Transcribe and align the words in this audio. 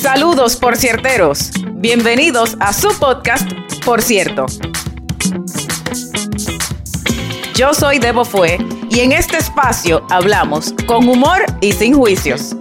Saludos, 0.00 0.56
por 0.56 0.78
cierteros. 0.78 1.50
Bienvenidos 1.74 2.56
a 2.58 2.72
su 2.72 2.88
podcast, 2.98 3.52
Por 3.84 4.00
Cierto. 4.00 4.46
Yo 7.54 7.74
soy 7.74 7.98
Debo 7.98 8.24
Fue 8.24 8.56
y 8.88 9.00
en 9.00 9.12
este 9.12 9.36
espacio 9.36 10.06
hablamos 10.08 10.72
con 10.86 11.06
humor 11.06 11.44
y 11.60 11.72
sin 11.72 11.92
juicios. 11.92 12.56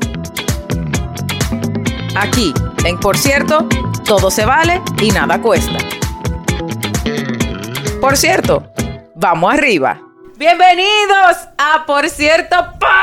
Aquí, 2.13 2.53
en 2.83 2.99
Por 2.99 3.17
Cierto, 3.17 3.69
todo 4.03 4.29
se 4.29 4.43
vale 4.43 4.81
y 5.01 5.09
nada 5.11 5.41
cuesta. 5.41 5.77
Por 8.01 8.17
cierto, 8.17 8.69
vamos 9.15 9.53
arriba. 9.53 9.97
Bienvenidos 10.35 11.37
a 11.57 11.85
Por 11.85 12.09
Cierto 12.09 12.57
Podcast. 12.73 12.99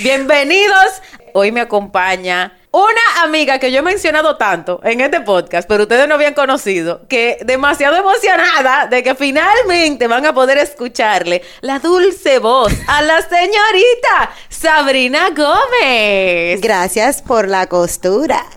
Bienvenidos. 0.00 1.02
Hoy 1.34 1.52
me 1.52 1.60
acompaña 1.60 2.58
una 2.70 3.22
amiga 3.22 3.58
que 3.58 3.72
yo 3.72 3.80
he 3.80 3.82
mencionado 3.82 4.36
tanto 4.36 4.80
en 4.84 5.00
este 5.00 5.20
podcast, 5.22 5.68
pero 5.68 5.82
ustedes 5.84 6.06
no 6.06 6.14
habían 6.14 6.34
conocido, 6.34 7.06
que 7.08 7.38
demasiado 7.44 7.96
emocionada 7.96 8.86
de 8.86 9.02
que 9.02 9.14
finalmente 9.14 10.06
van 10.06 10.26
a 10.26 10.34
poder 10.34 10.58
escucharle 10.58 11.42
la 11.60 11.78
dulce 11.78 12.38
voz 12.38 12.72
a 12.86 13.02
la 13.02 13.22
señorita 13.22 14.30
Sabrina 14.48 15.30
Gómez. 15.30 16.60
Gracias 16.60 17.22
por 17.22 17.48
la 17.48 17.66
costura. 17.66 18.44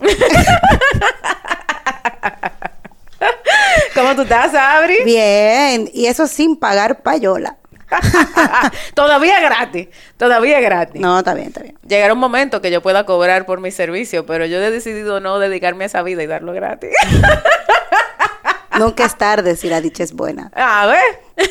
¿Cómo 3.94 4.14
tú 4.14 4.22
estás, 4.22 4.52
Sabri? 4.52 5.04
Bien, 5.04 5.90
y 5.92 6.06
eso 6.06 6.26
sin 6.26 6.56
pagar 6.56 7.02
payola. 7.02 7.56
todavía 8.94 9.40
gratis, 9.40 9.88
todavía 10.16 10.60
gratis. 10.60 11.00
No, 11.00 11.18
está 11.18 11.34
bien, 11.34 11.48
está 11.48 11.62
bien. 11.62 11.78
Llegará 11.86 12.12
un 12.12 12.18
momento 12.18 12.60
que 12.60 12.70
yo 12.70 12.82
pueda 12.82 13.04
cobrar 13.04 13.46
por 13.46 13.60
mi 13.60 13.70
servicio, 13.70 14.26
pero 14.26 14.46
yo 14.46 14.58
he 14.58 14.70
decidido 14.70 15.20
no 15.20 15.38
dedicarme 15.38 15.84
a 15.84 15.86
esa 15.86 16.02
vida 16.02 16.22
y 16.22 16.26
darlo 16.26 16.52
gratis. 16.52 16.90
Nunca 18.78 19.04
es 19.04 19.16
tarde 19.16 19.56
si 19.56 19.68
la 19.68 19.80
dicha 19.80 20.02
es 20.02 20.12
buena. 20.12 20.50
A 20.54 20.86
ver. 20.86 21.20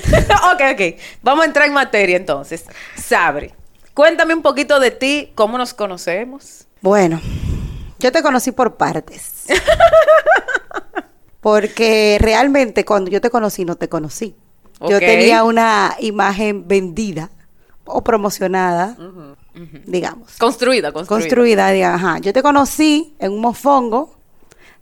ok, 0.53 0.61
ok. 0.73 0.99
Vamos 1.21 1.43
a 1.43 1.47
entrar 1.47 1.67
en 1.67 1.73
materia 1.73 2.17
entonces. 2.17 2.65
Sabri, 2.95 3.53
cuéntame 3.93 4.33
un 4.33 4.41
poquito 4.41 4.79
de 4.79 4.91
ti, 4.91 5.31
cómo 5.35 5.57
nos 5.57 5.73
conocemos. 5.73 6.65
Bueno, 6.81 7.21
yo 7.99 8.11
te 8.11 8.23
conocí 8.23 8.51
por 8.51 8.75
partes. 8.75 9.45
Porque 11.39 12.17
realmente 12.19 12.85
cuando 12.85 13.09
yo 13.11 13.21
te 13.21 13.29
conocí, 13.29 13.65
no 13.65 13.75
te 13.75 13.89
conocí. 13.89 14.35
Yo 14.89 14.99
tenía 14.99 15.43
una 15.43 15.95
imagen 15.99 16.67
vendida 16.67 17.29
o 17.85 18.03
promocionada, 18.03 18.97
digamos. 19.85 20.37
Construida, 20.37 20.91
construida. 20.91 21.19
Construida, 21.19 21.69
diga, 21.71 21.95
ajá. 21.95 22.19
Yo 22.19 22.33
te 22.33 22.41
conocí 22.41 23.15
en 23.19 23.33
un 23.33 23.41
mofongo 23.41 24.15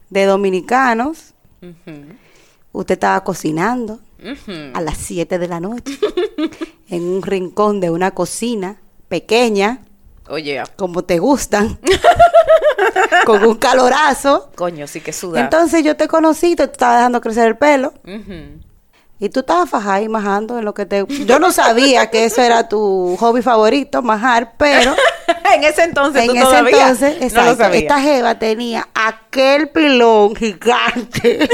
de 0.10 0.26
dominicanos. 0.26 1.34
Usted 2.72 2.94
estaba 2.94 3.24
cocinando 3.24 4.00
a 4.74 4.82
las 4.82 4.98
7 4.98 5.40
de 5.40 5.48
la 5.48 5.60
noche 5.60 5.98
en 6.90 7.04
un 7.04 7.22
rincón 7.22 7.80
de 7.80 7.90
una 7.90 8.12
cocina 8.12 8.78
pequeña, 9.08 9.82
Oye, 10.28 10.62
como 10.76 11.04
te 11.04 11.18
gustan, 11.18 11.80
con 13.26 13.44
un 13.44 13.56
calorazo. 13.56 14.52
coño, 14.56 14.86
sí 14.86 15.02
que 15.02 15.12
suda. 15.12 15.42
Entonces 15.42 15.84
yo 15.84 15.98
te 15.98 16.08
conocí, 16.08 16.56
te 16.56 16.64
estaba 16.64 16.98
dejando 16.98 17.20
crecer 17.22 17.48
el 17.48 17.58
pelo. 17.58 17.94
Y 19.20 19.30
tú 19.30 19.42
estabas 19.42 19.70
fajada 19.70 20.02
y 20.02 20.08
majando 20.08 20.58
en 20.60 20.66
lo 20.66 20.74
que 20.74 20.86
te... 20.86 21.06
Yo 21.26 21.40
no 21.40 21.52
sabía 21.52 22.10
que 22.10 22.24
eso 22.26 22.42
era 22.42 22.70
tu 22.70 23.18
hobby 23.20 23.42
favorito, 23.42 24.02
majar, 24.02 24.54
pero 24.58 24.96
en 25.56 25.64
ese 25.64 25.84
entonces 25.84 26.22
en 26.24 26.30
tú 26.30 26.34
ese 26.36 26.44
todavía 26.46 26.82
entonces, 26.90 27.34
no 27.34 27.44
lo 27.44 27.56
sabías. 27.56 27.82
esta 27.84 28.00
jeva 28.02 28.40
tenía 28.40 28.88
aquel 28.94 29.70
pilón 29.70 30.36
gigante. 30.38 31.50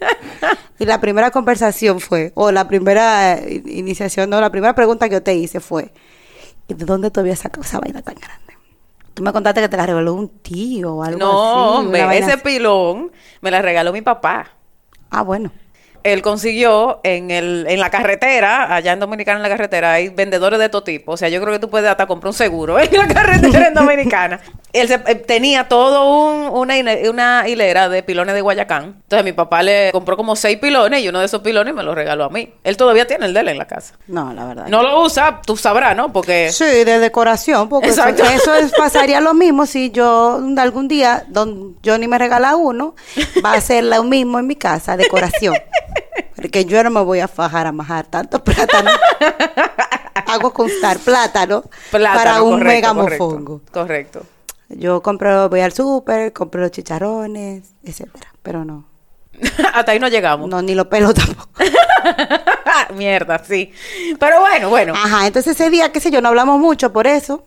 y 0.80 0.84
la 0.84 1.00
primera 1.00 1.30
conversación 1.30 2.00
fue, 2.00 2.32
o 2.34 2.50
la 2.50 2.66
primera 2.66 3.38
iniciación, 3.66 4.28
no, 4.28 4.40
la 4.40 4.50
primera 4.50 4.74
pregunta 4.74 5.08
que 5.08 5.14
yo 5.14 5.22
te 5.22 5.34
hice 5.34 5.60
fue, 5.60 5.92
¿y 6.66 6.74
¿de 6.74 6.84
dónde 6.84 7.12
tú 7.12 7.20
habías 7.20 7.38
sacado 7.38 7.62
esa 7.62 7.78
vaina 7.78 8.02
tan 8.02 8.16
grande? 8.16 8.42
Tú 9.14 9.22
me 9.22 9.32
contaste 9.32 9.60
que 9.62 9.68
te 9.68 9.76
la 9.76 9.86
regaló 9.86 10.12
un 10.12 10.28
tío 10.40 10.96
o 10.96 11.02
algo 11.04 11.18
No, 11.20 11.68
así. 11.70 11.78
hombre, 11.78 12.00
una 12.00 12.06
vaina 12.08 12.26
ese 12.26 12.34
así. 12.34 12.42
pilón 12.42 13.12
me 13.40 13.50
la 13.50 13.62
regaló 13.62 13.92
mi 13.92 14.02
papá. 14.02 14.50
Ah, 15.08 15.22
bueno. 15.22 15.52
Él 16.12 16.22
consiguió 16.22 17.00
en, 17.02 17.30
el, 17.30 17.66
en 17.68 17.80
la 17.80 17.90
carretera, 17.90 18.74
allá 18.74 18.92
en 18.92 19.00
Dominicana 19.00 19.38
en 19.38 19.42
la 19.42 19.48
carretera, 19.48 19.92
hay 19.92 20.08
vendedores 20.08 20.58
de 20.58 20.68
todo 20.68 20.82
tipo. 20.84 21.12
O 21.12 21.16
sea, 21.16 21.28
yo 21.28 21.40
creo 21.40 21.52
que 21.52 21.58
tú 21.58 21.68
puedes 21.68 21.88
hasta 21.90 22.06
comprar 22.06 22.28
un 22.28 22.34
seguro 22.34 22.78
en 22.80 22.92
la 22.96 23.08
carretera 23.08 23.68
en 23.68 23.74
Dominicana. 23.74 24.40
Él 24.72 24.88
se- 24.88 24.94
eh, 25.06 25.14
tenía 25.14 25.68
todo 25.68 26.04
un- 26.28 26.48
una, 26.56 26.74
una 27.10 27.48
hilera 27.48 27.88
de 27.88 28.02
pilones 28.02 28.34
de 28.34 28.40
Guayacán. 28.40 28.96
Entonces 29.02 29.24
mi 29.24 29.32
papá 29.32 29.62
le 29.62 29.90
compró 29.92 30.16
como 30.16 30.36
seis 30.36 30.58
pilones 30.58 31.02
y 31.02 31.08
uno 31.08 31.18
de 31.20 31.26
esos 31.26 31.40
pilones 31.40 31.74
me 31.74 31.82
lo 31.82 31.94
regaló 31.94 32.24
a 32.24 32.28
mí. 32.30 32.52
Él 32.62 32.76
todavía 32.76 33.06
tiene 33.06 33.26
el 33.26 33.34
de 33.34 33.40
él 33.40 33.48
en 33.48 33.58
la 33.58 33.66
casa. 33.66 33.94
No, 34.06 34.32
la 34.32 34.44
verdad. 34.44 34.66
No 34.68 34.82
lo 34.82 35.02
usa, 35.02 35.40
tú 35.44 35.56
sabrás, 35.56 35.96
¿no? 35.96 36.12
Porque... 36.12 36.50
Sí, 36.52 36.64
de 36.64 36.98
decoración, 36.98 37.68
porque 37.68 37.88
eso, 37.88 38.02
Exacto. 38.06 38.22
eso 38.32 38.54
es- 38.54 38.72
pasaría 38.78 39.20
lo 39.20 39.34
mismo 39.34 39.66
si 39.66 39.90
yo 39.90 40.40
algún 40.58 40.88
día, 40.88 41.24
don 41.28 41.76
Johnny 41.84 42.06
me 42.06 42.18
regala 42.18 42.54
uno, 42.56 42.94
va 43.44 43.54
a 43.54 43.60
ser 43.60 43.84
lo 43.84 44.04
mismo 44.04 44.38
en 44.38 44.46
mi 44.46 44.56
casa, 44.56 44.96
decoración. 44.96 45.54
Porque 46.36 46.64
yo 46.66 46.82
no 46.84 46.90
me 46.90 47.00
voy 47.00 47.20
a 47.20 47.28
fajar 47.28 47.66
a 47.66 47.72
majar 47.72 48.06
tanto 48.06 48.42
plátano. 48.44 48.90
Hago 50.26 50.52
constar 50.52 50.98
plátano, 50.98 51.64
Plátano, 51.90 52.14
para 52.18 52.42
un 52.42 52.58
correcto, 52.58 52.66
mega 52.66 52.94
correcto, 52.94 53.24
mofongo. 53.28 53.60
Correcto. 53.72 54.22
Yo 54.68 55.00
compro, 55.02 55.48
voy 55.48 55.60
al 55.60 55.72
súper, 55.72 56.32
compro 56.32 56.60
los 56.60 56.70
chicharrones, 56.72 57.62
etcétera. 57.84 58.32
Pero 58.42 58.64
no, 58.64 58.84
Hasta 59.74 59.92
ahí 59.92 59.98
no 60.00 60.08
llegamos. 60.08 60.48
no 60.48 60.60
ni 60.62 60.74
los 60.74 60.86
pelos 60.86 61.14
tampoco. 61.14 61.50
Mierda, 62.94 63.42
sí. 63.44 63.72
Pero 64.18 64.40
bueno, 64.40 64.68
bueno. 64.70 64.94
Ajá, 64.94 65.26
entonces 65.26 65.52
ese 65.58 65.70
día, 65.70 65.92
qué 65.92 66.00
sé 66.00 66.10
yo, 66.10 66.20
no 66.20 66.28
hablamos 66.28 66.58
mucho 66.58 66.92
por 66.92 67.06
eso. 67.06 67.44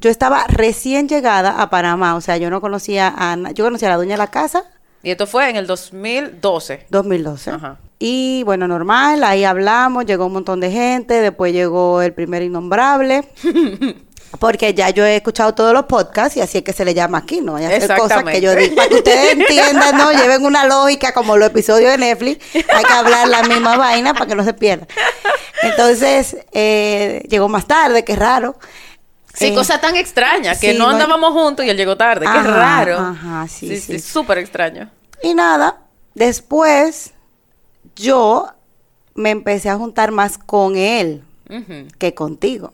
Yo 0.00 0.10
estaba 0.10 0.44
recién 0.48 1.08
llegada 1.08 1.60
a 1.62 1.70
Panamá, 1.70 2.14
o 2.14 2.20
sea, 2.20 2.36
yo 2.36 2.50
no 2.50 2.60
conocía 2.60 3.12
a 3.16 3.36
na- 3.36 3.52
yo 3.52 3.64
conocía 3.64 3.88
a 3.88 3.92
la 3.92 3.96
dueña 3.96 4.14
de 4.14 4.18
la 4.18 4.26
casa, 4.26 4.64
Y 5.02 5.10
esto 5.10 5.26
fue 5.26 5.50
en 5.50 5.56
el 5.56 5.66
2012. 5.66 6.86
2012. 6.88 7.50
Ajá. 7.50 7.78
Y 7.98 8.42
bueno, 8.44 8.66
normal, 8.66 9.22
ahí 9.22 9.44
hablamos, 9.44 10.06
llegó 10.06 10.26
un 10.26 10.32
montón 10.32 10.58
de 10.58 10.72
gente, 10.72 11.20
después 11.20 11.52
llegó 11.52 12.02
el 12.02 12.12
primer 12.12 12.42
innombrable. 12.42 13.24
Porque 14.40 14.74
ya 14.74 14.90
yo 14.90 15.04
he 15.04 15.16
escuchado 15.16 15.54
todos 15.54 15.72
los 15.72 15.84
podcasts 15.84 16.36
y 16.36 16.40
así 16.40 16.58
es 16.58 16.64
que 16.64 16.72
se 16.72 16.84
le 16.84 16.94
llama 16.94 17.18
aquí, 17.18 17.40
¿no? 17.40 17.56
Hay 17.56 17.66
hacer 17.66 17.96
cosas 17.96 18.24
que 18.24 18.40
yo 18.40 18.56
digo. 18.56 18.74
Para 18.74 18.88
que 18.88 18.94
ustedes 18.96 19.32
entiendan, 19.34 19.96
¿no? 19.96 20.10
Lleven 20.20 20.44
una 20.44 20.66
lógica 20.66 21.12
como 21.12 21.36
los 21.36 21.48
episodios 21.48 21.92
de 21.92 21.98
Netflix. 21.98 22.44
Hay 22.54 22.82
que 22.82 22.92
hablar 22.92 23.28
la 23.28 23.42
misma 23.42 23.76
vaina 23.76 24.14
para 24.14 24.26
que 24.26 24.34
no 24.34 24.42
se 24.42 24.54
pierda. 24.54 24.86
Entonces, 25.62 26.38
eh, 26.52 27.22
llegó 27.28 27.48
más 27.48 27.66
tarde, 27.66 28.04
qué 28.04 28.16
raro. 28.16 28.56
Sí, 29.34 29.46
Eh, 29.46 29.54
cosa 29.54 29.80
tan 29.80 29.96
extraña, 29.96 30.52
que 30.58 30.72
sí, 30.72 30.78
no 30.78 30.88
andábamos 30.90 31.32
juntos 31.32 31.64
y 31.64 31.70
él 31.70 31.76
llegó 31.76 31.96
tarde. 31.96 32.26
Qué 32.26 32.38
Ajá, 32.38 32.42
raro. 32.54 32.98
ajá, 32.98 33.48
sí, 33.48 33.76
sí. 33.80 33.98
súper 33.98 34.38
extraño. 34.38 34.90
Y 35.22 35.34
nada, 35.34 35.78
después 36.14 37.12
yo 37.96 38.48
me 39.14 39.30
empecé 39.30 39.68
a 39.70 39.76
juntar 39.76 40.10
más 40.10 40.38
con 40.38 40.76
él 40.76 41.22
que 41.98 42.14
contigo. 42.14 42.72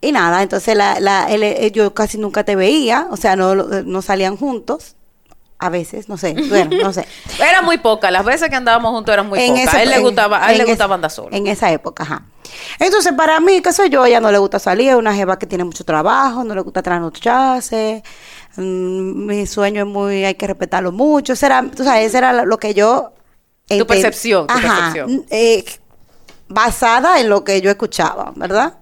Y 0.00 0.12
nada, 0.12 0.42
entonces 0.42 0.76
la, 0.76 0.98
la, 1.00 1.30
él- 1.30 1.42
él- 1.44 1.72
yo 1.72 1.94
casi 1.94 2.18
nunca 2.18 2.44
te 2.44 2.56
veía, 2.56 3.06
o 3.10 3.16
sea, 3.16 3.36
no, 3.36 3.54
no 3.54 4.02
salían 4.02 4.36
juntos. 4.36 4.96
A 5.58 5.68
veces, 5.68 6.08
no 6.08 6.16
sé, 6.16 6.34
bueno, 6.48 6.76
no 6.82 6.92
sé. 6.92 7.06
Era 7.38 7.62
muy 7.62 7.78
poca, 7.78 8.10
las 8.10 8.24
veces 8.24 8.48
que 8.50 8.56
andábamos 8.56 8.90
juntos 8.92 9.12
eran 9.12 9.28
muy 9.28 9.38
pocas. 9.48 9.74
a 9.74 9.82
él 9.82 9.90
le 9.90 9.98
gustaba, 10.00 10.44
a 10.44 10.52
él 10.52 10.58
le 10.58 10.64
gustaba 10.64 10.96
andar 10.96 11.10
solo. 11.10 11.28
En 11.30 11.46
esa 11.46 11.70
época, 11.70 12.02
ajá. 12.02 12.22
Entonces, 12.78 13.12
para 13.12 13.40
mí, 13.40 13.60
qué 13.62 13.72
soy 13.72 13.88
yo, 13.90 14.04
ella 14.04 14.20
no 14.20 14.30
le 14.30 14.38
gusta 14.38 14.58
salir, 14.58 14.90
es 14.90 14.96
una 14.96 15.14
jeva 15.14 15.38
que 15.38 15.46
tiene 15.46 15.64
mucho 15.64 15.84
trabajo, 15.84 16.44
no 16.44 16.54
le 16.54 16.60
gusta 16.62 16.82
trasnocharse. 16.82 18.02
mm, 18.56 19.26
mi 19.26 19.46
sueño 19.46 19.82
es 19.82 19.88
muy, 19.88 20.24
hay 20.24 20.34
que 20.34 20.46
respetarlo 20.46 20.92
mucho. 20.92 21.32
Ese 21.34 21.46
era, 21.46 21.62
tú 21.74 21.84
sabes, 21.84 22.06
ese 22.06 22.18
era 22.18 22.44
lo 22.44 22.58
que 22.58 22.74
yo... 22.74 23.12
Tu 23.68 23.86
percepción, 23.86 24.46
tu 24.46 24.52
Ajá, 24.54 24.92
percepción. 24.92 25.24
eh, 25.30 25.64
basada 26.48 27.20
en 27.20 27.28
lo 27.30 27.42
que 27.44 27.60
yo 27.62 27.70
escuchaba, 27.70 28.32
¿verdad? 28.36 28.74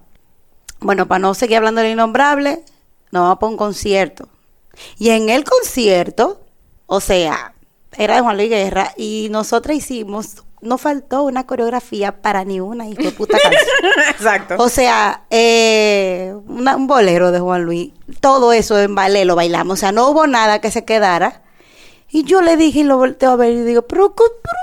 Bueno, 0.79 1.07
para 1.07 1.19
no 1.19 1.33
seguir 1.33 1.57
hablando 1.57 1.81
del 1.81 1.91
innombrable, 1.91 2.63
nos 3.11 3.21
vamos 3.23 3.37
para 3.39 3.49
un 3.51 3.57
concierto. 3.57 4.27
Y 4.97 5.09
en 5.11 5.29
el 5.29 5.43
concierto, 5.43 6.41
o 6.87 6.99
sea, 6.99 7.53
era 7.95 8.15
de 8.15 8.21
Juan 8.21 8.35
Luis 8.37 8.49
Guerra, 8.49 8.93
y 8.97 9.27
nosotras 9.31 9.77
hicimos, 9.77 10.43
no 10.61 10.77
faltó 10.77 11.23
una 11.23 11.45
coreografía 11.45 12.21
para 12.21 12.43
ni 12.45 12.59
una 12.59 12.87
hijo 12.87 13.01
de 13.03 13.11
puta 13.11 13.37
canción. 13.41 14.09
Exacto. 14.09 14.55
O 14.59 14.69
sea, 14.69 15.23
eh, 15.29 16.33
una- 16.47 16.75
un 16.75 16.87
bolero 16.87 17.31
de 17.31 17.39
Juan 17.39 17.63
Luis, 17.63 17.91
todo 18.19 18.53
eso 18.53 18.79
en 18.79 18.93
ballet 18.95 19.25
lo 19.25 19.35
bailamos, 19.35 19.73
o 19.73 19.79
sea, 19.79 19.91
no 19.91 20.07
hubo 20.09 20.27
nada 20.27 20.59
que 20.61 20.71
se 20.71 20.85
quedara. 20.85 21.41
Y 22.09 22.23
yo 22.25 22.41
le 22.41 22.57
dije 22.57 22.79
y 22.79 22.83
lo 22.83 22.97
volteo 22.97 23.31
a 23.31 23.35
ver 23.37 23.51
y 23.53 23.61
digo, 23.61 23.83
pero, 23.83 24.13
¿qué- 24.15 24.23
pero, 24.43 24.57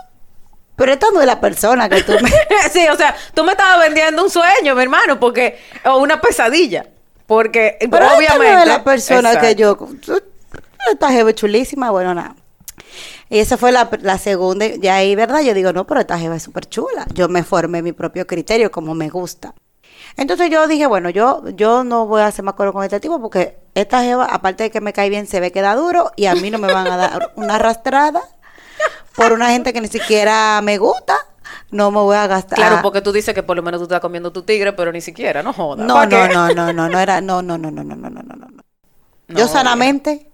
pero 0.77 0.93
esta 0.93 1.07
no 1.13 1.21
es 1.21 1.27
la 1.27 1.41
persona 1.41 1.89
que 1.89 2.03
tú 2.03 2.13
me... 2.23 2.31
sí, 2.73 2.87
o 2.89 2.97
sea, 2.97 3.17
tú 3.35 3.43
me 3.43 3.53
estabas 3.53 3.81
vendiendo 3.81 4.23
un 4.23 4.31
sueño, 4.31 4.75
mi 4.75 4.83
hermano, 4.83 5.19
porque, 5.19 5.59
o 5.85 5.99
una 5.99 6.21
pesadilla. 6.21 6.87
Porque, 7.27 7.77
Pero 7.81 8.05
esta 8.05 8.17
obviamente. 8.17 8.53
no 8.55 8.61
es 8.61 8.67
la 8.69 8.85
persona 8.85 9.39
que 9.41 9.55
yo. 9.55 9.77
Esta 10.91 11.11
jeva 11.11 11.35
chulísima, 11.35 11.91
bueno, 11.91 12.15
nada. 12.15 12.35
Y 13.31 13.39
esa 13.39 13.57
fue 13.57 13.73
la, 13.73 13.91
la 14.01 14.19
segunda, 14.19 14.67
ya 14.67 14.97
ahí, 14.97 15.15
¿verdad? 15.15 15.43
Yo 15.43 15.53
digo, 15.55 15.73
no, 15.73 15.87
pero 15.87 16.01
esta 16.01 16.19
jeva 16.19 16.37
es 16.37 16.43
súper 16.43 16.67
chula. 16.67 17.07
Yo 17.13 17.29
me 17.29 17.43
formé 17.43 17.83
mi 17.83 17.93
propio 17.93 18.27
criterio, 18.27 18.71
como 18.71 18.95
me 18.95 19.11
gusta. 19.11 19.55
Entonces 20.17 20.51
yo 20.51 20.67
dije, 20.67 20.87
bueno, 20.87 21.11
yo, 21.11 21.49
yo 21.51 21.85
no 21.85 22.07
voy 22.07 22.23
a 22.23 22.27
hacer 22.27 22.45
más 22.45 22.55
acuerdo 22.55 22.73
con 22.73 22.83
este 22.83 23.01
tipo 23.01 23.21
porque 23.21 23.59
esta 23.75 24.03
jeva, 24.03 24.25
aparte 24.25 24.65
de 24.65 24.71
que 24.71 24.81
me 24.81 24.93
cae 24.93 25.11
bien, 25.11 25.27
se 25.27 25.41
ve 25.41 25.53
que 25.53 25.61
da 25.61 25.77
duro 25.77 26.11
y 26.17 26.27
a 26.27 26.35
mí 26.35 26.51
no 26.51 26.59
me 26.59 26.73
van 26.73 26.87
a 26.89 26.97
dar 26.97 27.33
una 27.37 27.57
arrastrada 27.57 28.21
por 29.15 29.33
una 29.33 29.51
gente 29.51 29.73
que 29.73 29.81
ni 29.81 29.89
siquiera 29.89 30.61
me 30.63 30.79
gusta. 30.79 31.17
No 31.71 31.91
me 31.91 31.99
voy 31.99 32.17
a 32.17 32.27
gastar. 32.27 32.57
Claro, 32.57 32.81
porque 32.83 33.01
tú 33.03 33.13
dices 33.13 33.35
que 33.35 33.43
por 33.43 33.57
lo 33.57 33.63
menos 33.63 33.79
tú 33.81 33.85
estás 33.85 34.01
comiendo 34.01 34.33
tu 34.33 34.43
tigre, 34.43 34.73
pero 34.73 34.91
ni 34.91 35.01
siquiera, 35.01 35.43
no 35.43 35.53
jodas. 35.53 35.87
No, 35.87 35.95
¿Pa' 35.95 36.07
no, 36.07 36.27
no, 36.29 36.49
no, 36.55 36.73
no, 36.73 36.89
no 36.89 36.99
era, 36.99 37.21
no, 37.21 37.43
no, 37.43 37.59
no, 37.59 37.71
no, 37.71 37.85
no, 37.85 37.95
no, 37.95 38.11
no, 38.11 38.23
no. 38.23 38.47
No, 38.47 38.63
Yo 39.29 39.49
sanamente 39.49 40.31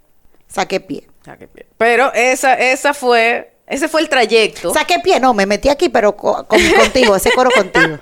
saqué 0.47 0.81
pie. 0.81 1.09
Ah, 1.27 1.37
qué. 1.39 1.49
Pero 1.79 2.13
esa, 2.13 2.55
esa 2.55 2.93
fue, 2.95 3.55
ese 3.67 3.89
fue 3.89 4.03
el 4.03 4.09
trayecto. 4.09 4.73
Saqué 4.75 4.99
pie, 5.01 5.21
no, 5.21 5.35
me 5.35 5.47
metí 5.47 5.69
aquí, 5.69 5.89
pero 5.89 6.17
co- 6.17 6.47
con- 6.47 6.61
contigo, 6.79 7.17
ese 7.17 7.31
coro 7.33 7.51
contigo. 7.51 7.99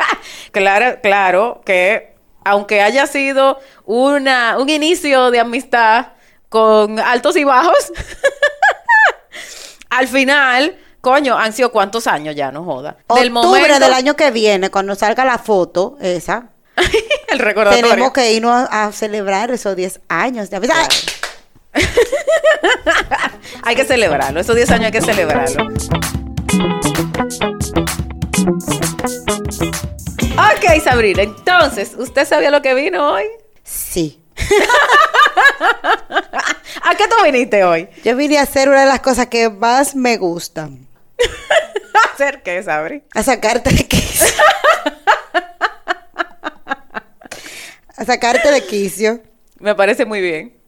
Claro, 0.50 0.98
claro 1.02 1.62
que 1.64 2.12
aunque 2.44 2.82
haya 2.82 3.06
sido 3.06 3.58
una, 3.84 4.58
un 4.58 4.68
inicio 4.68 5.30
de 5.30 5.38
amistad 5.40 6.08
con 6.48 6.98
altos 6.98 7.36
y 7.36 7.44
bajos, 7.44 7.76
al 9.90 10.08
final, 10.08 10.76
coño, 11.00 11.36
han 11.38 11.52
sido 11.52 11.70
cuántos 11.70 12.06
años 12.06 12.34
ya, 12.34 12.50
no 12.50 12.64
joda. 12.64 12.96
Octubre 13.06 13.78
del 13.78 13.92
año 13.94 14.16
que 14.16 14.30
viene, 14.30 14.70
cuando 14.70 14.94
salga 14.94 15.24
la 15.24 15.38
foto, 15.38 15.96
esa, 16.00 16.48
el 17.28 17.38
recordatorio. 17.38 17.88
tenemos 17.90 18.12
que 18.12 18.32
irnos 18.32 18.52
a, 18.70 18.84
a 18.86 18.92
celebrar 18.92 19.50
esos 19.50 19.76
10 19.76 20.00
años 20.08 20.50
de 20.50 20.56
amistad. 20.56 20.88
hay 23.62 23.74
que 23.74 23.84
celebrarlo, 23.84 24.40
esos 24.40 24.56
10 24.56 24.70
años 24.70 24.86
hay 24.86 24.92
que 24.92 25.00
celebrarlo. 25.00 25.68
Ok, 30.32 30.82
Sabrina, 30.82 31.22
entonces, 31.22 31.94
¿usted 31.96 32.26
sabía 32.26 32.50
lo 32.50 32.62
que 32.62 32.74
vino 32.74 33.12
hoy? 33.12 33.24
Sí. 33.62 34.20
¿A 36.82 36.94
qué 36.96 37.04
tú 37.08 37.14
viniste 37.24 37.64
hoy? 37.64 37.88
Yo 38.04 38.16
vine 38.16 38.38
a 38.38 38.42
hacer 38.42 38.68
una 38.68 38.80
de 38.80 38.86
las 38.86 39.00
cosas 39.00 39.26
que 39.26 39.48
más 39.50 39.94
me 39.94 40.16
gustan. 40.16 40.86
¿A 41.94 42.14
hacer 42.14 42.42
qué, 42.42 42.62
Sabri? 42.62 43.02
A 43.14 43.22
sacarte 43.22 43.70
de 43.70 43.86
quicio. 43.86 44.26
a 47.96 48.04
sacarte 48.04 48.50
de 48.50 48.64
quicio. 48.66 49.22
Me 49.58 49.74
parece 49.74 50.04
muy 50.04 50.20
bien. 50.20 50.61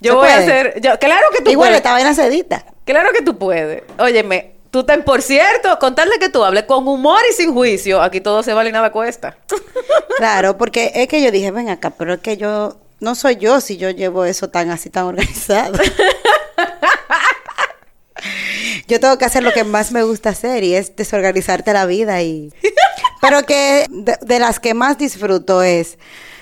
Yo 0.00 0.12
¿Se 0.12 0.16
voy 0.16 0.28
a 0.28 0.36
hacer. 0.38 0.80
yo- 0.80 0.98
claro 0.98 1.26
que 1.36 1.42
tú 1.42 1.50
Igual 1.50 1.68
puedes. 1.68 1.78
esta 1.78 1.92
vaina 1.92 2.14
sedita. 2.14 2.64
Claro 2.84 3.10
que 3.12 3.22
tú 3.22 3.36
puedes. 3.38 3.82
Óyeme, 3.98 4.54
tú 4.70 4.84
ten, 4.84 5.02
por 5.02 5.22
cierto, 5.22 5.78
contarle 5.78 6.18
que 6.20 6.28
tú 6.28 6.44
hables 6.44 6.64
con 6.64 6.86
humor 6.86 7.20
y 7.30 7.34
sin 7.34 7.52
juicio. 7.52 8.00
Aquí 8.00 8.20
todo 8.20 8.42
se 8.42 8.54
vale 8.54 8.70
y 8.70 8.72
nada 8.72 8.92
cuesta. 8.92 9.36
Claro, 10.18 10.58
porque 10.58 10.90
es 10.96 11.06
que 11.06 11.22
yo 11.22 11.30
dije, 11.30 11.52
ven 11.52 11.68
acá, 11.68 11.90
pero 11.90 12.14
es 12.14 12.20
que 12.20 12.36
yo 12.36 12.76
no 12.98 13.14
soy 13.14 13.36
yo 13.36 13.60
si 13.60 13.76
yo 13.76 13.90
llevo 13.90 14.24
eso 14.24 14.50
tan 14.50 14.68
así, 14.70 14.90
tan 14.90 15.04
organizado. 15.04 15.78
yo 18.88 19.00
tengo 19.00 19.18
que 19.18 19.24
hacer 19.24 19.42
lo 19.42 19.52
que 19.52 19.64
más 19.64 19.92
me 19.92 20.02
gusta 20.02 20.30
hacer 20.30 20.64
y 20.64 20.74
es 20.74 20.96
desorganizarte 20.96 21.72
la 21.72 21.86
vida 21.86 22.22
y... 22.22 22.52
Pero 23.20 23.42
que 23.44 23.86
de, 23.90 24.16
de 24.20 24.38
las 24.38 24.60
que 24.60 24.74
más 24.74 24.96
disfruto 24.98 25.62
es 25.62 25.98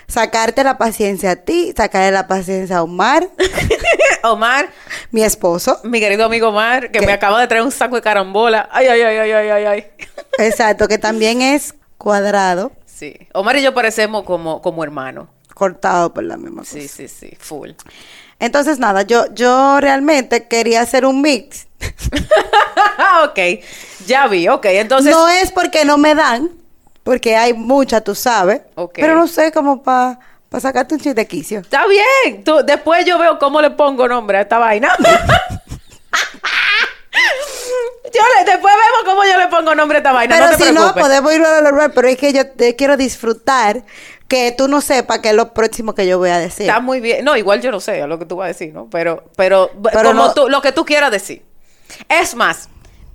sacarte 0.09 0.63
la 0.65 0.79
paciencia 0.79 1.33
a 1.33 1.37
ti, 1.37 1.73
sacarle 1.77 2.13
la 2.13 2.27
paciencia 2.27 2.79
a 2.79 2.83
Omar, 2.83 3.29
Omar, 4.23 4.69
mi 5.11 5.23
esposo. 5.23 5.81
mi 5.85 6.01
querido 6.01 6.25
amigo 6.25 6.49
Omar, 6.49 6.91
que 6.91 7.01
me 7.01 7.13
acaba 7.13 7.41
de 7.41 7.47
traer 7.47 7.63
un 7.65 7.73
saco 7.73 7.97
de 7.97 8.03
carambola. 8.03 8.69
Ay, 8.73 8.87
ay, 8.89 9.01
ay, 9.03 9.17
ay, 9.19 9.31
ay, 9.33 9.49
ay, 9.51 9.65
ay. 9.65 9.87
Exacto, 10.39 10.89
que 10.89 10.99
también 10.99 11.43
es 11.43 11.75
cuadrado, 11.99 12.73
Sí. 12.87 13.15
Omar 13.35 13.57
y 13.57 13.63
yo 13.63 13.75
parecemos 13.75 14.23
como, 14.25 14.63
como 14.63 14.83
hermanos. 14.83 15.29
cortado 15.55 16.15
por 16.15 16.25
la 16.25 16.39
misma 16.39 16.63
cosa. 16.63 16.73
Sí, 16.73 16.89
sí, 16.89 17.09
sí. 17.09 17.37
Full. 17.39 17.73
Entonces, 18.39 18.79
nada, 18.79 19.03
yo, 19.03 19.27
yo 19.35 19.79
realmente 19.81 20.47
quería 20.49 20.81
hacer 20.81 21.05
un 21.05 21.21
mix. 21.21 21.67
ok. 23.25 23.39
Ya 24.07 24.27
vi. 24.29 24.49
Ok. 24.49 24.65
Entonces. 24.67 25.13
no 25.13 25.29
es 25.29 25.53
porque 25.53 25.85
no 25.85 25.99
me 25.99 26.15
dan, 26.15 26.51
porque 27.07 27.37
hay 27.37 27.55
mucha, 27.55 28.01
tú 28.01 28.17
sabes. 28.17 28.63
Pero 28.95 29.15
no 29.15 29.29
sé, 29.29 29.53
como 29.53 29.81
para 29.81 30.19
sacarte 30.59 30.93
un 30.95 31.01
chiste 31.01 31.15
de 31.15 31.29
quicio. 31.29 31.61
Está 31.61 31.85
bien. 31.87 32.43
Tú, 32.43 32.57
después 32.65 33.07
yo 33.07 33.17
veo 33.17 33.39
cómo 33.39 33.63
le 33.63 33.71
pongo 33.71 34.09
nombre 34.09 34.39
a 34.39 34.41
esta 34.41 34.59
vaina. 34.59 34.93
yo 34.99 35.05
le, 38.13 38.45
después 38.45 38.75
vemos 38.75 39.05
cómo 39.05 39.25
yo 39.25 39.39
le 39.39 39.47
pongo 39.47 39.77
nombre 39.77 39.99
a 39.99 40.01
esta 40.01 40.11
vaina. 40.11 40.35
Pero 40.35 40.51
no 40.51 40.57
te 40.57 40.65
si 40.65 40.73
no, 40.73 40.95
podemos 40.95 41.33
irlo 41.33 41.47
a 41.47 41.61
lo 41.61 41.63
normal, 41.63 41.93
pero 41.95 42.09
es 42.09 42.17
que 42.19 42.33
yo 42.33 42.51
te 42.51 42.75
quiero 42.75 42.97
disfrutar 42.97 43.85
que 44.27 44.53
tú 44.59 44.67
no 44.67 44.81
sepas 44.81 45.21
qué 45.21 45.29
es 45.29 45.37
lo 45.37 45.55
próximo 45.55 45.95
que 45.95 46.09
yo 46.09 46.19
voy 46.19 46.31
a 46.31 46.39
decir. 46.39 46.67
Está 46.67 46.81
muy 46.81 46.99
bien. 46.99 47.25
No, 47.25 47.37
igual 47.37 47.61
yo 47.63 47.71
no 47.71 47.79
sé 47.79 48.05
lo 48.09 48.19
que 48.19 48.27
tú 48.27 48.35
vas 48.35 48.47
a 48.47 48.49
decir, 48.49 48.75
¿no? 48.75 48.91
Pero, 48.91 49.23
pero, 49.37 49.71
Pero 49.93 50.09
como 50.09 50.25
no- 50.25 50.35
tú, 50.35 50.49
lo 50.49 50.61
que 50.61 50.73
tú 50.73 50.85
quieras 50.85 51.13
decir. 51.13 51.45
Es 52.09 52.35
más, 52.35 52.69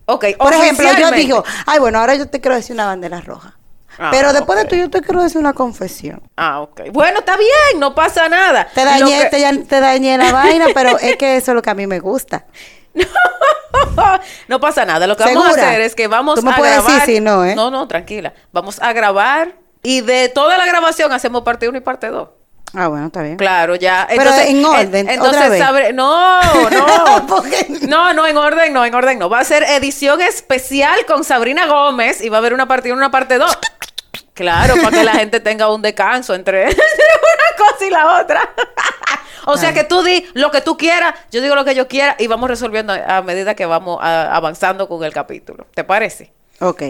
ok. 0.05 0.27
Por 0.38 0.53
ejemplo, 0.53 0.88
yo 0.97 1.11
digo, 1.11 1.43
ay, 1.65 1.79
bueno, 1.79 1.99
ahora 1.99 2.15
yo 2.15 2.29
te 2.29 2.39
quiero 2.39 2.55
decir 2.55 2.73
una 2.73 2.85
bandera 2.85 3.19
roja. 3.19 3.57
Ah, 3.97 4.09
pero 4.11 4.33
después 4.33 4.57
de 4.59 4.65
tú, 4.65 4.75
yo 4.75 4.89
te 4.89 5.01
quiero 5.01 5.21
decir 5.21 5.38
una 5.39 5.53
confesión. 5.53 6.21
Ah, 6.38 6.61
ok. 6.61 6.81
Bueno, 6.91 7.19
está 7.19 7.38
bien, 7.38 7.79
no 7.79 7.93
pasa 7.93 8.29
nada. 8.29 8.67
Te 8.73 8.83
dañé, 8.83 9.29
que- 9.29 9.65
te, 9.67 9.79
dañé 9.79 10.17
la 10.17 10.31
vaina, 10.31 10.67
pero 10.73 10.97
es 10.97 11.17
que 11.17 11.38
eso 11.38 11.51
es 11.51 11.55
lo 11.55 11.61
que 11.61 11.69
a 11.69 11.75
mí 11.75 11.88
me 11.88 11.99
gusta. 11.99 12.45
no 14.47 14.59
pasa 14.59 14.85
nada. 14.85 15.07
Lo 15.07 15.15
que 15.15 15.23
vamos 15.23 15.45
a 15.45 15.49
hacer 15.51 15.81
es 15.81 15.95
que 15.95 16.07
vamos 16.07 16.35
Tú 16.35 16.43
me 16.43 16.51
a 16.51 16.55
puedes 16.55 16.75
decir 16.75 16.89
grabar. 16.89 17.05
si 17.05 17.19
no, 17.19 17.45
¿eh? 17.45 17.55
No, 17.55 17.71
no, 17.71 17.88
tranquila. 17.88 18.33
Vamos 18.51 18.81
a 18.81 18.93
grabar 18.93 19.55
y 19.83 20.01
de 20.01 20.29
toda 20.29 20.57
la 20.57 20.65
grabación 20.65 21.11
hacemos 21.11 21.43
parte 21.43 21.67
1 21.67 21.77
y 21.77 21.81
parte 21.81 22.07
2. 22.07 22.29
Ah, 22.73 22.88
bueno, 22.88 23.07
está 23.07 23.21
bien. 23.21 23.35
Claro, 23.35 23.75
ya. 23.75 24.07
Pero 24.09 24.31
en 24.33 24.61
eh, 24.61 24.65
orden, 24.65 25.09
entonces, 25.09 25.41
otra 25.51 25.71
vez. 25.71 25.93
no, 25.93 26.69
no. 26.69 27.27
No, 27.88 28.13
no, 28.13 28.27
en 28.27 28.38
orden, 28.38 28.71
no, 28.71 28.85
en 28.85 28.95
orden 28.95 29.19
no. 29.19 29.29
Va 29.29 29.39
a 29.39 29.43
ser 29.43 29.63
edición 29.63 30.21
especial 30.21 31.05
con 31.05 31.25
Sabrina 31.25 31.65
Gómez 31.65 32.21
y 32.21 32.29
va 32.29 32.38
a 32.38 32.39
haber 32.39 32.53
una 32.53 32.67
parte 32.67 32.89
1 32.89 32.95
y 32.95 32.97
una 32.97 33.11
parte 33.11 33.38
2. 33.38 33.57
Claro, 34.33 34.75
para 34.81 34.98
que 34.98 35.04
la 35.04 35.13
gente 35.13 35.39
tenga 35.39 35.72
un 35.74 35.81
descanso 35.81 36.34
entre, 36.34 36.63
entre 36.70 36.75
una 36.84 37.58
cosa 37.70 37.86
y 37.86 37.89
la 37.89 38.22
otra. 38.22 38.50
o 39.46 39.58
sea 39.58 39.74
que 39.74 39.84
tú 39.84 40.01
di 40.03 40.25
lo 40.34 40.51
que 40.51 40.62
tú 40.62 40.77
quieras, 40.77 41.13
yo 41.32 41.41
digo 41.41 41.53
lo 41.55 41.65
que 41.65 41.75
yo 41.75 41.88
quiera 41.88 42.15
y 42.17 42.27
vamos 42.27 42.50
resolviendo 42.50 42.94
a 42.94 43.22
medida 43.22 43.55
que 43.55 43.65
vamos 43.65 44.00
a- 44.01 44.34
avanzando 44.36 44.88
con 44.88 45.03
el 45.03 45.13
capítulo. 45.13 45.67
¿Te 45.74 45.84
parece? 45.84 46.32
Ok. 46.60 46.84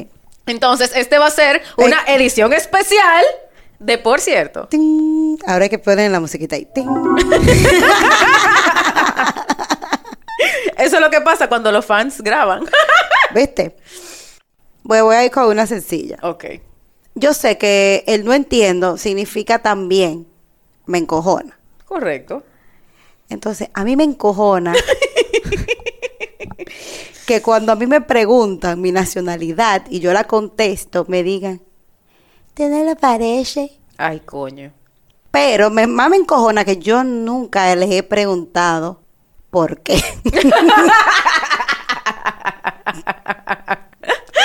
Entonces, 0.46 0.92
este 0.96 1.18
va 1.18 1.28
a 1.28 1.32
ser 1.32 1.62
una 1.78 2.04
edición 2.08 2.52
especial 2.54 3.24
de, 3.80 3.98
por 3.98 4.20
cierto, 4.20 4.68
Ting. 4.68 5.38
Ahora 5.48 5.64
hay 5.64 5.70
que 5.70 5.80
poner 5.80 6.12
la 6.12 6.20
musiquita 6.20 6.56
ahí. 6.56 6.68
Ting. 6.74 6.88
eso 10.78 10.96
es 10.96 11.02
lo 11.02 11.10
que 11.10 11.22
pasa 11.22 11.48
cuando 11.48 11.72
los 11.72 11.86
fans 11.86 12.22
graban. 12.22 12.64
¿Viste? 13.34 13.76
Voy, 14.84 15.02
voy 15.02 15.16
a 15.16 15.24
ir 15.26 15.32
con 15.32 15.46
una 15.48 15.66
sencilla. 15.68 16.18
ok. 16.22 16.46
Yo 17.16 17.34
sé 17.34 17.58
que 17.58 18.04
el 18.08 18.24
no 18.24 18.34
entiendo 18.34 18.98
significa 18.98 19.60
también 19.60 20.28
me 20.86 20.98
encojona. 20.98 21.60
Correcto. 21.86 22.44
Entonces, 23.30 23.70
a 23.74 23.84
mí 23.84 23.96
me 23.96 24.04
encojona 24.04 24.74
que 27.26 27.42
cuando 27.42 27.72
a 27.72 27.76
mí 27.76 27.88
me 27.88 28.02
preguntan 28.02 28.82
mi 28.82 28.92
nacionalidad 28.92 29.84
y 29.90 30.00
yo 30.00 30.14
la 30.14 30.26
contesto, 30.26 31.06
me 31.08 31.24
digan, 31.24 31.62
¿te 32.54 32.70
no 32.70 32.84
le 32.84 32.96
parece? 32.96 33.80
Ay, 33.98 34.22
coño. 34.22 34.72
Pero 35.32 35.70
me, 35.70 35.88
más 35.88 36.10
me 36.10 36.18
encojona 36.18 36.66
que 36.66 36.78
yo 36.78 37.04
nunca 37.04 37.74
les 37.76 37.92
he 37.92 38.04
preguntado 38.04 39.02
por 39.50 39.82
qué. 39.82 40.02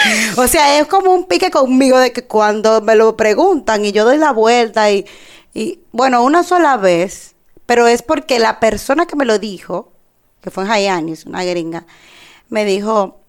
o 0.36 0.46
sea, 0.46 0.78
es 0.78 0.86
como 0.86 1.12
un 1.12 1.26
pique 1.26 1.50
conmigo 1.50 1.98
de 1.98 2.12
que 2.12 2.25
cuando 2.25 2.80
me 2.80 2.94
lo 2.94 3.16
preguntan 3.16 3.84
y 3.84 3.92
yo 3.92 4.04
doy 4.04 4.18
la 4.18 4.32
vuelta 4.32 4.90
y, 4.90 5.06
y 5.54 5.80
bueno, 5.92 6.22
una 6.22 6.42
sola 6.42 6.76
vez, 6.76 7.34
pero 7.66 7.86
es 7.86 8.02
porque 8.02 8.38
la 8.38 8.60
persona 8.60 9.06
que 9.06 9.16
me 9.16 9.25
lo 9.25 9.38
dijo, 9.38 9.92
que 10.40 10.50
fue 10.50 10.64
en 10.64 10.70
Hyannis, 10.70 11.26
una 11.26 11.44
gringa, 11.44 11.86
me 12.48 12.64
dijo, 12.64 13.20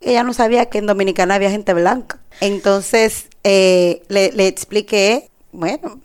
ella 0.00 0.22
no 0.22 0.32
sabía 0.32 0.66
que 0.66 0.78
en 0.78 0.86
Dominicana 0.86 1.34
había 1.34 1.50
gente 1.50 1.74
blanca. 1.74 2.20
Entonces, 2.40 3.26
eh, 3.44 4.02
le, 4.08 4.32
le 4.32 4.46
expliqué, 4.46 5.30
bueno, 5.52 6.00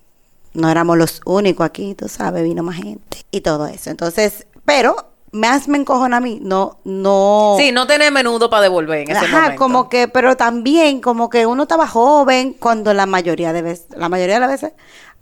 no 0.53 0.69
éramos 0.69 0.97
los 0.97 1.21
únicos 1.25 1.65
aquí, 1.65 1.95
tú 1.95 2.09
sabes, 2.09 2.43
vino 2.43 2.63
más 2.63 2.77
gente 2.77 3.25
y 3.31 3.41
todo 3.41 3.67
eso. 3.67 3.89
Entonces, 3.89 4.47
pero 4.65 5.14
más 5.35 5.67
me 5.67 5.77
encojona 5.77 6.17
a 6.17 6.19
mí, 6.21 6.39
no, 6.41 6.79
no. 6.85 7.57
Sí, 7.59 7.71
no 7.71 7.85
tenés 7.85 8.11
menudo 8.11 8.49
para 8.49 8.63
devolver 8.63 9.01
en 9.01 9.11
ese 9.11 9.25
Ajá, 9.25 9.41
momento. 9.41 9.59
como 9.59 9.89
que, 9.89 10.07
pero 10.07 10.37
también 10.37 11.01
como 11.01 11.29
que 11.29 11.45
uno 11.45 11.63
estaba 11.63 11.87
joven 11.87 12.53
cuando 12.53 12.93
la 12.93 13.05
mayoría 13.05 13.51
de 13.51 13.61
veces, 13.61 13.87
la 13.95 14.07
mayoría 14.09 14.35
de 14.35 14.39
las 14.39 14.49
veces 14.49 14.73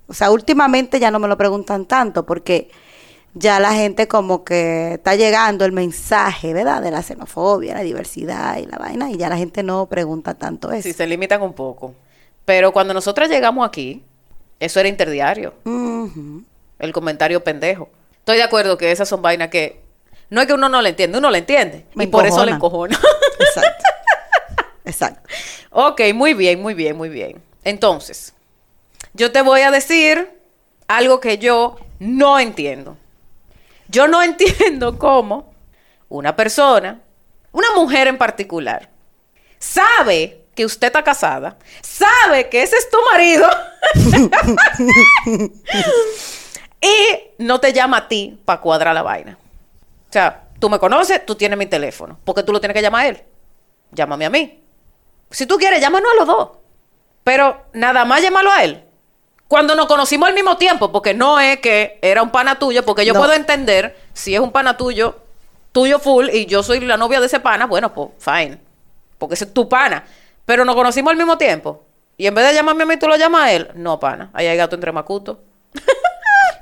O 0.08 0.13
sea, 0.13 0.29
últimamente 0.32 1.00
ya 1.00 1.10
no 1.10 1.17
me 1.20 1.27
lo 1.27 1.36
preguntan 1.36 1.86
tanto 1.86 2.25
porque 2.25 2.70
ya 3.34 3.60
la 3.60 3.74
gente 3.74 4.08
como 4.08 4.43
que 4.43 4.93
está 4.93 5.15
llegando 5.15 5.65
el 5.65 5.72
mensaje, 5.72 6.53
¿verdad? 6.53 6.82
De 6.84 6.91
la 6.91 7.01
xenofobia, 7.01 7.74
la 7.74 7.82
diversidad 7.82 8.58
y 8.58 8.67
la 8.67 8.77
vaina, 8.77 9.10
y 9.10 9.17
ya 9.17 9.29
la 9.29 9.38
gente 9.38 9.63
no 9.63 9.88
pregunta 9.88 10.36
tanto 10.36 10.72
eso. 10.72 10.84
Sí, 10.84 10.93
se 10.93 11.08
limitan 11.08 11.41
un 11.41 11.53
poco. 11.53 11.96
Pero 12.46 12.72
cuando 12.72 12.93
nosotros 12.93 13.29
llegamos 13.29 13.67
aquí, 13.67 14.03
eso 14.60 14.79
era 14.79 14.89
interdiario. 14.89 15.55
El 16.77 16.93
comentario 16.93 17.43
pendejo. 17.43 17.89
Estoy 18.20 18.38
de 18.38 18.43
acuerdo 18.43 18.77
que 18.77 18.91
esas 18.91 19.10
son 19.10 19.22
vainas 19.22 19.50
que 19.50 19.83
no 20.34 20.42
es 20.42 20.48
que 20.48 20.54
uno 20.54 20.68
no 20.68 20.82
le 20.82 20.90
entiende, 20.90 21.20
uno 21.20 21.30
le 21.30 21.38
entiende. 21.38 21.86
Me 21.94 22.06
y 22.06 22.08
por 22.08 22.25
eso 22.25 22.44
le 22.44 22.54
encojona. 22.54 23.00
Exacto. 23.40 23.84
Exacto. 24.86 25.30
ok, 25.70 26.02
muy 26.16 26.34
bien, 26.34 26.60
muy 26.60 26.74
bien, 26.74 26.98
muy 26.98 27.10
bien. 27.10 27.40
Entonces, 27.63 28.34
yo 29.13 29.32
te 29.32 29.44
voy 29.44 29.62
a 29.62 29.70
decir 29.70 30.28
algo 30.88 31.20
que 31.20 31.38
yo 31.38 31.75
no 32.00 32.40
entiendo. 32.40 32.98
Yo 33.90 34.08
no 34.08 34.24
entiendo 34.24 34.98
cómo 34.98 35.54
una 36.10 36.36
persona, 36.36 37.00
una 37.52 37.68
mujer 37.75 38.08
en 38.08 38.18
particular, 38.18 38.90
sabe 39.60 40.46
que 40.56 40.66
usted 40.66 40.88
está 40.88 41.04
casada, 41.04 41.58
sabe 41.84 42.50
que 42.50 42.63
ese 42.63 42.75
es 42.75 42.90
tu 42.90 42.98
marido 43.12 43.48
y 46.82 47.20
no 47.38 47.60
te 47.60 47.72
llama 47.72 47.98
a 47.98 48.08
ti 48.08 48.40
para 48.46 48.62
cuadrar 48.62 48.96
la 48.96 49.04
vaina. 49.04 49.38
O 50.13 50.20
sea, 50.22 50.43
tú 50.60 50.70
me 50.70 50.77
conoces, 50.77 51.25
tú 51.25 51.34
tienes 51.34 51.58
mi 51.58 51.65
teléfono, 51.65 52.20
porque 52.24 52.43
tú 52.43 52.51
lo 52.51 52.60
tienes 52.60 52.75
que 52.75 52.84
llamar 52.84 53.05
a 53.05 53.08
él. 53.08 53.24
Llámame 53.93 54.25
a 54.27 54.29
mí. 54.29 54.63
Si 55.32 55.48
tú 55.48 55.58
quieres, 55.58 55.82
llámanos 55.82 56.08
a 56.13 56.15
los 56.17 56.27
dos. 56.27 56.50
Pero 57.24 57.63
nada 57.74 58.05
más 58.05 58.22
llámalo 58.22 58.51
a 58.51 58.63
él. 58.63 58.84
Cuando 59.48 59.74
nos 59.74 59.88
conocimos 59.88 60.29
al 60.29 60.36
mismo 60.36 60.55
tiempo, 60.58 60.91
porque 60.91 61.15
no 61.15 61.39
es 61.39 61.58
que 61.62 61.98
era 62.03 62.22
un 62.22 62.29
pana 62.29 62.60
tuyo, 62.60 62.86
porque 62.86 63.08
yo 63.08 63.13
No. 63.13 63.22
puedo 63.22 63.34
entender 63.34 63.98
si 64.13 64.36
es 64.36 64.39
un 64.39 64.51
pana 64.51 64.77
tuyo, 64.77 65.15
tuyo 65.72 65.98
full, 65.98 66.29
y 66.32 66.46
yo 66.46 66.62
soy 66.62 66.79
la 66.82 66.96
novia 66.96 67.20
de 67.20 67.25
ese 67.25 67.39
pana, 67.39 67.65
bueno, 67.65 67.91
pues 67.91 68.10
fine. 68.20 68.60
Porque 69.17 69.34
ese 69.34 69.46
es 69.46 69.53
tu 69.55 69.67
pana. 69.67 70.03
Pero 70.46 70.63
nos 70.63 70.75
conocimos 70.75 71.10
al 71.10 71.17
mismo 71.17 71.39
tiempo. 71.39 71.82
Y 72.17 72.27
en 72.27 72.36
vez 72.36 72.48
de 72.50 72.53
llamarme 72.53 72.84
a 72.84 72.86
mí, 72.86 72.98
tú 72.98 73.08
lo 73.08 73.15
llamas 73.15 73.46
a 73.46 73.51
él. 73.51 73.72
No, 73.74 74.00
pana. 74.00 74.29
Ahí 74.34 74.46
hay 74.46 74.58
gato 74.58 74.75
entre 74.75 74.91
macuto. 74.91 75.39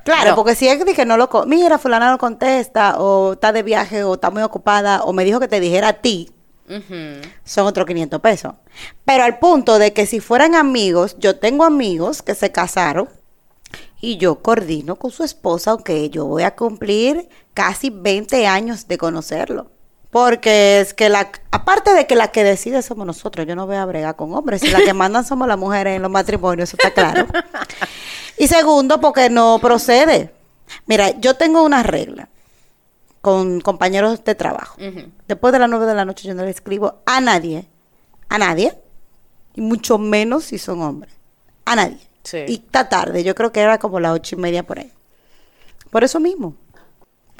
Claro, 0.04 0.36
porque 0.36 0.56
si 0.56 0.68
es 0.68 0.84
que 0.84 1.06
no 1.06 1.18
lo... 1.18 1.30
Mira, 1.46 1.78
fulana 1.78 2.12
no 2.12 2.18
contesta, 2.18 3.00
o 3.00 3.34
está 3.34 3.52
de 3.52 3.64
viaje, 3.64 4.04
o 4.04 4.16
está 4.16 4.32
muy 4.32 4.42
ocupada, 4.42 5.04
o 5.04 5.14
me 5.14 5.24
dijo 5.24 5.40
que 5.40 5.48
te 5.48 5.60
dijera 5.60 5.90
a 5.90 5.94
ti, 5.94 6.32
son 7.44 7.68
otros 7.68 7.86
500 7.86 8.20
pesos. 8.22 8.54
Pero 9.06 9.24
al 9.24 9.40
punto 9.40 9.78
de 9.78 9.94
que 9.94 10.06
si 10.06 10.20
fueran 10.20 10.56
amigos, 10.56 11.16
yo 11.20 11.38
tengo 11.38 11.66
amigos 11.66 12.22
que 12.22 12.34
se 12.34 12.52
casaron 12.52 13.10
y 14.00 14.18
yo 14.18 14.42
coordino 14.42 14.96
con 14.96 15.12
su 15.12 15.24
esposa, 15.24 15.72
aunque 15.72 16.10
yo 16.10 16.26
voy 16.26 16.44
a 16.44 16.56
cumplir 16.56 17.30
casi 17.54 17.90
20 17.90 18.48
años 18.48 18.88
de 18.88 18.98
conocerlo. 18.98 19.70
Porque 20.12 20.82
es 20.82 20.94
que 20.94 21.08
la, 21.08 21.32
aparte 21.52 21.94
de 21.94 22.06
que 22.06 22.16
la 22.16 22.32
que 22.32 22.44
decide 22.44 22.82
somos 22.82 23.08
nosotros, 23.08 23.48
yo 23.48 23.56
no 23.56 23.66
voy 23.66 23.78
a 23.78 23.86
bregar 23.86 24.18
con 24.18 24.34
hombres, 24.34 24.62
y 24.64 24.70
la 24.70 24.82
que 24.82 24.94
mandan 24.94 25.24
somos 25.26 25.48
las 25.48 25.58
mujeres 25.58 25.96
en 25.96 26.02
los 26.02 26.12
matrimonios, 26.12 26.70
eso 26.70 26.78
está 26.78 26.94
claro. 26.94 27.28
Y 28.38 28.48
segundo, 28.48 29.00
porque 29.00 29.30
no 29.30 29.60
procede. 29.60 30.34
Mira, 30.86 31.12
yo 31.20 31.36
tengo 31.36 31.64
una 31.64 31.82
regla 31.82 32.28
con 33.22 33.62
compañeros 33.62 34.24
de 34.24 34.36
trabajo. 34.36 34.78
Después 35.28 35.54
de 35.54 35.60
las 35.60 35.70
9 35.70 35.86
de 35.86 35.96
la 35.96 36.06
noche 36.06 36.28
yo 36.28 36.34
no 36.34 36.44
le 36.44 36.52
escribo 36.52 37.02
a 37.06 37.22
nadie, 37.22 37.68
a 38.28 38.38
nadie, 38.38 38.78
y 39.54 39.62
mucho 39.62 39.98
menos 39.98 40.44
si 40.44 40.58
son 40.58 40.82
hombres, 40.82 41.14
a 41.66 41.76
nadie. 41.76 42.00
Sí. 42.24 42.40
Y 42.48 42.56
está 42.56 42.90
tarde, 42.90 43.24
yo 43.24 43.34
creo 43.34 43.52
que 43.52 43.62
era 43.62 43.78
como 43.78 44.00
las 44.00 44.14
ocho 44.14 44.36
y 44.36 44.40
media 44.40 44.64
por 44.64 44.80
ahí. 44.80 44.92
Por 45.90 46.04
eso 46.04 46.20
mismo. 46.20 46.56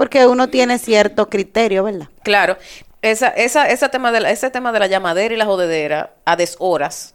Porque 0.02 0.26
uno 0.26 0.50
tiene 0.50 0.80
cierto 0.80 1.30
criterio, 1.30 1.84
¿verdad? 1.84 2.08
Claro, 2.24 2.58
esa, 3.04 3.36
tema 3.92 4.12
de 4.12 4.20
la, 4.20 4.32
ese 4.32 4.50
tema 4.50 4.72
de 4.72 4.80
la 4.80 4.88
llamadera 4.88 5.32
y 5.32 5.38
la 5.38 5.46
jodedera 5.46 6.16
a 6.26 6.36
deshoras, 6.36 7.14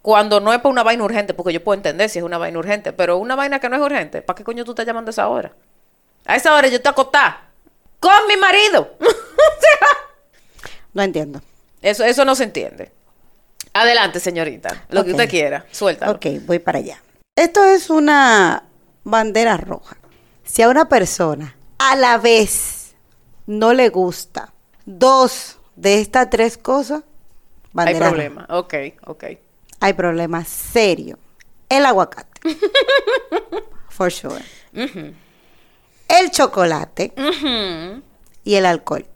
cuando 0.00 0.40
no 0.40 0.50
es 0.54 0.60
para 0.60 0.70
una 0.70 0.82
vaina 0.82 1.04
urgente, 1.04 1.34
porque 1.34 1.52
yo 1.52 1.62
puedo 1.62 1.76
entender 1.76 2.08
si 2.08 2.20
es 2.20 2.24
una 2.24 2.38
vaina 2.38 2.58
urgente, 2.58 2.94
pero 2.94 3.18
una 3.18 3.36
vaina 3.36 3.60
que 3.60 3.68
no 3.68 3.76
es 3.76 3.82
urgente, 3.82 4.22
¿para 4.22 4.34
qué 4.34 4.44
coño 4.44 4.64
tú 4.64 4.70
estás 4.70 4.86
llamando 4.86 5.10
a 5.10 5.12
esa 5.12 5.28
hora? 5.28 5.52
A 6.24 6.34
esa 6.34 6.54
hora 6.54 6.68
yo 6.68 6.80
te 6.80 6.88
acostá 6.88 7.42
con 8.00 8.26
mi 8.26 8.38
marido. 8.38 8.96
No 10.94 11.02
entiendo. 11.02 11.42
eso, 11.82 12.02
eso 12.02 12.24
no 12.24 12.34
se 12.34 12.44
entiende. 12.44 12.92
Adelante, 13.74 14.20
señorita, 14.20 14.86
lo 14.88 15.04
que 15.04 15.10
usted 15.10 15.28
quiera, 15.28 15.66
suéltalo. 15.70 16.12
Ok, 16.12 16.26
voy 16.46 16.60
para 16.60 16.78
allá. 16.78 17.02
Esto 17.36 17.62
es 17.66 17.90
una 17.90 18.64
bandera 19.04 19.58
roja. 19.58 19.98
Si 20.44 20.62
a 20.62 20.70
una 20.70 20.88
persona 20.88 21.56
a 21.90 21.96
la 21.96 22.18
vez 22.18 22.94
no 23.46 23.72
le 23.72 23.88
gusta 23.88 24.52
dos 24.86 25.58
de 25.76 26.00
estas 26.00 26.30
tres 26.30 26.56
cosas, 26.58 27.02
Hay 27.76 27.94
roja. 27.94 28.08
problema, 28.08 28.46
ok, 28.50 28.74
ok. 29.06 29.24
hay 29.80 29.92
problemas 29.94 30.48
serios. 30.48 31.18
El 31.68 31.86
aguacate. 31.86 32.40
For 33.88 34.10
sure. 34.12 34.44
El 36.08 36.30
chocolate 36.30 37.14
y 38.44 38.54
el 38.54 38.66
alcohol. 38.66 39.06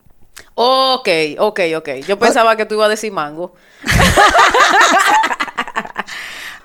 Ok, 0.54 1.08
ok, 1.38 1.60
ok. 1.76 1.88
Yo 2.06 2.18
pensaba 2.18 2.56
que 2.56 2.64
tú 2.66 2.74
ibas 2.76 2.86
a 2.86 2.90
decir 2.90 3.12
mango. 3.12 3.54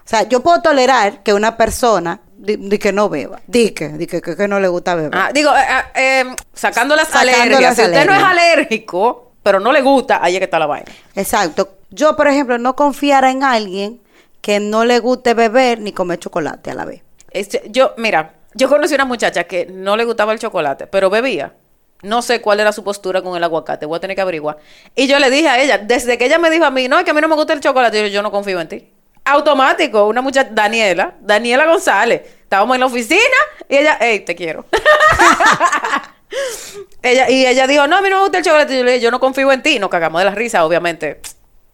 O 0.03 0.07
sea, 0.11 0.23
yo 0.27 0.41
puedo 0.41 0.61
tolerar 0.61 1.23
que 1.23 1.33
una 1.33 1.55
persona 1.55 2.19
di, 2.41 2.57
di 2.57 2.77
que 2.77 2.91
no 2.91 3.07
beba, 3.09 3.39
di 3.47 3.71
que, 3.71 3.89
di 3.89 4.07
que, 4.07 4.21
que- 4.21 4.35
que 4.35 4.47
no 4.47 4.59
le 4.59 4.67
gusta 4.67 4.95
beber. 4.95 5.11
Ah, 5.13 5.31
digo, 5.33 5.51
eh, 5.55 5.61
eh, 5.95 6.21
eh, 6.25 6.35
sacando 6.53 6.95
las 6.95 7.07
Sacando 7.07 7.31
alergias. 7.33 7.61
las 7.61 7.75
si 7.75 7.81
usted 7.83 8.05
no 8.05 8.13
es 8.13 8.23
alérgico, 8.23 9.31
pero 9.43 9.59
no 9.59 9.71
le 9.71 9.81
gusta, 9.81 10.19
ahí 10.21 10.33
es 10.35 10.39
que 10.39 10.45
está 10.45 10.59
la 10.59 10.65
vaina. 10.67 10.91
Exacto. 11.15 11.69
Yo, 11.89 12.15
por 12.15 12.27
ejemplo, 12.27 12.57
no 12.57 12.75
confiara 12.75 13.31
en 13.31 13.43
alguien 13.43 14.01
que 14.41 14.59
no 14.59 14.85
le 14.85 14.99
guste 14.99 15.33
beber 15.33 15.79
ni 15.79 15.91
comer 15.91 16.19
chocolate 16.19 16.71
a 16.71 16.73
la 16.73 16.85
vez. 16.85 17.01
Este, 17.31 17.63
yo, 17.69 17.93
mira, 17.97 18.33
yo 18.53 18.67
conocí 18.69 18.93
una 18.95 19.05
muchacha 19.05 19.43
que 19.45 19.65
no 19.67 19.95
le 19.97 20.05
gustaba 20.05 20.33
el 20.33 20.39
chocolate, 20.39 20.87
pero 20.87 21.09
bebía. 21.09 21.53
No 22.03 22.23
sé 22.23 22.41
cuál 22.41 22.59
era 22.59 22.71
su 22.71 22.83
postura 22.83 23.21
con 23.21 23.37
el 23.37 23.43
aguacate, 23.43 23.85
voy 23.85 23.97
a 23.97 23.99
tener 23.99 24.15
que 24.15 24.21
averiguar. 24.21 24.57
Y 24.95 25.05
yo 25.07 25.19
le 25.19 25.29
dije 25.29 25.47
a 25.47 25.61
ella, 25.61 25.77
desde 25.77 26.17
que 26.17 26.25
ella 26.25 26.39
me 26.39 26.49
dijo 26.49 26.65
a 26.65 26.71
mí, 26.71 26.87
no, 26.87 26.97
es 26.97 27.05
que 27.05 27.11
a 27.11 27.13
mí 27.13 27.21
no 27.21 27.27
me 27.27 27.35
gusta 27.35 27.53
el 27.53 27.59
chocolate, 27.59 28.01
yo, 28.01 28.07
yo 28.07 28.21
no 28.23 28.31
confío 28.31 28.59
en 28.59 28.67
ti. 28.67 28.89
Automático, 29.31 30.07
una 30.07 30.21
muchacha, 30.21 30.49
Daniela, 30.51 31.15
Daniela 31.21 31.65
González, 31.65 32.21
estábamos 32.43 32.75
en 32.75 32.81
la 32.81 32.85
oficina 32.87 33.19
y 33.67 33.77
ella, 33.77 33.97
hey, 33.99 34.21
te 34.25 34.35
quiero. 34.35 34.65
ella, 37.01 37.29
y 37.29 37.45
ella 37.45 37.67
dijo, 37.67 37.87
no, 37.87 37.97
a 37.97 38.01
mí 38.01 38.09
no 38.09 38.17
me 38.17 38.21
gusta 38.23 38.37
el 38.39 38.43
chocolate, 38.43 38.77
yo 38.77 38.83
le 38.83 38.91
dije, 38.93 39.03
yo 39.03 39.11
no 39.11 39.19
confío 39.19 39.51
en 39.51 39.63
ti, 39.63 39.79
nos 39.79 39.89
cagamos 39.89 40.21
de 40.21 40.25
la 40.25 40.35
risa, 40.35 40.65
obviamente. 40.65 41.19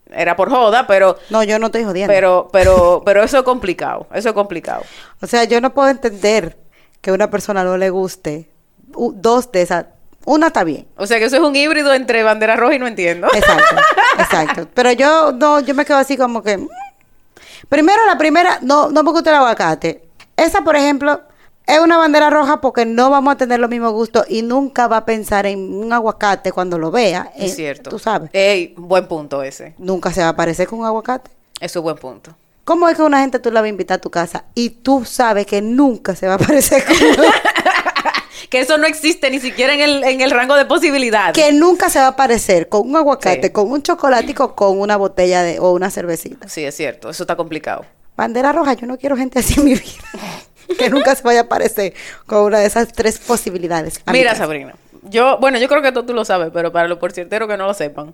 Era 0.09 0.35
por 0.35 0.49
joda, 0.49 0.87
pero, 0.87 1.17
No, 1.29 1.43
yo 1.43 1.59
no 1.59 1.65
estoy 1.65 1.83
jodiendo. 1.83 2.13
pero, 2.13 2.49
pero, 2.51 3.01
pero 3.05 3.23
eso 3.23 3.37
es 3.39 3.43
complicado, 3.43 4.07
eso 4.13 4.29
es 4.29 4.33
complicado. 4.33 4.83
O 5.21 5.27
sea, 5.27 5.43
yo 5.43 5.59
no 5.59 5.73
puedo 5.73 5.89
entender 5.89 6.57
que 7.01 7.09
a 7.09 7.13
una 7.13 7.29
persona 7.29 7.63
no 7.63 7.77
le 7.77 7.89
guste 7.89 8.49
dos 8.87 9.51
de 9.51 9.61
esas. 9.61 9.85
Una 10.25 10.47
está 10.47 10.63
bien. 10.63 10.87
O 10.97 11.07
sea 11.07 11.19
que 11.19 11.25
eso 11.25 11.37
es 11.37 11.41
un 11.41 11.55
híbrido 11.55 11.93
entre 11.93 12.23
bandera 12.23 12.55
roja 12.55 12.75
y 12.75 12.79
no 12.79 12.87
entiendo. 12.87 13.27
Exacto, 13.33 13.75
exacto. 14.19 14.67
Pero 14.73 14.91
yo 14.91 15.31
no, 15.31 15.59
yo 15.61 15.73
me 15.73 15.85
quedo 15.85 15.97
así 15.97 16.17
como 16.17 16.43
que. 16.43 16.59
Primero, 17.69 18.05
la 18.05 18.17
primera, 18.17 18.59
no, 18.61 18.89
no 18.89 19.03
me 19.03 19.11
gusta 19.11 19.29
el 19.29 19.35
aguacate. 19.37 20.07
Esa, 20.35 20.61
por 20.61 20.75
ejemplo, 20.75 21.21
es 21.65 21.79
una 21.79 21.97
bandera 21.97 22.29
roja 22.29 22.61
porque 22.61 22.85
no 22.85 23.09
vamos 23.09 23.33
a 23.33 23.37
tener 23.37 23.59
los 23.59 23.69
mismos 23.69 23.91
gustos 23.93 24.25
y 24.29 24.41
nunca 24.41 24.87
va 24.87 24.97
a 24.97 25.05
pensar 25.05 25.45
en 25.45 25.73
un 25.73 25.91
aguacate 25.91 26.51
cuando 26.51 26.77
lo 26.77 26.91
vea. 26.91 27.31
Es 27.35 27.51
Eh, 27.51 27.55
cierto. 27.55 27.89
Tú 27.89 27.99
sabes. 27.99 28.29
Ey, 28.33 28.73
buen 28.77 29.07
punto 29.07 29.43
ese. 29.43 29.73
Nunca 29.77 30.11
se 30.13 30.21
va 30.21 30.29
a 30.29 30.35
parecer 30.35 30.67
con 30.67 30.79
un 30.79 30.85
aguacate. 30.85 31.31
Eso 31.59 31.79
es 31.79 31.83
buen 31.83 31.97
punto. 31.97 32.35
¿Cómo 32.63 32.87
es 32.89 32.95
que 32.97 33.01
una 33.01 33.21
gente 33.21 33.39
tú 33.39 33.49
la 33.51 33.61
vas 33.61 33.67
a 33.67 33.69
invitar 33.69 33.95
a 33.97 34.01
tu 34.01 34.09
casa 34.11 34.43
y 34.53 34.69
tú 34.69 35.05
sabes 35.05 35.45
que 35.45 35.61
nunca 35.61 36.15
se 36.15 36.27
va 36.27 36.33
a 36.35 36.37
parecer 36.37 36.83
con 36.85 36.95
un 36.95 37.15
Que 38.49 38.59
eso 38.61 38.77
no 38.77 38.87
existe 38.87 39.29
ni 39.29 39.39
siquiera 39.39 39.73
en 39.73 39.81
el, 39.81 40.03
en 40.03 40.21
el 40.21 40.31
rango 40.31 40.55
de 40.55 40.65
posibilidades. 40.65 41.33
que 41.33 41.51
nunca 41.51 41.89
se 41.89 41.99
va 41.99 42.07
a 42.07 42.15
parecer 42.15 42.69
con 42.69 42.87
un 42.89 42.95
aguacate, 42.95 43.47
Sí. 43.47 43.53
con 43.53 43.69
un 43.71 43.81
chocolatico, 43.83 44.55
con 44.55 44.79
una 44.79 44.95
botella 44.97 45.43
de 45.43 45.59
o 45.59 45.71
una 45.71 45.89
cervecita? 45.91 46.47
Sí, 46.47 46.63
es 46.63 46.75
cierto. 46.75 47.09
Eso 47.09 47.23
está 47.23 47.35
complicado. 47.35 47.85
Bandera 48.15 48.51
roja, 48.53 48.73
yo 48.73 48.87
no 48.87 48.97
quiero 48.97 49.17
gente 49.17 49.39
así 49.39 49.59
en 49.59 49.65
mi 49.65 49.73
vida. 49.73 49.91
que 50.79 50.89
nunca 50.89 51.13
se 51.15 51.23
vaya 51.23 51.41
a 51.41 51.47
parecer 51.49 51.93
con 52.25 52.43
una 52.43 52.59
de 52.59 52.65
esas 52.67 52.91
tres 52.93 53.19
posibilidades. 53.19 54.01
Mira. 54.11 54.33
Sabrina. 54.35 54.75
Yo, 55.03 55.37
bueno, 55.39 55.57
yo 55.59 55.67
creo 55.67 55.81
que 55.81 55.91
tú, 55.91 56.03
tú 56.05 56.13
lo 56.13 56.25
sabes, 56.25 56.49
pero 56.53 56.71
para 56.71 56.87
los 56.87 56.97
porcierteros 56.99 57.47
que 57.47 57.57
no 57.57 57.67
lo 57.67 57.73
sepan. 57.73 58.13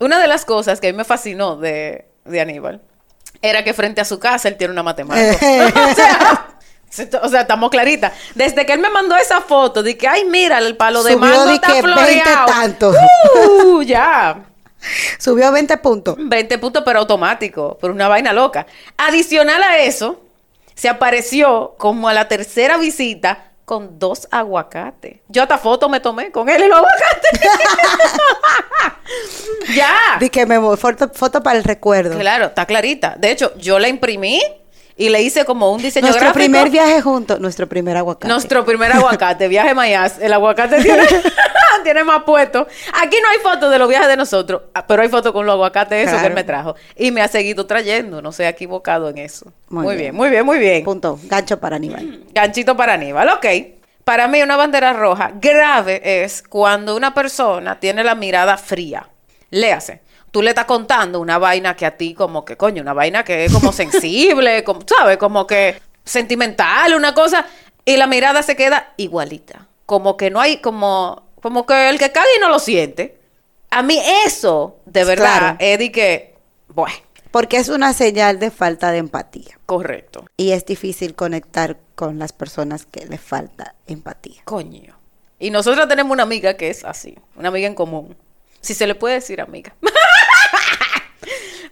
Una 0.00 0.18
de 0.20 0.26
las 0.26 0.44
cosas 0.44 0.80
que 0.80 0.88
a 0.88 0.92
mí 0.92 0.96
me 0.96 1.04
fascinó 1.04 1.56
de, 1.56 2.06
de 2.24 2.40
Aníbal 2.40 2.82
era 3.40 3.64
que 3.64 3.72
frente 3.72 4.00
a 4.00 4.04
su 4.04 4.18
casa 4.18 4.48
él 4.48 4.56
tiene 4.56 4.72
una 4.72 4.82
matemática. 4.82 5.36
o, 5.36 5.94
sea, 5.94 5.94
se- 5.94 6.55
o 7.22 7.28
sea, 7.28 7.42
estamos 7.42 7.70
claritas. 7.70 8.12
Desde 8.34 8.64
que 8.64 8.72
él 8.72 8.80
me 8.80 8.88
mandó 8.88 9.16
esa 9.16 9.40
foto 9.40 9.82
de 9.82 9.96
que, 9.96 10.08
ay, 10.08 10.24
mira, 10.24 10.58
el 10.58 10.76
palo 10.76 11.02
de 11.02 11.12
Subió 11.12 11.26
mango 11.26 11.46
de 11.46 11.54
está 11.54 11.66
que 11.68 11.82
20 11.82 11.88
floreado. 11.92 12.46
tantos. 12.46 12.96
Uh, 13.34 13.82
ya. 13.82 14.44
Subió 15.18 15.52
20 15.52 15.76
puntos. 15.78 16.16
20 16.18 16.58
puntos, 16.58 16.82
pero 16.84 17.00
automático, 17.00 17.76
por 17.78 17.90
una 17.90 18.08
vaina 18.08 18.32
loca. 18.32 18.66
Adicional 18.96 19.62
a 19.62 19.78
eso, 19.78 20.20
se 20.74 20.88
apareció 20.88 21.74
como 21.78 22.08
a 22.08 22.14
la 22.14 22.28
tercera 22.28 22.78
visita 22.78 23.50
con 23.64 23.98
dos 23.98 24.28
aguacates. 24.30 25.18
Yo 25.28 25.42
hasta 25.42 25.58
foto 25.58 25.88
me 25.88 25.98
tomé 25.98 26.30
con 26.30 26.48
él 26.48 26.62
y 26.62 26.68
los 26.68 26.78
aguacates. 26.78 27.40
ya. 29.74 29.92
Di 30.20 30.30
que 30.30 30.46
me 30.46 30.56
voy, 30.56 30.76
foto, 30.76 31.10
foto 31.12 31.42
para 31.42 31.58
el 31.58 31.64
recuerdo. 31.64 32.16
Claro, 32.16 32.46
está 32.46 32.64
clarita. 32.64 33.16
De 33.18 33.32
hecho, 33.32 33.52
yo 33.56 33.78
la 33.80 33.88
imprimí 33.88 34.40
y 34.96 35.08
le 35.10 35.20
hice 35.22 35.44
como 35.44 35.72
un 35.72 35.82
diseño 35.82 36.06
Nuestro 36.06 36.24
gráfico. 36.26 36.38
primer 36.38 36.70
viaje 36.70 37.00
juntos, 37.02 37.38
nuestro 37.40 37.68
primer 37.68 37.96
aguacate. 37.96 38.28
Nuestro 38.28 38.64
primer 38.64 38.92
aguacate, 38.92 39.46
viaje 39.48 39.74
Mayas. 39.74 40.18
El 40.20 40.32
aguacate 40.32 40.82
tiene, 40.82 41.02
tiene 41.84 42.02
más 42.04 42.22
puesto. 42.22 42.66
Aquí 43.02 43.16
no 43.22 43.28
hay 43.28 43.38
fotos 43.38 43.70
de 43.70 43.78
los 43.78 43.88
viajes 43.88 44.08
de 44.08 44.16
nosotros, 44.16 44.62
ah, 44.74 44.86
pero 44.86 45.02
hay 45.02 45.08
fotos 45.08 45.32
con 45.32 45.44
los 45.44 45.52
aguacates, 45.52 46.08
eso 46.08 46.18
que 46.20 46.26
él 46.26 46.34
me 46.34 46.44
trajo. 46.44 46.74
Y 46.96 47.10
me 47.10 47.20
ha 47.20 47.28
seguido 47.28 47.66
trayendo, 47.66 48.22
no 48.22 48.32
se 48.32 48.46
ha 48.46 48.48
equivocado 48.48 49.08
en 49.10 49.18
eso. 49.18 49.52
Muy 49.68 49.84
Muy, 49.84 49.94
bien. 49.96 50.04
bien. 50.06 50.14
muy 50.14 50.30
bien, 50.30 50.46
muy 50.46 50.58
bien. 50.58 50.84
Punto. 50.84 51.18
Gancho 51.24 51.60
para 51.60 51.76
Aníbal. 51.76 52.24
Ganchito 52.32 52.76
para 52.76 52.94
Aníbal, 52.94 53.28
ok. 53.28 53.46
Para 54.04 54.28
mí 54.28 54.40
una 54.40 54.56
bandera 54.56 54.92
roja 54.92 55.32
grave 55.34 56.00
es 56.24 56.42
cuando 56.42 56.94
una 56.96 57.12
persona 57.12 57.80
tiene 57.80 58.04
la 58.04 58.14
mirada 58.14 58.56
fría. 58.56 59.08
Léase. 59.50 60.00
Tú 60.36 60.42
le 60.42 60.50
estás 60.50 60.66
contando 60.66 61.18
una 61.18 61.38
vaina 61.38 61.74
que 61.74 61.86
a 61.86 61.96
ti 61.96 62.12
como 62.12 62.44
que, 62.44 62.58
coño, 62.58 62.82
una 62.82 62.92
vaina 62.92 63.24
que 63.24 63.46
es 63.46 63.52
como 63.54 63.72
sensible, 63.72 64.62
como, 64.64 64.82
¿sabes? 64.86 65.16
Como 65.16 65.46
que 65.46 65.80
sentimental, 66.04 66.92
una 66.92 67.14
cosa, 67.14 67.46
y 67.86 67.96
la 67.96 68.06
mirada 68.06 68.42
se 68.42 68.54
queda 68.54 68.92
igualita. 68.98 69.66
Como 69.86 70.18
que 70.18 70.28
no 70.30 70.38
hay, 70.38 70.58
como, 70.58 71.22
como 71.40 71.64
que 71.64 71.88
el 71.88 71.98
que 71.98 72.12
caga 72.12 72.26
y 72.36 72.40
no 72.40 72.50
lo 72.50 72.58
siente. 72.58 73.16
A 73.70 73.80
mí 73.82 73.98
eso, 74.26 74.76
de 74.84 75.04
verdad, 75.04 75.38
Claro. 75.38 75.56
es 75.58 75.78
de 75.78 75.90
que, 75.90 76.34
bueno, 76.68 76.94
Porque 77.30 77.56
es 77.56 77.70
una 77.70 77.94
señal 77.94 78.38
de 78.38 78.50
falta 78.50 78.90
de 78.90 78.98
empatía. 78.98 79.58
correcto. 79.64 80.26
Y 80.36 80.50
es 80.50 80.66
difícil 80.66 81.14
conectar 81.14 81.78
con 81.94 82.18
las 82.18 82.34
personas 82.34 82.84
que 82.84 83.06
les 83.06 83.22
falta 83.22 83.74
empatía. 83.86 84.42
Coño. 84.44 84.98
Y 85.38 85.48
nosotros 85.48 85.88
tenemos 85.88 86.12
una 86.12 86.24
amiga 86.24 86.58
que 86.58 86.68
es 86.68 86.84
así, 86.84 87.16
una 87.36 87.48
amiga 87.48 87.66
en 87.68 87.74
común. 87.74 88.14
Si 88.60 88.74
se 88.74 88.86
le 88.86 88.94
puede 88.96 89.14
decir 89.14 89.40
amiga. 89.40 89.74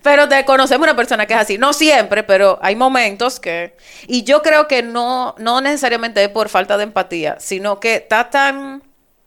pero 0.05 0.29
te 0.29 0.45
conocemos 0.45 0.85
una 0.85 0.95
persona 0.95 1.25
que 1.25 1.33
es 1.33 1.41
así. 1.41 1.57
No 1.57 1.73
siempre, 1.73 2.23
pero 2.25 2.59
hay 2.61 2.77
momentos 2.77 3.41
que... 3.41 3.75
Y 4.07 4.23
yo 4.23 4.43
creo 4.43 4.69
que 4.69 4.83
no, 4.83 5.35
no 5.39 5.63
necesariamente 5.63 6.23
es 6.23 6.29
por 6.29 6.51
falta 6.51 6.77
de 6.77 6.83
empatía, 6.83 7.39
sino 7.41 7.81
que 7.81 7.95
está 7.95 8.29
tan, 8.29 8.83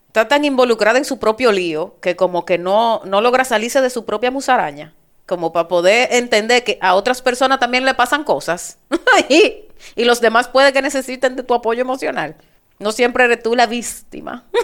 está 0.06 0.28
tan 0.28 0.44
involucrada 0.44 0.96
en 0.96 1.04
su 1.04 1.18
propio 1.18 1.50
lío 1.50 1.96
que 2.00 2.14
como 2.14 2.44
que 2.44 2.58
no, 2.58 3.02
no 3.04 3.20
logra 3.20 3.44
salirse 3.44 3.80
de 3.80 3.90
su 3.90 4.04
propia 4.04 4.30
musaraña. 4.30 4.94
Como 5.26 5.52
para 5.52 5.66
poder 5.66 6.10
entender 6.12 6.62
que 6.62 6.78
a 6.80 6.94
otras 6.94 7.22
personas 7.22 7.58
también 7.58 7.84
le 7.84 7.94
pasan 7.94 8.22
cosas. 8.22 8.78
y, 9.28 9.64
y 9.96 10.04
los 10.04 10.20
demás 10.20 10.46
puede 10.46 10.72
que 10.72 10.80
necesiten 10.80 11.34
de 11.34 11.42
tu 11.42 11.54
apoyo 11.54 11.80
emocional. 11.80 12.36
No 12.78 12.92
siempre 12.92 13.24
eres 13.24 13.42
tú 13.42 13.56
la 13.56 13.66
víctima. 13.66 14.44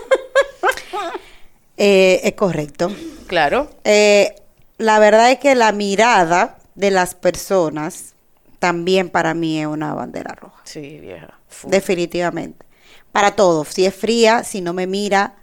Eh, 1.77 2.21
es 2.23 2.35
correcto. 2.35 2.89
claro. 3.27 3.69
Eh, 3.83 4.37
la 4.79 4.99
verdad 4.99 5.31
es 5.31 5.39
que 5.39 5.55
la 5.55 5.73
mirada 5.73 6.57
de 6.75 6.91
las 6.91 7.15
personas 7.15 8.15
también 8.59 9.11
para 9.11 9.35
mí 9.35 9.61
es 9.61 9.67
una 9.67 9.95
bandera 9.95 10.35
roja. 10.35 10.61
Sí, 10.65 10.99
vieja. 10.99 11.39
Definitivamente. 11.65 12.65
Para 13.13 13.37
todos. 13.37 13.69
Si 13.69 13.85
es 13.87 13.95
fría, 13.95 14.43
si 14.43 14.61
no 14.61 14.73
me 14.73 14.87
mira. 14.87 15.35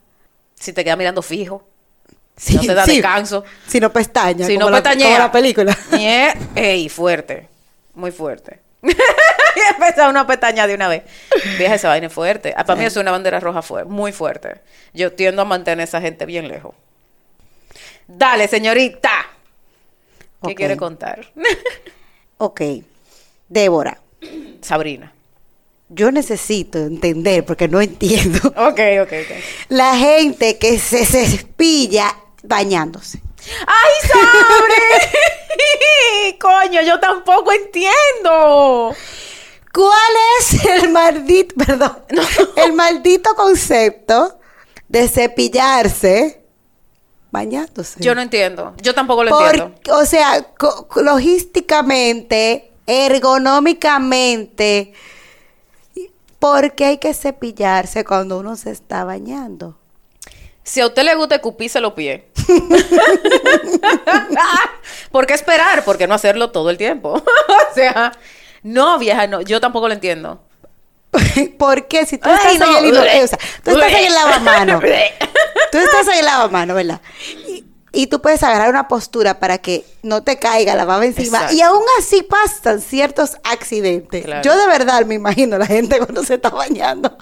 Si 0.56 0.74
te 0.74 0.84
queda 0.84 0.96
mirando 0.96 1.22
fijo. 1.22 1.68
Si 2.36 2.56
No 2.56 2.62
te 2.62 2.74
da 2.74 2.86
descanso. 2.86 3.44
Si 3.68 3.80
no 3.80 3.94
pestaña. 3.94 4.46
Si 4.48 4.56
como 4.56 4.66
no 4.66 4.72
la, 4.72 4.78
pestañea. 4.84 5.08
como 5.08 5.20
la 5.20 5.32
película. 5.32 5.78
Ey, 6.56 6.90
fuerte. 6.90 7.48
Muy 7.94 8.12
fuerte. 8.12 8.60
y 8.82 8.90
empezó 9.76 10.10
una 10.10 10.26
pestaña 10.26 10.66
de 10.66 10.76
una 10.76 10.88
vez. 10.88 11.04
Vieja, 11.58 11.76
esa 11.76 11.88
vaina 11.90 12.08
es 12.08 12.14
fuerte. 12.14 12.54
Ah, 12.58 12.66
Para 12.66 12.80
mí 12.80 12.86
es 12.86 12.96
una 12.98 13.12
bandera 13.12 13.40
roja 13.40 13.62
fuerte, 13.62 13.90
muy 13.90 14.12
fuerte. 14.12 14.62
Yo 14.94 15.14
tiendo 15.14 15.44
a 15.44 15.46
mantener 15.46 15.82
a 15.82 15.84
esa 15.84 16.02
gente 16.02 16.26
bien 16.26 16.48
lejos. 16.48 16.74
Dale, 18.18 18.48
señorita. 18.48 19.12
¿Qué 20.46 20.56
quiere 20.56 20.78
contar? 20.78 21.26
Ok. 22.44 22.60
Débora, 23.48 24.00
Sabrina. 24.62 25.14
yo 25.90 26.12
necesito 26.12 26.80
entender, 26.80 27.46
porque 27.46 27.68
no 27.68 27.80
entiendo, 27.80 28.40
Ok, 28.58 28.80
ok, 29.04 29.12
ok. 29.12 29.32
la 29.70 29.96
gente 29.96 30.58
que 30.58 30.80
se 30.80 31.06
cepilla 31.06 32.16
bañándose. 32.42 33.22
¡Ay, 33.68 34.10
Sabre! 34.10 35.12
Coño, 36.40 36.82
yo 36.82 37.00
tampoco 37.00 37.52
entiendo. 37.52 38.96
¿Cuál 39.72 40.14
es 40.40 40.66
el 40.66 40.90
maldito, 40.90 41.54
perdón, 41.64 42.00
el 42.56 42.74
maldito 42.74 43.36
concepto 43.36 44.40
de 44.88 45.08
cepillarse 45.08 46.41
bañándose? 47.32 48.00
Yo 48.02 48.16
no 48.16 48.22
entiendo. 48.22 48.74
Yo 48.82 48.94
tampoco 48.94 49.24
lo 49.24 49.32
Por- 49.32 49.56
entiendo. 49.56 49.98
o 49.98 50.06
sea, 50.06 50.46
logísticamente, 50.96 52.72
ergonómicamente, 52.88 54.94
¿por 56.40 56.74
qué 56.76 56.86
hay 56.86 56.98
que 56.98 57.14
cepillarse 57.14 58.04
cuando 58.04 58.40
uno 58.40 58.56
se 58.56 58.72
está 58.72 59.04
bañando? 59.04 59.78
Si 60.64 60.80
a 60.80 60.88
usted 60.88 61.04
le 61.04 61.16
gusta 61.16 61.36
escupirse 61.36 61.80
los 61.82 61.94
pies. 61.94 62.22
¿Por 65.12 65.26
qué 65.26 65.34
esperar? 65.34 65.84
¿Por 65.84 65.98
qué 65.98 66.08
no 66.08 66.14
hacerlo 66.14 66.52
todo 66.52 66.70
el 66.70 66.78
tiempo? 66.78 67.14
o 67.14 67.74
sea, 67.74 68.12
no, 68.64 68.98
vieja, 69.00 69.28
no. 69.28 69.42
Yo 69.42 69.60
tampoco 69.60 69.88
lo 69.88 69.94
entiendo. 69.94 70.42
¿Por 71.58 71.88
qué? 71.88 72.06
Si 72.06 72.18
tú 72.18 72.30
Ay, 72.30 72.54
estás 72.54 72.70
no. 72.70 72.78
en 72.78 72.86
el 72.86 72.98
o 72.98 73.28
sea, 73.28 73.40
tú 73.64 73.72
estás 73.72 73.92
en 73.92 74.06
el 74.06 74.14
lavamano. 74.14 74.80
tú 75.72 75.78
estás 75.78 76.08
en 76.08 76.20
el 76.20 76.26
lavamano, 76.26 76.74
¿verdad? 76.76 77.02
Y, 77.48 77.66
y 77.94 78.08
tú 78.08 78.22
puedes 78.22 78.42
agarrar 78.44 78.70
una 78.70 78.88
postura 78.88 79.40
para 79.40 79.58
que 79.58 79.86
no 80.02 80.24
te 80.24 80.40
caiga 80.40 80.76
la 80.76 80.86
baba 80.86 81.06
encima. 81.06 81.40
Exacto. 81.40 81.56
Y 81.56 81.62
aún 81.62 81.84
así 82.00 82.24
pasan 82.24 82.80
ciertos 82.82 83.38
accidentes. 83.44 84.24
Claro. 84.24 84.42
Yo 84.44 84.58
de 84.58 84.68
verdad 84.68 85.06
me 85.06 85.16
imagino 85.16 85.58
la 85.58 85.66
gente 85.66 85.98
cuando 85.98 86.24
se 86.24 86.36
está 86.36 86.50
bañando. 86.50 87.18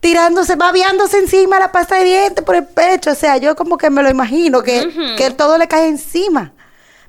Tirándose, 0.00 0.56
babeándose 0.56 1.18
encima 1.18 1.58
la 1.58 1.72
pasta 1.72 1.96
de 1.96 2.04
dientes 2.04 2.44
por 2.44 2.56
el 2.56 2.66
pecho. 2.66 3.12
O 3.12 3.14
sea, 3.14 3.36
yo 3.38 3.54
como 3.56 3.78
que 3.78 3.90
me 3.90 4.02
lo 4.02 4.10
imagino, 4.10 4.62
que, 4.62 5.14
que 5.16 5.30
todo 5.30 5.56
le 5.56 5.68
cae 5.68 5.86
encima. 5.88 6.52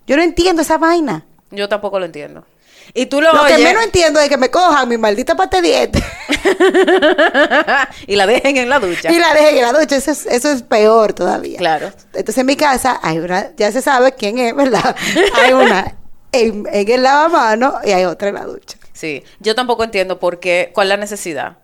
Yo 0.05 0.15
no 0.15 0.23
entiendo 0.23 0.61
esa 0.61 0.77
vaina. 0.77 1.25
Yo 1.51 1.67
tampoco 1.67 1.99
lo 1.99 2.05
entiendo. 2.05 2.45
Y 2.93 3.05
tú 3.07 3.21
lo, 3.21 3.33
Lo 3.33 3.45
que 3.45 3.57
menos 3.57 3.83
entiendo 3.83 4.19
es 4.19 4.29
que 4.29 4.37
me 4.37 4.49
cojan 4.49 4.87
mi 4.87 4.97
maldita 4.97 5.35
pasta 5.35 5.61
de 5.61 5.67
dientes. 5.67 6.03
y 8.07 8.15
la 8.15 8.25
dejen 8.25 8.57
en 8.57 8.69
la 8.69 8.79
ducha. 8.79 9.11
Y 9.11 9.19
la 9.19 9.33
dejen 9.33 9.57
en 9.57 9.61
la 9.61 9.73
ducha, 9.73 9.95
eso 9.95 10.11
es, 10.11 10.25
eso 10.25 10.51
es 10.51 10.63
peor 10.63 11.13
todavía. 11.13 11.57
Claro. 11.57 11.91
Entonces 12.13 12.37
en 12.37 12.45
mi 12.45 12.55
casa 12.55 12.99
hay 13.01 13.19
una, 13.19 13.55
ya 13.55 13.71
se 13.71 13.81
sabe 13.81 14.13
quién 14.13 14.39
es, 14.39 14.55
¿verdad? 14.55 14.95
Hay 15.35 15.53
una 15.53 15.95
en, 16.31 16.65
en 16.71 16.91
el 16.91 17.03
lavamano 17.03 17.79
y 17.83 17.91
hay 17.91 18.05
otra 18.05 18.29
en 18.29 18.35
la 18.35 18.43
ducha. 18.43 18.77
Sí, 18.93 19.23
yo 19.39 19.55
tampoco 19.55 19.83
entiendo 19.83 20.19
por 20.19 20.39
qué, 20.39 20.71
cuál 20.73 20.87
es 20.87 20.89
la 20.89 20.97
necesidad. 20.97 21.57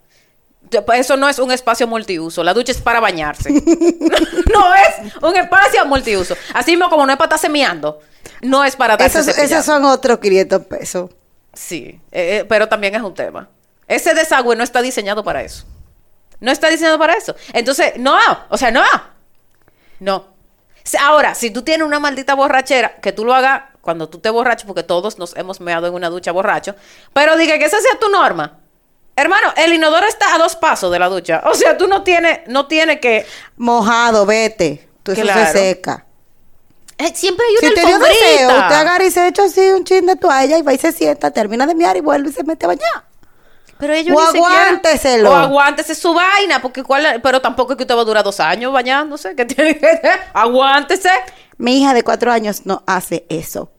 Eso 0.93 1.17
no 1.17 1.29
es 1.29 1.39
un 1.39 1.51
espacio 1.51 1.87
multiuso. 1.87 2.43
La 2.43 2.53
ducha 2.53 2.71
es 2.71 2.81
para 2.81 2.99
bañarse. 2.99 3.51
no 4.53 4.75
es 4.75 5.15
un 5.21 5.35
espacio 5.35 5.85
multiuso. 5.85 6.35
Así 6.53 6.71
mismo 6.71 6.89
como 6.89 7.05
no 7.05 7.11
es 7.11 7.17
para 7.17 7.35
estar 7.35 7.39
semeando, 7.39 7.99
no 8.41 8.63
es 8.63 8.75
para 8.75 8.97
darse 8.97 9.19
Esos, 9.19 9.37
esos 9.37 9.65
son 9.65 9.85
otros 9.85 10.19
500 10.19 10.65
pesos. 10.65 11.11
Sí, 11.53 11.99
eh, 12.11 12.39
eh, 12.39 12.45
pero 12.47 12.67
también 12.67 12.95
es 12.95 13.01
un 13.01 13.13
tema. 13.13 13.49
Ese 13.87 14.13
desagüe 14.13 14.55
no 14.55 14.63
está 14.63 14.81
diseñado 14.81 15.23
para 15.23 15.43
eso. 15.43 15.65
No 16.39 16.51
está 16.51 16.69
diseñado 16.69 16.97
para 16.97 17.13
eso. 17.13 17.35
Entonces, 17.53 17.93
no, 17.97 18.17
o 18.49 18.57
sea, 18.57 18.71
no. 18.71 18.83
No. 19.99 20.33
Ahora, 20.99 21.35
si 21.35 21.51
tú 21.51 21.61
tienes 21.61 21.87
una 21.87 21.99
maldita 21.99 22.33
borrachera, 22.33 22.95
que 22.97 23.11
tú 23.11 23.23
lo 23.23 23.33
hagas 23.33 23.63
cuando 23.81 24.09
tú 24.09 24.19
te 24.19 24.29
borrachos, 24.29 24.65
porque 24.65 24.83
todos 24.83 25.17
nos 25.17 25.35
hemos 25.37 25.61
meado 25.61 25.87
en 25.87 25.93
una 25.93 26.09
ducha 26.09 26.31
borracho, 26.31 26.75
pero 27.13 27.37
diga 27.37 27.57
que 27.57 27.65
esa 27.65 27.79
sea 27.79 27.99
tu 27.99 28.09
norma. 28.09 28.59
Hermano, 29.15 29.53
el 29.57 29.73
inodoro 29.73 30.07
está 30.07 30.33
a 30.33 30.37
dos 30.39 30.55
pasos 30.55 30.91
de 30.91 30.97
la 30.99 31.07
ducha. 31.07 31.43
O 31.45 31.53
sea, 31.53 31.77
tú 31.77 31.87
no 31.87 32.03
tienes, 32.03 32.39
no 32.47 32.65
tienes 32.67 32.99
que... 32.99 33.25
Mojado, 33.57 34.25
vete. 34.25 34.87
Tú 35.03 35.11
eso 35.11 35.21
Claro. 35.21 35.45
se 35.45 35.51
seca. 35.51 36.05
Eh, 36.97 37.11
siempre 37.15 37.45
hay 37.45 37.53
una 37.53 37.69
Si 37.69 37.75
te 37.75 37.81
dio 37.81 37.95
alfombrita. 37.95 38.25
deseo, 38.25 38.49
usted 38.49 38.75
agarra 38.75 39.03
y 39.03 39.11
se 39.11 39.27
echa 39.27 39.43
así 39.43 39.61
un 39.71 39.83
chin 39.83 40.05
de 40.05 40.15
toalla 40.15 40.57
y 40.57 40.61
va 40.61 40.73
y 40.73 40.77
se 40.77 40.91
sienta, 40.91 41.31
termina 41.31 41.65
de 41.67 41.75
miar 41.75 41.97
y 41.97 42.01
vuelve 42.01 42.29
y 42.29 42.33
se 42.33 42.43
mete 42.43 42.65
a 42.65 42.69
bañar. 42.69 43.03
Pero 43.79 43.93
ellos 43.93 44.15
O 44.15 44.21
ni 44.21 44.25
siquiera- 44.39 44.63
aguánteselo. 44.67 45.31
O 45.31 45.35
aguántese 45.35 45.95
su 45.95 46.13
vaina, 46.13 46.61
porque 46.61 46.83
cuál, 46.83 47.19
pero 47.21 47.41
tampoco 47.41 47.73
es 47.73 47.77
que 47.77 47.83
usted 47.83 47.95
va 47.95 48.01
a 48.01 48.05
durar 48.05 48.23
dos 48.23 48.39
años 48.39 48.71
bañándose. 48.71 49.35
Que 49.35 49.43
tiene 49.45 49.77
que 49.77 49.99
aguántese. 50.33 51.09
Mi 51.57 51.81
hija 51.81 51.93
de 51.93 52.03
cuatro 52.03 52.31
años 52.31 52.65
no 52.65 52.83
hace 52.87 53.25
eso. 53.29 53.71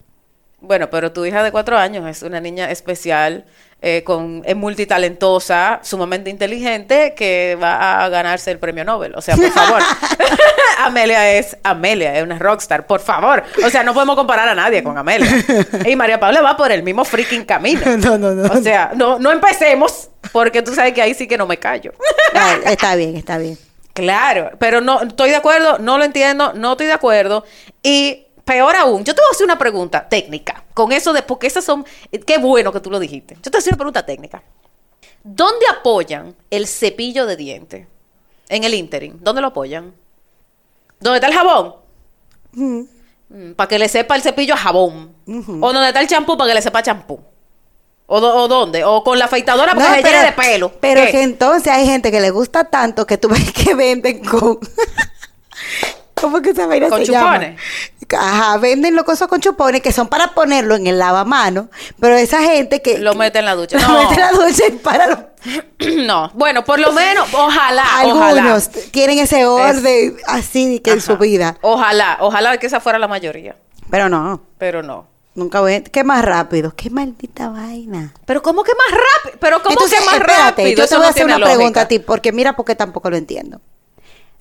Bueno, 0.61 0.91
pero 0.91 1.13
tu 1.13 1.25
hija 1.25 1.43
de 1.43 1.53
cuatro 1.53 1.79
años 1.79 2.07
es 2.09 2.23
una 2.23 2.41
niña 2.41 2.71
especial, 2.71 3.47
eh, 3.87 4.03
con, 4.03 4.41
es 4.47 4.57
multitalentosa, 4.57 5.79
sumamente 5.83 6.31
inteligente, 6.31 7.13
que 7.15 7.59
va 7.63 8.03
a 8.03 8.09
ganarse 8.09 8.51
el 8.51 8.59
premio 8.59 8.83
Nobel. 8.83 9.13
O 9.15 9.21
sea, 9.21 9.37
por 9.37 9.51
favor. 9.51 9.83
Amelia 10.79 11.35
es 11.35 11.55
Amelia, 11.63 12.17
es 12.17 12.23
una 12.23 12.39
rockstar, 12.39 12.87
por 12.87 13.01
favor. 13.01 13.43
O 13.63 13.69
sea, 13.69 13.83
no 13.83 13.93
podemos 13.93 14.17
comparar 14.17 14.49
a 14.49 14.55
nadie 14.55 14.83
con 14.83 14.97
Amelia. 14.97 15.31
Y 15.85 15.97
María 15.97 16.19
Paula 16.19 16.41
va 16.41 16.57
por 16.57 16.73
el 16.73 16.83
mismo 16.83 17.05
freaking 17.05 17.45
camino. 17.45 17.83
No, 17.99 18.17
no, 18.17 18.31
no. 18.33 18.55
O 18.55 18.63
sea, 18.63 18.93
no, 18.95 19.19
no 19.19 19.31
empecemos, 19.31 20.09
porque 20.33 20.63
tú 20.63 20.75
sabes 20.75 20.95
que 20.95 21.03
ahí 21.03 21.13
sí 21.13 21.29
que 21.29 21.37
no 21.37 21.47
me 21.47 21.59
callo. 21.59 21.93
Está 22.65 22.97
bien, 22.97 23.17
está 23.17 23.37
bien. 23.37 23.59
Claro, 23.93 24.53
pero 24.59 24.81
no 24.81 25.03
estoy 25.03 25.29
de 25.29 25.37
acuerdo, 25.37 25.79
no 25.79 25.99
lo 25.99 26.05
entiendo, 26.05 26.55
no 26.55 26.73
estoy 26.73 26.87
de 26.87 26.95
acuerdo. 26.95 27.45
Y 27.83 28.24
peor 28.45 28.77
aún, 28.77 29.05
yo 29.05 29.15
te 29.15 29.21
voy 29.21 29.29
a 29.29 29.33
hacer 29.33 29.45
una 29.45 29.59
pregunta 29.59 30.09
técnica 30.09 30.65
con 30.75 30.93
eso 30.93 31.13
de, 31.13 31.23
porque 31.23 31.47
esas 31.47 31.65
son, 31.65 31.85
qué 32.27 32.39
bueno 32.39 32.73
que 32.73 32.81
tú 32.81 32.91
lo 32.91 32.99
dijiste. 32.99 33.35
Yo 33.37 33.43
te 33.43 33.51
voy 33.51 33.57
a 33.57 33.61
hacer 33.61 33.73
una 33.73 33.79
pregunta 33.79 34.07
técnica. 34.07 34.43
¿Dónde 35.23 35.67
apoyan 35.67 36.35
el 36.51 36.67
cepillo 36.67 37.27
de 37.27 37.37
dientes? 37.37 37.87
En 38.49 38.65
el 38.65 38.75
interim, 38.75 39.17
¿dónde 39.21 39.41
lo 39.41 39.49
apoyan? 39.49 39.95
¿Dónde 41.01 41.17
está 41.17 41.29
el 41.29 41.35
jabón? 41.35 41.77
para 43.57 43.69
que 43.69 43.79
le 43.79 43.89
sepa 43.89 44.17
el 44.17 44.23
cepillo 44.23 44.55
a 44.55 44.57
jabón. 44.57 45.15
O 45.27 45.73
donde 45.73 45.89
está 45.89 46.01
el 46.01 46.07
champú 46.07 46.37
para 46.37 46.51
que 46.51 46.55
le 46.55 46.63
sepa 46.63 46.83
champú. 46.83 47.21
O, 48.07 48.49
dónde? 48.49 48.85
O 48.85 49.03
con 49.03 49.19
la 49.19 49.25
afeitadora 49.25 49.75
para 49.75 49.97
No, 49.97 50.03
que 50.03 50.09
se 50.09 50.25
de 50.25 50.33
pelo. 50.33 50.73
Pero 50.79 51.07
¿Qué? 51.07 51.11
que 51.11 51.23
entonces 51.23 51.73
hay 51.73 51.87
gente 51.87 52.13
que 52.13 52.21
le 52.21 52.31
gusta 52.31 52.65
tanto 52.65 53.07
que 53.07 53.17
tú 53.17 53.29
ves 53.29 53.51
que 53.53 53.75
venden 53.75 54.23
con. 54.23 54.59
¿Cómo 56.15 56.41
que 56.41 56.51
esa 56.51 56.67
vaina 56.67 56.89
¿Con 56.89 57.05
se 57.05 57.13
llama? 57.13 57.57
Ajá, 58.19 58.57
venden 58.59 58.95
los 58.97 59.05
cosas 59.05 59.29
con 59.29 59.41
chupones 59.41 59.83
que 59.83 59.93
son 59.93 60.09
para 60.09 60.35
ponerlo 60.35 60.75
en 60.77 60.87
el 60.87 60.99
lavamano. 60.99 61.69
Pero 62.01 62.17
esa 62.17 62.43
gente 62.43 62.83
que. 62.83 62.99
Lo 62.99 63.15
mete 63.15 63.39
en 63.39 63.45
la 63.47 63.55
ducha. 63.55 63.79
Lo 63.81 63.89
No. 63.89 64.01
mete 64.03 64.15
en 64.15 64.21
la 64.21 64.33
ducha 64.33 64.63
y 64.69 64.73
para 64.73 65.07
los- 65.07 65.19
no, 66.07 66.31
bueno, 66.35 66.65
por 66.65 66.79
lo 66.81 66.93
menos, 66.93 67.29
ojalá, 67.35 67.85
Algunos 67.99 68.33
ojalá. 68.33 68.61
tienen 68.91 69.19
ese 69.19 69.45
orden 69.47 70.17
así 70.27 70.81
que 70.81 70.93
en 70.93 71.01
su 71.03 71.19
vida. 71.19 71.59
Ojalá, 71.61 72.17
ojalá 72.21 72.57
que 72.59 72.67
esa 72.67 72.81
fuera 72.81 72.99
la 72.99 73.09
mayoría, 73.09 73.55
Pero 73.91 74.09
no. 74.09 74.41
pero 74.59 74.83
no. 74.83 75.07
Nunca 75.35 75.61
voy. 75.61 75.83
¿Qué 75.83 76.05
más 76.05 76.25
rápido? 76.25 76.73
¿Qué 76.77 76.91
maldita 76.91 77.49
vaina? 77.49 78.15
Pero 78.25 78.41
¿cómo 78.41 78.63
que 78.63 78.71
más 78.73 78.99
rápido? 79.01 79.39
Pero 79.41 79.59
¿cómo 79.63 79.73
Entonces, 79.73 79.99
que 79.99 80.05
más 80.07 80.15
espérate, 80.15 80.63
rápido? 80.63 80.69
yo 80.83 80.89
te 80.89 80.97
voy 80.97 81.07
a 81.07 81.09
hacer 81.09 81.25
una 81.27 81.39
pregunta 81.41 81.81
a 81.83 81.89
ti, 81.89 81.99
porque 81.99 82.31
mira, 82.33 82.55
porque 82.55 82.77
tampoco 82.77 83.11
lo 83.11 83.17
entiendo. 83.17 83.61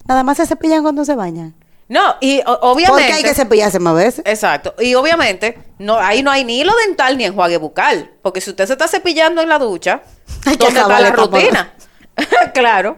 Nada 0.06 0.22
más 0.24 0.38
se 0.38 0.46
cepillan 0.46 0.84
cuando 0.84 1.04
se 1.04 1.16
bañan. 1.16 1.56
No, 1.94 2.16
y 2.22 2.42
o- 2.46 2.60
obviamente. 2.72 3.04
Porque 3.04 3.14
hay 3.14 3.24
que 3.24 3.36
cepillarse 3.36 3.78
más 3.80 3.94
veces. 3.94 4.24
Exacto. 4.26 4.74
Y 4.80 4.96
obviamente, 4.96 5.60
no, 5.78 5.98
ahí 6.00 6.24
no 6.24 6.32
hay 6.32 6.44
ni 6.44 6.60
hilo 6.60 6.74
dental 6.88 7.16
ni 7.18 7.26
enjuague 7.26 7.58
bucal. 7.58 8.12
Porque 8.24 8.42
si 8.42 8.50
usted 8.50 8.66
se 8.66 8.74
está 8.74 8.88
cepillando 8.88 9.42
en 9.44 9.50
la 9.50 9.60
ducha, 9.60 10.02
Hay 10.46 10.58
que 10.58 10.66
¿dónde 10.66 10.80
está 10.80 11.00
la 11.00 11.12
rutina? 11.12 11.74
claro. 12.54 12.98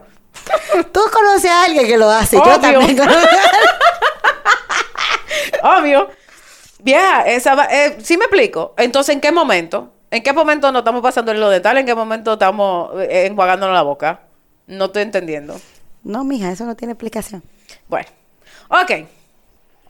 Tú 0.93 1.01
conoces 1.11 1.51
a 1.51 1.63
alguien 1.65 1.85
que 1.87 1.97
lo 1.97 2.09
hace. 2.09 2.37
Yo 2.37 2.43
Obvio. 2.43 2.59
también 2.59 2.95
conozco. 2.97 3.27
Obvio. 5.63 6.09
Vieja, 6.79 7.21
esa 7.23 7.55
va- 7.55 7.65
eh, 7.65 7.97
¿sí 8.03 8.17
me 8.17 8.25
explico? 8.25 8.73
Entonces, 8.77 9.13
¿en 9.15 9.21
qué 9.21 9.31
momento? 9.31 9.91
¿En 10.11 10.21
qué 10.23 10.33
momento 10.33 10.71
nos 10.71 10.81
estamos 10.81 11.01
pasando 11.01 11.31
el 11.31 11.37
hilo 11.37 11.49
dental? 11.49 11.77
¿En 11.77 11.85
qué 11.85 11.95
momento 11.95 12.33
estamos 12.33 12.91
eh, 13.01 13.25
enjuagándonos 13.25 13.73
la 13.75 13.81
boca? 13.81 14.21
No 14.67 14.85
estoy 14.85 15.01
entendiendo. 15.01 15.59
No, 16.03 16.23
mija, 16.23 16.51
eso 16.51 16.65
no 16.65 16.75
tiene 16.75 16.93
explicación. 16.93 17.43
Bueno, 17.87 18.07
ok. 18.69 18.91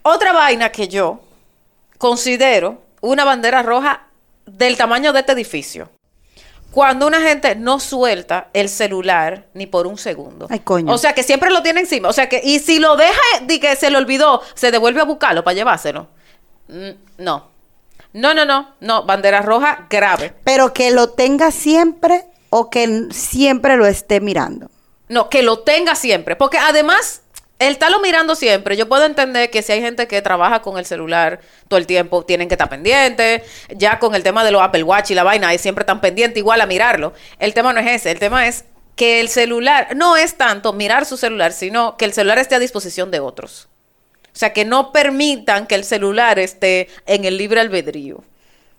Otra 0.04 0.34
vaina 0.34 0.72
que 0.72 0.88
yo 0.88 1.20
considero 1.98 2.82
una 3.02 3.24
bandera 3.26 3.64
roja 3.64 4.08
del 4.46 4.78
tamaño 4.78 5.14
de 5.14 5.20
este 5.22 5.32
edificio. 5.32 5.90
Cuando 6.72 7.08
una 7.08 7.22
gente 7.22 7.56
no 7.56 7.80
suelta 7.80 8.50
el 8.54 8.68
celular 8.68 9.46
ni 9.54 9.66
por 9.66 9.88
un 9.88 9.98
segundo. 9.98 10.48
Ay, 10.50 10.60
coño. 10.60 10.92
O 10.94 10.98
sea, 10.98 11.14
que 11.14 11.24
siempre 11.24 11.50
lo 11.50 11.64
tiene 11.64 11.80
encima. 11.80 12.10
O 12.10 12.14
sea, 12.14 12.28
que, 12.28 12.42
y 12.44 12.60
si 12.60 12.80
lo 12.80 12.98
deja 12.98 13.22
de 13.44 13.60
que 13.62 13.76
se 13.78 13.90
le 13.90 13.98
olvidó, 13.98 14.42
se 14.56 14.72
devuelve 14.72 15.00
a 15.00 15.06
buscarlo 15.06 15.44
para 15.44 15.56
llevárselo. 15.56 16.08
Mm, 16.68 16.90
No. 17.20 17.56
No, 18.12 18.34
no, 18.34 18.46
no. 18.46 18.76
No, 18.80 19.04
bandera 19.06 19.42
roja 19.42 19.88
grave. 19.90 20.34
Pero 20.44 20.74
que 20.74 20.92
lo 20.92 21.10
tenga 21.10 21.52
siempre 21.52 22.26
o 22.50 22.70
que 22.70 23.08
siempre 23.12 23.76
lo 23.76 23.86
esté 23.86 24.22
mirando. 24.22 24.70
No, 25.10 25.30
que 25.30 25.44
lo 25.44 25.60
tenga 25.60 25.96
siempre. 25.96 26.36
Porque 26.38 26.58
además, 26.58 27.22
el 27.58 27.72
estarlo 27.72 28.00
mirando 28.02 28.36
siempre, 28.36 28.76
yo 28.76 28.90
puedo 28.90 29.06
entender 29.06 29.50
que 29.50 29.62
si 29.62 29.72
hay 29.72 29.82
gente 29.82 30.08
que 30.08 30.22
trabaja 30.22 30.62
con 30.62 30.78
el 30.78 30.86
celular 30.86 31.40
todo 31.70 31.78
el 31.78 31.88
tiempo, 31.88 32.26
tienen 32.26 32.50
que 32.50 32.56
estar 32.56 32.70
pendientes. 32.70 33.44
Ya 33.70 33.98
con 34.00 34.14
el 34.14 34.24
tema 34.24 34.44
de 34.44 34.52
los 34.52 34.62
Apple 34.62 34.84
Watch 34.84 35.12
y 35.12 35.16
la 35.16 35.24
vaina, 35.24 35.48
ahí 35.48 35.58
siempre 35.58 35.84
están 35.84 36.02
pendientes 36.02 36.38
igual 36.38 36.60
a 36.60 36.66
mirarlo. 36.66 37.14
El 37.40 37.54
tema 37.54 37.72
no 37.72 37.80
es 37.80 37.88
ese. 37.88 38.12
El 38.12 38.20
tema 38.20 38.48
es 38.48 38.66
que 38.96 39.22
el 39.22 39.30
celular 39.30 39.96
no 39.96 40.18
es 40.18 40.36
tanto 40.36 40.74
mirar 40.74 41.06
su 41.06 41.18
celular, 41.18 41.54
sino 41.54 41.96
que 41.98 42.06
el 42.06 42.14
celular 42.14 42.40
esté 42.40 42.56
a 42.56 42.60
disposición 42.60 43.10
de 43.10 43.22
otros. 43.22 43.70
O 44.28 44.38
sea, 44.38 44.52
que 44.52 44.66
no 44.66 44.92
permitan 44.92 45.66
que 45.66 45.76
el 45.76 45.86
celular 45.86 46.40
esté 46.40 46.90
en 47.06 47.24
el 47.24 47.38
libre 47.38 47.62
albedrío, 47.62 48.22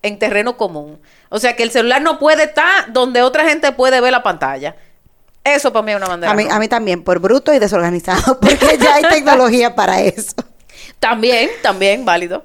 en 0.02 0.18
terreno 0.18 0.58
común. 0.58 1.00
O 1.30 1.38
sea, 1.38 1.56
que 1.56 1.62
el 1.62 1.70
celular 1.70 2.02
no 2.02 2.18
puede 2.18 2.44
estar 2.44 2.92
donde 2.92 3.22
otra 3.22 3.48
gente 3.48 3.72
puede 3.72 4.02
ver 4.02 4.12
la 4.12 4.22
pantalla. 4.22 4.76
Eso 5.46 5.72
para 5.72 5.84
mí 5.84 5.92
es 5.92 5.96
una 5.98 6.08
bandera. 6.08 6.32
A 6.32 6.34
mí, 6.34 6.42
roja. 6.44 6.56
a 6.56 6.58
mí 6.58 6.68
también, 6.68 7.04
por 7.04 7.20
bruto 7.20 7.54
y 7.54 7.58
desorganizado, 7.60 8.40
porque 8.40 8.78
ya 8.78 8.96
hay 8.96 9.02
tecnología 9.04 9.74
para 9.74 10.00
eso. 10.00 10.34
También, 10.98 11.50
también, 11.62 12.04
válido. 12.04 12.44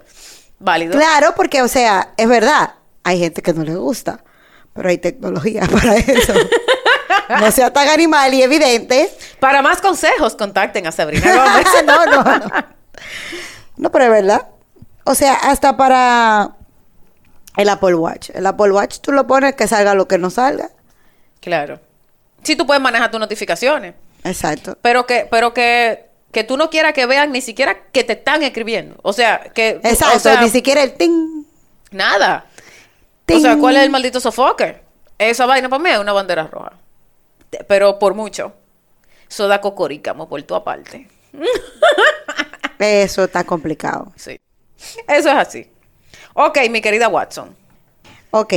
Válido. 0.59 0.93
Claro, 0.93 1.33
porque, 1.35 1.63
o 1.63 1.67
sea, 1.67 2.13
es 2.15 2.27
verdad, 2.27 2.75
hay 3.03 3.19
gente 3.19 3.41
que 3.41 3.53
no 3.53 3.63
le 3.63 3.75
gusta, 3.75 4.23
pero 4.73 4.89
hay 4.89 4.99
tecnología 4.99 5.63
para 5.71 5.95
eso. 5.95 6.33
No 7.39 7.51
sea 7.51 7.73
tan 7.73 7.87
animal 7.87 8.33
y 8.33 8.43
evidente. 8.43 9.11
Para 9.39 9.61
más 9.61 9.81
consejos, 9.81 10.35
contacten 10.35 10.85
a 10.85 10.91
Sabrina 10.91 11.35
Gómez. 11.35 11.67
no, 11.85 12.05
no, 12.05 12.23
no. 12.23 12.51
No, 13.77 13.91
pero 13.91 14.05
es 14.05 14.11
verdad. 14.11 14.47
O 15.05 15.15
sea, 15.15 15.33
hasta 15.33 15.75
para 15.75 16.51
el 17.57 17.69
Apple 17.69 17.95
Watch. 17.95 18.29
El 18.33 18.45
Apple 18.45 18.71
Watch 18.71 18.99
tú 18.99 19.11
lo 19.11 19.25
pones 19.25 19.55
que 19.55 19.67
salga 19.67 19.95
lo 19.95 20.07
que 20.07 20.19
no 20.19 20.29
salga. 20.29 20.69
Claro. 21.39 21.79
Sí, 22.43 22.55
tú 22.55 22.65
puedes 22.65 22.81
manejar 22.81 23.11
tus 23.11 23.19
notificaciones, 23.19 23.93
Exacto. 24.23 24.77
pero 24.81 25.05
que, 25.05 25.27
pero 25.29 25.53
que, 25.53 26.09
que 26.31 26.43
tú 26.43 26.57
no 26.57 26.69
quieras 26.69 26.93
que 26.93 27.05
vean 27.05 27.31
ni 27.31 27.41
siquiera 27.41 27.83
que 27.91 28.03
te 28.03 28.13
están 28.13 28.43
escribiendo. 28.43 28.95
O 29.03 29.13
sea, 29.13 29.51
que... 29.53 29.79
Exacto, 29.83 30.17
o 30.17 30.19
sea, 30.19 30.41
ni 30.41 30.49
siquiera 30.49 30.81
el 30.83 30.93
ting. 30.93 31.43
Nada. 31.91 32.45
ting. 33.25 33.37
O 33.37 33.41
sea, 33.41 33.57
¿cuál 33.57 33.77
es 33.77 33.83
el 33.83 33.89
maldito 33.89 34.19
sofoque? 34.19 34.81
Esa 35.17 35.45
vaina 35.45 35.69
para 35.69 35.83
mí 35.83 35.89
es 35.89 35.99
una 35.99 36.13
bandera 36.13 36.47
roja. 36.47 36.73
Pero 37.67 37.99
por 37.99 38.15
mucho. 38.15 38.53
Eso 39.29 39.47
da 39.47 39.61
cocorícamo 39.61 40.27
por 40.27 40.41
tu 40.43 40.55
aparte. 40.55 41.07
Eso 42.79 43.25
está 43.25 43.43
complicado. 43.43 44.11
Sí. 44.15 44.39
Eso 45.07 45.29
es 45.29 45.35
así. 45.35 45.69
Ok, 46.33 46.57
mi 46.69 46.81
querida 46.81 47.07
Watson. 47.07 47.55
Ok, 48.31 48.53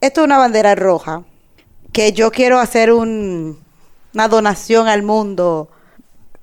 esto 0.00 0.20
es 0.20 0.24
una 0.24 0.38
bandera 0.38 0.74
roja 0.74 1.22
que 1.94 2.12
yo 2.12 2.30
quiero 2.30 2.58
hacer 2.58 2.92
un- 2.92 3.58
una 4.12 4.28
donación 4.28 4.88
al 4.88 5.02
mundo 5.02 5.70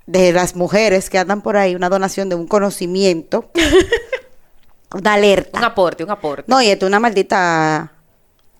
de 0.08 0.32
las 0.34 0.56
mujeres 0.56 1.10
que 1.10 1.20
andan 1.20 1.42
por 1.42 1.58
ahí, 1.58 1.76
una 1.76 1.90
donación 1.90 2.30
de 2.30 2.36
un 2.36 2.48
conocimiento, 2.48 3.52
una 4.94 5.00
Un 5.00 5.08
alerta. 5.08 5.66
aporte, 5.66 6.04
un 6.04 6.10
aporte. 6.12 6.44
No, 6.48 6.62
y 6.62 6.68
esto 6.68 6.86
es 6.86 6.90
una 6.90 7.00
maldita... 7.00 7.92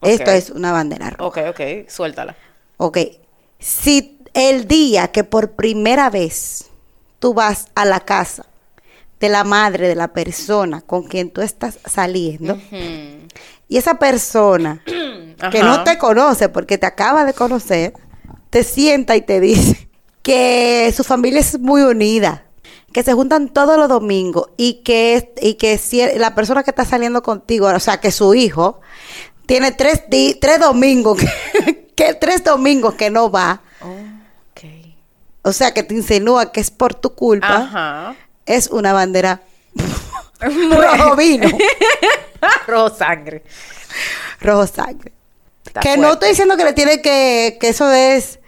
Esto 0.04 0.32
es 0.32 0.50
una 0.50 0.72
bandera 0.72 1.12
roja. 1.12 1.50
Ok, 1.50 1.50
ok, 1.52 1.90
suéltala. 1.90 2.36
Ok, 2.78 2.98
si 3.60 4.18
el 4.34 4.68
día 4.68 5.10
que 5.10 5.24
por 5.24 5.52
primera 5.52 6.10
vez 6.10 6.66
tú 7.20 7.36
vas 7.36 7.68
a 7.76 7.86
la 7.86 8.00
casa 8.00 8.46
de 9.20 9.30
la 9.30 9.44
madre 9.44 9.88
de 9.88 9.94
la 9.96 10.08
persona 10.08 10.82
con 10.82 11.04
quien 11.04 11.30
tú 11.30 11.42
estás 11.42 11.78
saliendo, 11.86 12.58
y 13.70 13.78
esa 13.78 14.00
persona 14.00 14.82
que 15.50 15.64
no 15.64 15.84
te 15.84 15.98
conoce 15.98 16.50
porque 16.50 16.78
te 16.78 16.86
acaba 16.86 17.26
de 17.26 17.34
conocer, 17.34 17.94
te 18.50 18.64
sienta 18.64 19.16
y 19.16 19.22
te 19.22 19.40
dice 19.40 19.90
que 20.22 20.94
su 20.96 21.04
familia 21.04 21.40
es 21.40 21.58
muy 21.60 21.82
unida, 21.82 22.44
que 22.94 23.02
se 23.04 23.14
juntan 23.14 23.50
todos 23.50 23.78
los 23.78 23.90
domingos 23.90 24.50
y 24.58 24.82
que, 24.84 25.34
y 25.42 25.56
que 25.56 25.78
si 25.78 26.02
la 26.18 26.36
persona 26.36 26.64
que 26.64 26.70
está 26.72 26.86
saliendo 26.86 27.24
contigo, 27.24 27.68
o 27.68 27.80
sea, 27.80 28.00
que 28.00 28.12
su 28.12 28.34
hijo 28.36 28.82
tiene 29.46 29.72
tres, 29.72 30.04
di- 30.10 30.36
tres 30.36 30.60
domingos, 30.60 31.18
que, 31.20 31.88
que 31.96 32.14
tres 32.14 32.44
domingos 32.44 32.94
que 32.96 33.10
no 33.10 33.32
va, 33.32 33.62
o 35.44 35.54
sea, 35.54 35.74
que 35.74 35.82
te 35.82 35.96
insinúa 35.96 36.52
que 36.52 36.60
es 36.60 36.70
por 36.70 36.94
tu 36.94 37.16
culpa, 37.16 37.56
Ajá. 37.58 38.16
es 38.46 38.68
una 38.68 38.94
bandera 38.94 39.42
rojo 40.40 41.16
vino, 41.16 41.50
Rojo 42.68 42.96
sangre. 42.96 43.44
rojo 44.40 44.68
sangre. 44.68 45.12
Está 45.72 45.80
que 45.80 45.96
no 45.96 46.12
estoy 46.12 46.30
diciendo 46.30 46.58
que 46.58 46.66
le 46.66 46.74
tiene 46.74 47.02
que, 47.02 47.58
que 47.58 47.70
eso 47.70 47.90
es, 47.94 48.40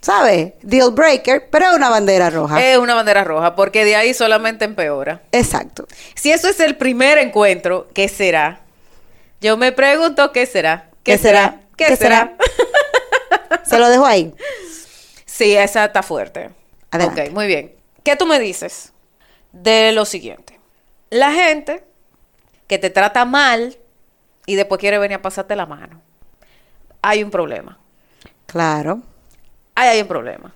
¿sabes? 0.00 0.54
Deal 0.62 0.92
breaker, 0.92 1.50
pero 1.50 1.66
es 1.66 1.76
una 1.76 1.90
bandera 1.90 2.30
roja. 2.30 2.64
Es 2.64 2.78
una 2.78 2.94
bandera 2.94 3.22
roja, 3.22 3.54
porque 3.54 3.84
de 3.84 3.96
ahí 3.96 4.14
solamente 4.14 4.64
empeora. 4.64 5.20
Exacto. 5.30 5.86
Si 6.14 6.32
eso 6.32 6.48
es 6.48 6.60
el 6.60 6.76
primer 6.76 7.18
encuentro, 7.18 7.88
¿qué 7.92 8.08
será? 8.08 8.60
Yo 9.42 9.58
me 9.58 9.72
pregunto 9.72 10.32
qué 10.32 10.46
será. 10.46 10.88
¿Qué 11.02 11.18
será? 11.18 11.60
¿Qué, 11.76 11.84
¿Qué 11.84 11.96
será? 11.96 12.34
Se 13.66 13.78
lo 13.78 13.90
dejo 13.90 14.06
ahí. 14.06 14.32
sí, 15.26 15.54
esa 15.54 15.84
está 15.84 16.02
fuerte. 16.02 16.48
Adelante. 16.90 17.24
Ok, 17.24 17.30
muy 17.32 17.46
bien. 17.46 17.74
¿Qué 18.02 18.16
tú 18.16 18.24
me 18.24 18.40
dices 18.40 18.94
de 19.52 19.92
lo 19.92 20.06
siguiente? 20.06 20.58
La 21.10 21.30
gente 21.30 21.84
que 22.66 22.78
te 22.78 22.88
trata 22.88 23.26
mal 23.26 23.76
y 24.46 24.54
después 24.54 24.78
quiere 24.78 24.96
venir 24.96 25.16
a 25.16 25.22
pasarte 25.22 25.56
la 25.56 25.66
mano. 25.66 26.00
Hay 27.06 27.22
un 27.22 27.30
problema. 27.30 27.78
Claro. 28.46 29.00
Ahí 29.74 29.88
hay 29.88 30.00
un 30.00 30.08
problema. 30.08 30.52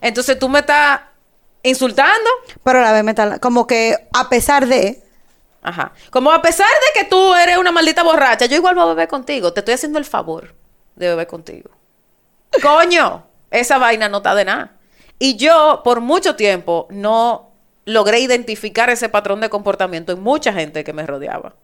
Entonces 0.00 0.38
tú 0.38 0.48
me 0.48 0.60
estás 0.60 1.00
insultando. 1.62 2.30
Pero 2.64 2.78
a 2.78 2.82
la 2.82 2.92
vez 2.92 3.04
me 3.04 3.10
está- 3.10 3.38
como 3.40 3.66
que 3.66 3.94
a 4.12 4.28
pesar 4.28 4.66
de, 4.66 5.02
Ajá. 5.62 5.92
Como 6.10 6.30
a 6.30 6.40
pesar 6.40 6.66
de 6.68 7.00
que 7.00 7.08
tú 7.08 7.34
eres 7.34 7.58
una 7.58 7.72
maldita 7.72 8.04
borracha, 8.04 8.46
yo 8.46 8.54
igual 8.56 8.76
voy 8.76 8.84
a 8.84 8.88
beber 8.88 9.08
contigo. 9.08 9.52
Te 9.52 9.60
estoy 9.60 9.74
haciendo 9.74 9.98
el 9.98 10.04
favor 10.04 10.54
de 10.94 11.08
beber 11.08 11.26
contigo. 11.26 11.70
Coño, 12.62 13.26
esa 13.50 13.76
vaina 13.78 14.08
no 14.08 14.18
está 14.18 14.34
de 14.36 14.44
nada. 14.44 14.70
Y 15.18 15.36
yo, 15.36 15.80
por 15.82 16.00
mucho 16.00 16.36
tiempo, 16.36 16.86
no 16.90 17.50
logré 17.84 18.20
identificar 18.20 18.90
ese 18.90 19.08
patrón 19.08 19.40
de 19.40 19.50
comportamiento 19.50 20.12
en 20.12 20.22
mucha 20.22 20.52
gente 20.52 20.84
que 20.84 20.92
me 20.92 21.04
rodeaba. 21.04 21.54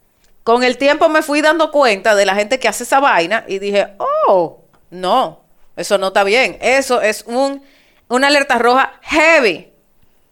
Con 0.44 0.64
el 0.64 0.76
tiempo 0.78 1.08
me 1.08 1.22
fui 1.22 1.40
dando 1.40 1.70
cuenta 1.70 2.14
de 2.14 2.26
la 2.26 2.34
gente 2.34 2.58
que 2.58 2.68
hace 2.68 2.82
esa 2.84 2.98
vaina 3.00 3.44
y 3.46 3.58
dije, 3.58 3.88
oh, 4.26 4.60
no, 4.90 5.40
eso 5.76 5.98
no 5.98 6.08
está 6.08 6.24
bien. 6.24 6.58
Eso 6.60 7.00
es 7.00 7.24
un, 7.26 7.62
una 8.08 8.26
alerta 8.26 8.58
roja 8.58 8.94
heavy 9.02 9.70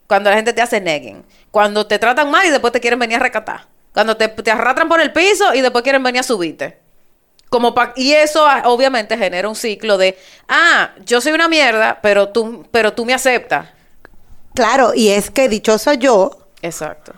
cuando 0.09 0.31
la 0.31 0.37
gente 0.37 0.53
te 0.53 0.63
hace 0.63 0.81
negging. 0.81 1.25
Cuando 1.53 1.87
te 1.87 1.99
tratan 1.99 2.31
mal 2.31 2.47
y 2.47 2.51
después 2.51 2.73
te 2.73 2.81
quieren 2.81 2.99
venir 2.99 3.17
a 3.17 3.21
recatar. 3.21 3.67
Cuando 3.93 4.17
te, 4.17 4.29
te 4.29 4.51
arrastran 4.51 4.89
por 4.89 5.01
el 5.01 5.13
piso 5.13 5.55
y 5.55 5.61
después 5.61 5.83
quieren 5.83 6.03
venir 6.03 6.21
a 6.21 6.25
subirte. 6.25 6.79
Como 7.49 7.75
pa- 7.75 7.93
y 7.97 8.13
eso 8.13 8.47
ah, 8.47 8.63
obviamente 8.67 9.17
genera 9.19 9.49
un 9.49 9.57
ciclo 9.57 9.99
de, 9.99 10.17
ah, 10.49 10.91
yo 11.05 11.21
soy 11.21 11.33
una 11.33 11.49
mierda, 11.49 11.99
pero 12.01 12.29
tú, 12.29 12.67
pero 12.71 12.93
tú 12.93 13.05
me 13.05 13.15
aceptas. 13.15 13.67
claro, 14.55 14.93
y 14.95 15.09
es 15.11 15.31
que 15.31 15.49
dichosa 15.49 15.95
yo, 15.95 16.31
Exacto. 16.63 17.13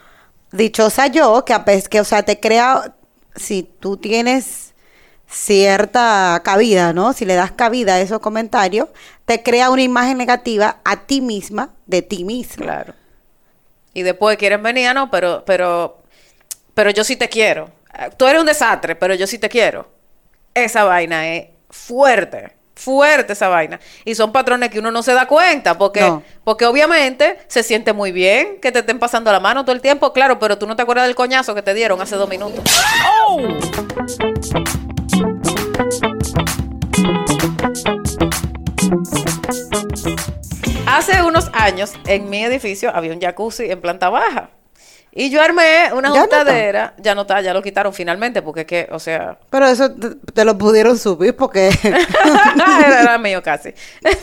Dichosa 0.53 1.09
yo, 1.09 1.45
que 1.45 1.55
a 1.55 1.65
que, 1.65 2.01
o 2.01 2.05
sea, 2.05 2.23
te 2.23 2.39
crea, 2.39 2.95
si 3.35 3.63
tú 3.63 3.97
tienes 3.97 4.73
cierta 5.29 6.41
cabida, 6.45 6.93
¿no? 6.93 7.13
Si 7.13 7.25
le 7.25 7.35
das 7.35 7.53
cabida 7.53 7.95
a 7.95 8.01
esos 8.01 8.21
comentarios, 8.21 8.89
te 9.25 9.43
crea 9.43 9.71
una 9.71 9.83
imagen 9.83 10.19
negativa 10.19 10.79
a 10.85 11.07
ti 11.07 11.21
misma, 11.21 11.71
de 11.87 12.03
ti 12.03 12.25
misma. 12.25 12.65
Claro. 12.65 12.95
Y 13.95 14.03
después 14.03 14.37
quieren 14.37 14.63
venir, 14.63 14.89
ah, 14.89 14.95
no, 14.95 15.11
pero, 15.11 15.45
pero, 15.47 16.03
pero 16.75 16.91
yo 16.91 17.05
sí 17.05 17.17
te 17.17 17.29
quiero. 17.29 17.71
Ah, 17.93 18.11
Tú 18.11 18.27
eres 18.27 18.41
un 18.41 18.47
desastre, 18.47 18.95
pero 18.95 19.15
yo 19.15 19.27
sí 19.27 19.39
te 19.39 19.49
quiero. 19.49 19.89
Esa 20.55 20.85
vaina 20.85 21.35
es 21.35 21.49
fuerte, 21.71 22.53
fuerte 22.83 23.33
esa 23.35 23.49
vaina. 23.49 23.81
Y 24.05 24.15
son 24.15 24.33
patrones 24.33 24.71
que 24.71 24.79
uno 24.79 24.91
no 24.91 25.03
se 25.03 25.15
da 25.15 25.27
cuenta, 25.27 25.79
porque, 25.79 26.01
No. 26.01 26.23
porque 26.45 26.67
obviamente 26.67 27.39
se 27.49 27.63
siente 27.63 27.93
muy 27.93 28.13
bien 28.13 28.59
que 28.61 28.73
te 28.73 28.81
estén 28.81 28.99
pasando 28.99 29.31
la 29.33 29.41
mano 29.41 29.65
todo 29.65 29.75
el 29.75 29.81
tiempo, 29.81 30.13
claro, 30.13 30.39
pero 30.39 30.59
tú 30.59 30.67
no 30.67 30.77
te 30.77 30.83
acuerdas 30.83 31.07
del 31.07 31.15
coñazo 31.15 31.55
que 31.55 31.63
te 31.63 31.75
dieron 31.75 32.01
hace 32.01 32.17
dos 32.17 32.29
minutos. 32.29 32.63
Hace 40.87 41.23
unos 41.23 41.51
años 41.53 41.93
en 42.07 42.29
mi 42.31 42.45
edificio 42.45 42.95
había 42.95 43.13
un 43.13 43.21
jacuzzi 43.21 43.71
en 43.71 43.81
planta 43.81 44.11
baja. 44.11 44.51
Y 45.15 45.29
yo 45.29 45.43
armé 45.43 45.91
una 45.93 46.09
Ya 46.09 46.15
no 46.17 46.25
está. 46.25 46.39
juntadera. 46.39 46.95
Ya 46.97 47.15
no 47.15 47.21
está, 47.23 47.41
ya 47.43 47.53
lo 47.53 47.61
quitaron 47.63 47.93
finalmente, 47.93 48.41
porque 48.41 48.61
es 48.63 48.67
que, 48.67 48.89
o 48.91 48.99
sea, 48.99 49.39
Pero 49.51 49.67
eso 49.67 49.93
te, 49.93 50.15
te 50.33 50.45
lo 50.45 50.57
pudieron 50.57 50.99
subir 50.99 51.37
porque... 51.37 51.71
era, 51.83 51.99
era 53.03 53.19
mío 53.19 53.43
casi. 53.43 53.75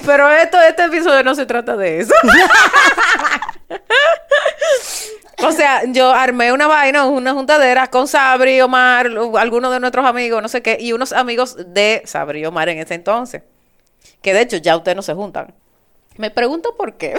Pero 0.06 0.30
esto, 0.32 0.60
este 0.62 0.86
episodio 0.86 1.24
no 1.24 1.36
se 1.36 1.46
trata 1.46 1.78
de 1.78 2.00
eso. 2.00 2.14
o 5.44 5.52
sea, 5.52 5.84
yo 5.86 6.12
armé 6.12 6.52
una 6.52 6.66
vaina, 6.66 7.06
una 7.06 7.34
juntadera 7.34 7.86
con 7.88 8.08
Sabri, 8.08 8.60
Omar, 8.62 9.12
algunos 9.38 9.72
de 9.72 9.80
nuestros 9.80 10.06
amigos, 10.08 10.42
no 10.42 10.50
sé 10.50 10.64
qué, 10.64 10.78
y 10.80 10.92
unos 10.94 11.14
amigos 11.14 11.56
de 11.68 12.02
Sabri 12.06 12.40
y 12.42 12.46
Omar 12.48 12.68
en 12.70 12.80
ese 12.80 12.96
entonces. 12.96 13.44
Que 14.24 14.34
de 14.34 14.42
hecho 14.42 14.58
ya 14.58 14.76
ustedes 14.76 14.96
no 14.96 15.04
se 15.04 15.14
juntan. 15.14 15.54
Me 16.18 16.32
pregunto 16.32 16.76
por 16.76 16.98
qué. 16.98 17.16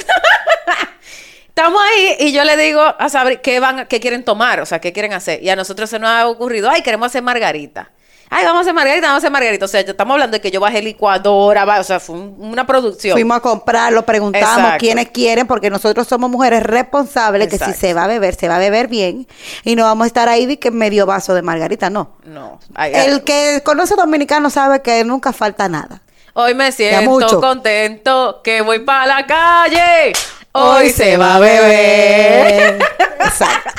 Estamos 1.61 1.83
ahí 1.95 2.17
y 2.21 2.33
yo 2.33 2.43
le 2.45 2.57
digo 2.57 2.81
a 2.81 3.09
Sabri 3.11 3.37
qué 3.43 3.61
van, 3.61 3.87
qué 3.87 4.01
quieren 4.01 4.25
tomar, 4.25 4.61
o 4.61 4.67
sea, 4.67 4.81
qué 4.81 4.95
quieren 4.95 5.13
hacer. 5.13 5.43
Y 5.43 5.51
a 5.51 5.57
nosotros 5.57 5.91
se 5.91 5.99
nos 5.99 6.09
ha 6.09 6.27
ocurrido, 6.27 6.71
ay, 6.71 6.81
queremos 6.83 7.07
hacer 7.09 7.23
margarita. 7.23 7.91
Ay, 8.31 8.45
vamos 8.47 8.59
a 8.59 8.61
hacer 8.63 8.73
margarita, 8.73 9.09
vamos 9.09 9.17
a 9.17 9.27
hacer 9.27 9.31
margarita. 9.31 9.65
O 9.67 9.69
sea, 9.69 9.83
ya 9.83 9.91
estamos 9.91 10.15
hablando 10.15 10.37
de 10.39 10.41
que 10.41 10.51
yo 10.51 10.59
bajé 10.59 10.81
licuadora, 10.81 11.67
o 11.79 11.85
sea, 11.85 12.01
fue 12.01 12.15
un- 12.17 12.35
una 12.39 12.67
producción. 12.67 13.13
Fuimos 13.13 13.37
a 13.37 13.41
comprarlo, 13.41 14.07
preguntamos 14.07 14.57
Exacto. 14.57 14.79
quiénes 14.79 15.11
quieren, 15.11 15.47
porque 15.47 15.69
nosotros 15.69 16.07
somos 16.09 16.31
mujeres 16.31 16.63
responsables, 16.63 17.47
que 17.49 17.59
si 17.59 17.65
Exacto. 17.65 17.79
se 17.81 17.93
va 17.93 18.05
a 18.05 18.07
beber, 18.07 18.35
se 18.37 18.49
va 18.49 18.57
a 18.57 18.59
beber 18.59 18.89
bien. 18.89 19.27
Y 19.63 19.77
no 19.77 19.85
vamos 19.85 20.05
a 20.05 20.07
estar 20.07 20.31
ahí 20.31 20.47
de 20.47 20.59
que 20.59 20.71
medio 20.71 21.05
vaso 21.05 21.35
de 21.35 21.43
margarita, 21.43 21.91
no. 21.91 22.17
No. 22.25 22.59
ay, 22.75 22.93
El 22.95 23.23
que 23.23 23.61
conoce 23.65 23.97
dominicano 23.97 24.49
sabe 24.49 24.81
que 24.81 25.05
nunca 25.05 25.35
falta 25.35 25.69
nada. 25.69 26.01
Hoy 26.33 26.55
me 26.55 26.73
siento 26.73 27.39
contento 27.41 28.41
que 28.43 28.63
voy 28.63 28.79
para 28.79 29.05
la 29.05 29.27
calle. 29.27 30.13
Hoy 30.53 30.91
se 30.91 31.17
va 31.17 31.37
a 31.37 31.39
beber. 31.39 32.79
Exacto. 33.21 33.71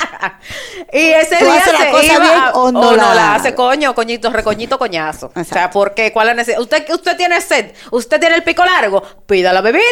y 0.92 0.98
ese 1.10 1.36
¿Tú 1.36 1.44
día 1.44 1.56
haces 1.56 1.72
la 1.72 1.78
se 1.80 1.90
cosa 1.90 2.04
iba 2.04 2.18
bien 2.18 2.42
o 2.54 2.72
no 2.72 2.96
la 2.96 3.14
la 3.14 3.34
hace 3.34 3.54
coño, 3.54 3.94
coñito, 3.94 4.30
recoñito, 4.30 4.78
coñazo. 4.78 5.26
O 5.26 5.32
sea, 5.32 5.42
Exacto. 5.42 5.72
¿por 5.78 5.94
qué? 5.94 6.12
¿Cuál 6.12 6.28
es 6.28 6.30
la 6.30 6.34
necesidad? 6.34 6.60
¿Usted, 6.62 6.88
usted 6.90 7.16
tiene 7.16 7.40
sed, 7.40 7.72
usted 7.90 8.18
tiene 8.20 8.36
el 8.36 8.42
pico 8.42 8.64
largo, 8.64 9.02
pida 9.26 9.52
la 9.52 9.60
bebida. 9.60 9.82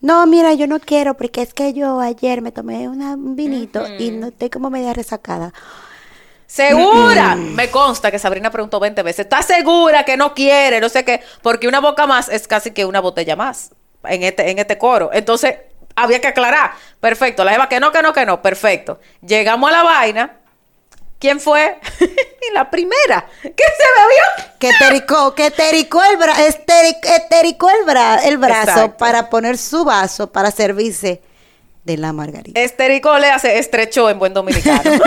No, 0.00 0.26
mira, 0.26 0.52
yo 0.52 0.66
no 0.66 0.80
quiero, 0.80 1.14
porque 1.14 1.40
es 1.40 1.54
que 1.54 1.72
yo 1.72 2.00
ayer 2.00 2.42
me 2.42 2.52
tomé 2.52 2.88
una- 2.88 3.14
un 3.14 3.36
vinito 3.36 3.86
y 3.98 4.10
no 4.10 4.26
estoy 4.26 4.50
como 4.50 4.68
media 4.68 4.92
resacada. 4.92 5.52
¿Segura? 6.46 7.34
Me 7.36 7.70
consta 7.70 8.10
que 8.10 8.18
Sabrina 8.18 8.50
preguntó 8.50 8.78
20 8.78 9.02
veces. 9.02 9.20
¿Está 9.24 9.42
segura 9.42 10.04
que 10.04 10.16
no 10.16 10.34
quiere? 10.34 10.78
No 10.80 10.88
sé 10.88 11.04
qué. 11.04 11.20
Porque 11.42 11.66
una 11.66 11.80
boca 11.80 12.06
más 12.06 12.28
es 12.28 12.46
casi 12.46 12.70
que 12.72 12.84
una 12.84 13.00
botella 13.00 13.34
más 13.34 13.70
en 14.04 14.22
este, 14.22 14.50
en 14.50 14.58
este 14.58 14.76
coro. 14.78 15.10
Entonces, 15.12 15.54
había 15.96 16.20
que 16.20 16.28
aclarar. 16.28 16.72
Perfecto. 17.00 17.44
La 17.44 17.54
Eva 17.54 17.68
que 17.68 17.80
no, 17.80 17.92
que 17.92 18.02
no, 18.02 18.12
que 18.12 18.26
no. 18.26 18.40
Perfecto. 18.42 19.00
Llegamos 19.26 19.68
a 19.70 19.72
la 19.72 19.82
vaina. 19.82 20.36
¿Quién 21.18 21.40
fue? 21.40 21.78
la 22.54 22.68
primera. 22.70 23.26
¿Qué 23.42 23.64
se 23.64 23.84
bebió? 24.02 24.52
Que 24.58 24.70
tericó, 24.78 25.34
que 25.34 25.50
tericó 25.50 26.02
el, 26.04 26.16
bra 26.18 26.34
esteri- 26.34 26.98
eh, 27.02 27.24
tericó 27.30 27.70
el, 27.70 27.84
bra 27.86 28.16
el 28.24 28.36
brazo 28.36 28.70
Exacto. 28.70 28.96
para 28.98 29.30
poner 29.30 29.56
su 29.56 29.84
vaso 29.84 30.30
para 30.30 30.50
servirse 30.50 31.22
de 31.84 31.96
la 31.96 32.12
margarita. 32.12 32.60
Estericó 32.60 33.18
le 33.18 33.30
hace 33.30 33.58
estrechó 33.58 34.10
en 34.10 34.18
buen 34.18 34.34
dominicano. 34.34 34.82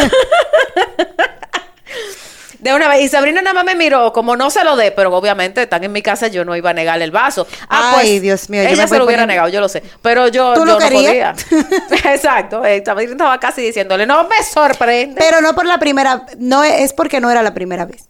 De 2.60 2.74
una 2.74 2.88
vez, 2.88 3.02
y 3.02 3.08
Sabrina 3.08 3.42
nada 3.42 3.54
más 3.54 3.66
me 3.66 3.76
miró, 3.76 4.12
como 4.14 4.36
no 4.36 4.50
se 4.50 4.64
lo 4.64 4.76
dé, 4.76 4.92
pero 4.92 5.16
obviamente 5.16 5.62
están 5.64 5.84
en 5.84 5.92
mi 5.92 6.02
casa, 6.02 6.28
yo 6.28 6.44
no 6.44 6.56
iba 6.56 6.72
a 6.72 6.74
negarle 6.74 7.04
el 7.06 7.12
vaso. 7.12 7.46
Ah, 7.70 7.94
Ay, 7.98 8.08
pues, 8.10 8.22
Dios 8.24 8.50
mío, 8.50 8.64
yo 8.64 8.70
Ella 8.70 8.84
me 8.84 8.88
se 8.88 8.98
lo 8.98 9.06
hubiera 9.06 9.24
poniendo- 9.24 9.28
negado, 9.28 9.50
yo 9.50 9.60
lo 9.62 9.70
sé. 9.70 9.84
Pero 10.02 10.28
yo, 10.28 10.54
¿Tú 10.54 10.62
yo 10.62 10.66
lo 10.66 10.72
no 10.74 10.80
querías? 10.80 11.44
podía. 11.44 11.66
Exacto. 12.14 12.66
eh, 12.66 12.82
Sabrina 12.86 13.12
estaba 13.12 13.40
casi 13.40 13.62
diciéndole, 13.62 14.06
no 14.08 14.24
me 14.28 14.42
sorprende. 14.44 15.16
Pero 15.20 15.42
no 15.42 15.54
por 15.54 15.66
la 15.66 15.78
primera, 15.78 16.26
no 16.40 16.64
es 16.64 16.94
porque 16.94 17.20
no 17.22 17.30
era 17.30 17.44
la 17.44 17.54
primera 17.54 17.86
vez. 17.86 18.10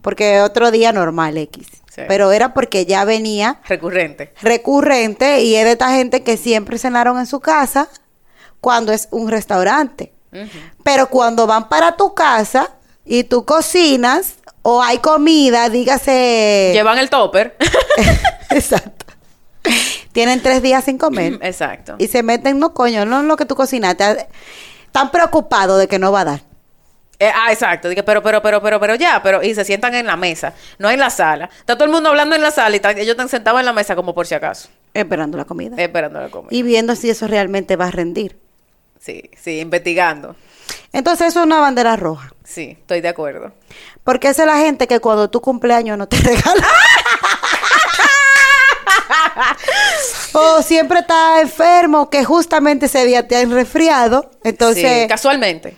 Porque 0.00 0.40
otro 0.42 0.70
día 0.70 0.92
normal 0.92 1.36
X. 1.36 1.66
Sí. 1.92 2.02
Pero 2.06 2.30
era 2.30 2.54
porque 2.54 2.86
ya 2.86 3.04
venía 3.04 3.58
Recurrente. 3.66 4.32
recurrente 4.40 5.40
y 5.40 5.56
es 5.56 5.64
de 5.64 5.72
esta 5.72 5.88
gente 5.90 6.22
que 6.22 6.36
siempre 6.36 6.78
cenaron 6.78 7.18
en 7.18 7.26
su 7.26 7.40
casa 7.40 7.88
cuando 8.60 8.92
es 8.92 9.08
un 9.10 9.28
restaurante. 9.28 10.12
Pero 10.84 11.08
cuando 11.08 11.46
van 11.48 11.68
para 11.68 11.96
tu 11.96 12.14
casa 12.14 12.70
y 13.08 13.24
tú 13.24 13.44
cocinas 13.44 14.34
o 14.62 14.82
hay 14.82 14.98
comida, 14.98 15.70
dígase... 15.70 16.70
Llevan 16.74 16.98
el 16.98 17.08
topper. 17.08 17.56
Exacto. 18.50 19.06
Tienen 20.12 20.42
tres 20.42 20.62
días 20.62 20.84
sin 20.84 20.98
comer. 20.98 21.38
Exacto. 21.42 21.96
y 21.98 22.08
se 22.08 22.22
meten, 22.22 22.58
no 22.58 22.74
coño, 22.74 23.04
no 23.06 23.20
en 23.20 23.28
lo 23.28 23.36
que 23.36 23.46
tú 23.46 23.54
cocinaste. 23.54 24.28
Están 24.86 25.10
preocupados 25.10 25.78
de 25.78 25.88
que 25.88 25.98
no 25.98 26.12
va 26.12 26.20
a 26.20 26.24
dar. 26.24 26.40
Eh, 27.20 27.30
ah, 27.34 27.50
exacto. 27.50 27.88
Dije, 27.88 28.02
pero, 28.04 28.22
pero, 28.22 28.40
pero, 28.40 28.62
pero, 28.62 28.78
pero 28.78 28.94
ya, 28.94 29.20
pero, 29.22 29.42
y 29.42 29.54
se 29.54 29.64
sientan 29.64 29.94
en 29.94 30.06
la 30.06 30.16
mesa, 30.16 30.54
no 30.78 30.88
en 30.88 31.00
la 31.00 31.10
sala. 31.10 31.50
Está 31.58 31.74
todo 31.74 31.84
el 31.86 31.90
mundo 31.90 32.10
hablando 32.10 32.36
en 32.36 32.42
la 32.42 32.52
sala 32.52 32.76
y 32.76 32.80
ellos 33.00 33.08
están 33.08 33.28
sentados 33.28 33.58
en 33.58 33.66
la 33.66 33.72
mesa 33.72 33.96
como 33.96 34.14
por 34.14 34.26
si 34.26 34.34
acaso, 34.34 34.68
Esperando 34.94 35.36
la 35.36 35.44
comida. 35.44 35.74
esperando 35.82 36.20
la 36.20 36.28
comida. 36.28 36.48
y 36.52 36.62
viendo 36.62 36.94
si 36.94 37.10
eso 37.10 37.26
realmente 37.26 37.74
va 37.74 37.86
a 37.86 37.90
rendir. 37.90 38.38
Sí, 39.00 39.30
sí, 39.36 39.60
investigando. 39.60 40.36
Entonces 40.92 41.28
eso 41.28 41.40
es 41.40 41.46
una 41.46 41.60
bandera 41.60 41.96
roja. 41.96 42.32
Sí, 42.44 42.76
estoy 42.80 43.00
de 43.00 43.08
acuerdo. 43.08 43.52
Porque 44.04 44.28
esa 44.28 44.42
es 44.42 44.46
la 44.46 44.56
gente 44.56 44.86
que 44.86 45.00
cuando 45.00 45.28
tu 45.30 45.40
cumpleaños 45.40 45.98
no 45.98 46.08
te 46.08 46.16
regala. 46.22 46.66
o 50.32 50.62
siempre 50.62 51.00
está 51.00 51.40
enfermo, 51.40 52.08
que 52.10 52.24
justamente 52.24 52.86
ese 52.86 53.04
día 53.04 53.26
te 53.26 53.36
han 53.36 53.50
resfriado. 53.50 54.30
Entonces, 54.44 55.02
Sí, 55.02 55.08
casualmente. 55.08 55.76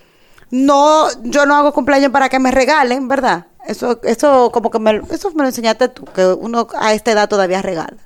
no, 0.50 1.08
yo 1.22 1.46
no 1.46 1.56
hago 1.56 1.72
cumpleaños 1.72 2.10
para 2.12 2.28
que 2.28 2.38
me 2.38 2.50
regalen, 2.50 3.08
¿verdad? 3.08 3.46
Eso, 3.66 4.00
eso 4.04 4.50
como 4.52 4.70
que 4.70 4.78
me, 4.78 5.02
eso 5.10 5.30
me 5.32 5.42
lo 5.42 5.48
enseñaste 5.48 5.88
tú, 5.88 6.04
que 6.06 6.24
uno 6.26 6.66
a 6.78 6.94
esta 6.94 7.10
edad 7.12 7.28
todavía 7.28 7.62
regala. 7.62 7.96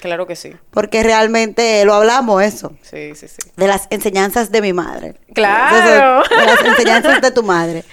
Claro 0.00 0.26
que 0.26 0.36
sí. 0.36 0.52
Porque 0.70 1.02
realmente 1.02 1.84
lo 1.84 1.94
hablamos 1.94 2.42
eso. 2.42 2.72
Sí, 2.82 3.14
sí, 3.14 3.28
sí. 3.28 3.50
De 3.56 3.66
las 3.66 3.86
enseñanzas 3.90 4.50
de 4.50 4.62
mi 4.62 4.72
madre. 4.72 5.14
Claro. 5.34 6.22
Entonces, 6.22 6.38
de 6.38 6.46
las 6.46 6.64
enseñanzas 6.64 7.20
de 7.20 7.30
tu 7.30 7.42
madre. 7.42 7.84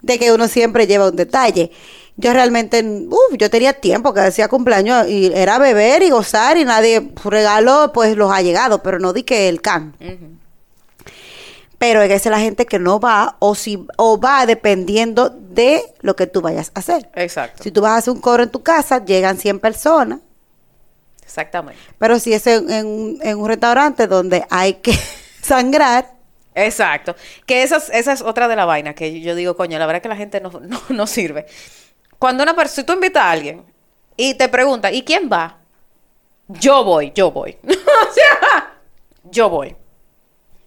De 0.00 0.18
que 0.18 0.32
uno 0.32 0.48
siempre 0.48 0.86
lleva 0.86 1.08
un 1.08 1.16
detalle. 1.16 1.70
Yo 2.16 2.32
realmente, 2.32 2.82
uff, 2.82 3.36
yo 3.36 3.50
tenía 3.50 3.72
tiempo 3.72 4.14
que 4.14 4.20
decía 4.20 4.48
cumpleaños 4.48 5.08
y 5.08 5.32
era 5.34 5.58
beber 5.58 6.02
y 6.02 6.10
gozar 6.10 6.56
y 6.56 6.64
nadie 6.64 7.10
regaló, 7.24 7.92
pues 7.92 8.16
los 8.16 8.32
ha 8.32 8.40
llegado, 8.40 8.82
pero 8.82 9.00
no 9.00 9.12
di 9.12 9.24
que 9.24 9.48
el 9.48 9.60
can. 9.60 9.96
Pero 11.78 12.02
es 12.02 12.08
que 12.08 12.14
esa 12.14 12.28
es 12.28 12.30
la 12.30 12.40
gente 12.40 12.66
que 12.66 12.78
no 12.78 13.00
va 13.00 13.36
o 13.40 13.54
si 13.54 13.84
o 13.96 14.20
va 14.20 14.46
dependiendo 14.46 15.28
de 15.28 15.82
lo 16.00 16.14
que 16.14 16.26
tú 16.26 16.40
vayas 16.40 16.70
a 16.74 16.78
hacer. 16.78 17.10
Exacto. 17.14 17.64
Si 17.64 17.72
tú 17.72 17.80
vas 17.80 17.92
a 17.92 17.96
hacer 17.96 18.14
un 18.14 18.20
coro 18.20 18.44
en 18.44 18.50
tu 18.50 18.62
casa, 18.62 19.04
llegan 19.04 19.36
100 19.36 19.58
personas. 19.58 20.20
Exactamente. 21.24 21.80
Pero 21.98 22.18
si 22.18 22.32
es 22.34 22.46
en, 22.46 22.70
en 22.70 22.86
un- 22.86 23.18
en 23.22 23.38
un 23.38 23.48
restaurante 23.48 24.06
donde 24.06 24.44
hay 24.50 24.74
que 24.74 24.92
sangrar, 25.42 26.12
Exacto. 26.56 27.16
Que 27.46 27.64
esa 27.64 27.78
es, 27.78 27.90
esa 27.90 28.12
es 28.12 28.22
otra 28.22 28.46
de 28.46 28.54
la 28.54 28.64
vaina 28.64 28.94
que 28.94 29.20
yo 29.20 29.34
digo, 29.34 29.56
coño, 29.56 29.76
la 29.76 29.86
verdad 29.86 29.96
es 29.96 30.02
que 30.02 30.08
la 30.08 30.14
gente 30.16 30.40
no, 30.40 30.50
no, 30.62 30.80
no 30.88 31.06
sirve. 31.08 31.46
Cuando 32.18 32.44
una 32.44 32.54
persona, 32.54 32.76
si 32.76 32.84
tú 32.84 32.92
invitas 32.92 33.22
a 33.24 33.30
alguien 33.32 33.64
y 34.16 34.34
te 34.34 34.48
pregunta, 34.48 34.92
¿y 34.92 35.02
quién 35.02 35.28
va? 35.32 35.58
Yo 36.46 36.84
voy, 36.84 37.10
yo 37.12 37.32
voy. 37.32 37.58
o 37.66 38.12
sea, 38.14 38.72
yo 39.24 39.48
voy. 39.48 39.74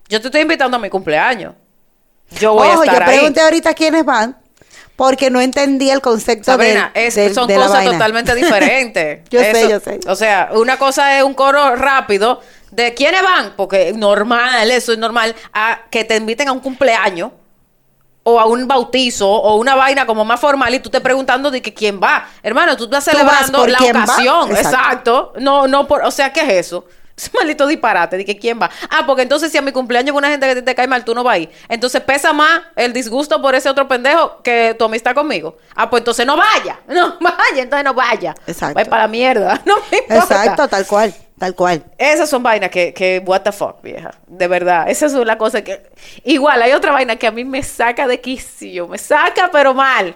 Yo 0.09 0.19
te 0.19 0.27
estoy 0.27 0.41
invitando 0.41 0.75
a 0.75 0.79
mi 0.79 0.89
cumpleaños. 0.89 1.53
Yo 2.31 2.53
voy 2.53 2.67
ojo, 2.67 2.81
a 2.81 2.85
yo 2.85 2.91
estar 2.91 3.03
ahí. 3.03 3.15
pregunté 3.17 3.39
ahorita 3.39 3.73
quiénes 3.73 4.03
van, 4.03 4.37
porque 4.97 5.29
no 5.29 5.39
entendí 5.39 5.89
el 5.89 6.01
concepto 6.01 6.51
Sabrina, 6.51 6.91
del- 6.93 7.05
es- 7.07 7.33
son 7.33 7.47
de 7.47 7.55
la 7.55 7.61
cosas 7.67 7.77
vaina. 7.77 7.91
totalmente 7.93 8.35
diferentes. 8.35 9.21
Yo 9.29 9.39
sé, 9.39 9.69
yo 9.69 9.79
sé. 9.79 9.99
O 10.07 10.15
sea, 10.15 10.49
una 10.53 10.77
cosa 10.77 11.17
es 11.17 11.23
un 11.23 11.33
coro 11.33 11.75
rápido 11.77 12.41
de 12.71 12.93
quiénes 12.93 13.21
van, 13.23 13.53
porque 13.55 13.93
normal, 13.93 14.69
eso 14.71 14.91
es 14.91 14.97
normal, 14.97 15.33
a 15.53 15.81
que 15.89 16.03
te 16.03 16.17
inviten 16.17 16.49
a 16.49 16.51
un 16.51 16.59
cumpleaños 16.59 17.31
o 18.23 18.41
a 18.41 18.45
un 18.45 18.67
bautizo 18.67 19.29
o 19.29 19.55
una 19.55 19.75
vaina 19.75 20.05
como 20.05 20.25
más 20.25 20.39
formal 20.41 20.73
y 20.75 20.79
tú 20.79 20.89
te 20.89 20.99
preguntando 20.99 21.49
de 21.49 21.61
que 21.61 21.73
quién 21.73 22.01
va. 22.03 22.27
Hermano, 22.43 22.75
tú 22.75 22.83
estás 22.85 23.05
celebrando 23.05 23.65
la 23.67 23.77
ocasión. 23.77 24.49
Exacto. 24.49 24.69
Exacto. 24.69 25.33
No, 25.39 25.65
no 25.67 25.87
por, 25.87 26.01
o 26.03 26.11
sea, 26.11 26.33
¿qué 26.33 26.41
es 26.41 26.65
eso? 26.67 26.83
Es 27.27 27.33
maldito 27.33 27.65
disparate 27.65 28.15
de 28.15 28.25
que 28.25 28.37
quién 28.37 28.59
va. 28.61 28.69
Ah, 28.91 29.03
porque 29.07 29.23
entonces 29.23 29.51
si 29.51 29.57
a 29.57 29.61
mi 29.61 29.71
cumpleaños 29.71 30.15
una 30.15 30.29
gente 30.29 30.47
que 30.47 30.55
te, 30.55 30.61
te 30.61 30.75
cae 30.75 30.87
mal, 30.87 31.03
tú 31.03 31.15
no 31.15 31.23
vas 31.23 31.33
ahí. 31.33 31.49
Entonces 31.67 31.99
pesa 32.01 32.31
más 32.31 32.61
el 32.75 32.93
disgusto 32.93 33.41
por 33.41 33.55
ese 33.55 33.69
otro 33.69 33.87
pendejo 33.87 34.41
que 34.43 34.75
tu 34.77 34.85
amistad 34.85 35.15
conmigo. 35.15 35.57
Ah, 35.75 35.89
pues 35.89 36.01
entonces 36.01 36.25
no 36.25 36.37
vaya. 36.37 36.79
No 36.87 37.17
vaya, 37.19 37.63
entonces 37.63 37.83
no 37.83 37.93
vaya. 37.93 38.35
Exacto. 38.45 38.75
Vaya 38.75 38.89
para 38.89 39.03
la 39.03 39.07
mierda. 39.07 39.61
No 39.65 39.77
me 39.91 39.97
importa. 39.97 40.43
Exacto, 40.43 40.67
tal 40.67 40.85
cual, 40.85 41.13
tal 41.37 41.55
cual. 41.55 41.83
Esas 41.97 42.29
son 42.29 42.43
vainas 42.43 42.69
que, 42.69 42.93
que, 42.93 43.21
what 43.25 43.41
the 43.41 43.51
fuck, 43.51 43.81
vieja. 43.81 44.11
De 44.27 44.47
verdad. 44.47 44.89
Esa 44.89 45.07
es 45.07 45.13
una 45.13 45.37
cosa 45.37 45.63
que. 45.63 45.89
Igual, 46.23 46.61
hay 46.61 46.73
otra 46.73 46.91
vaina 46.91 47.15
que 47.15 47.27
a 47.27 47.31
mí 47.31 47.43
me 47.43 47.63
saca 47.63 48.07
de 48.07 48.21
quicio. 48.21 48.87
Me 48.87 48.97
saca, 48.97 49.49
pero 49.51 49.73
mal. 49.73 50.15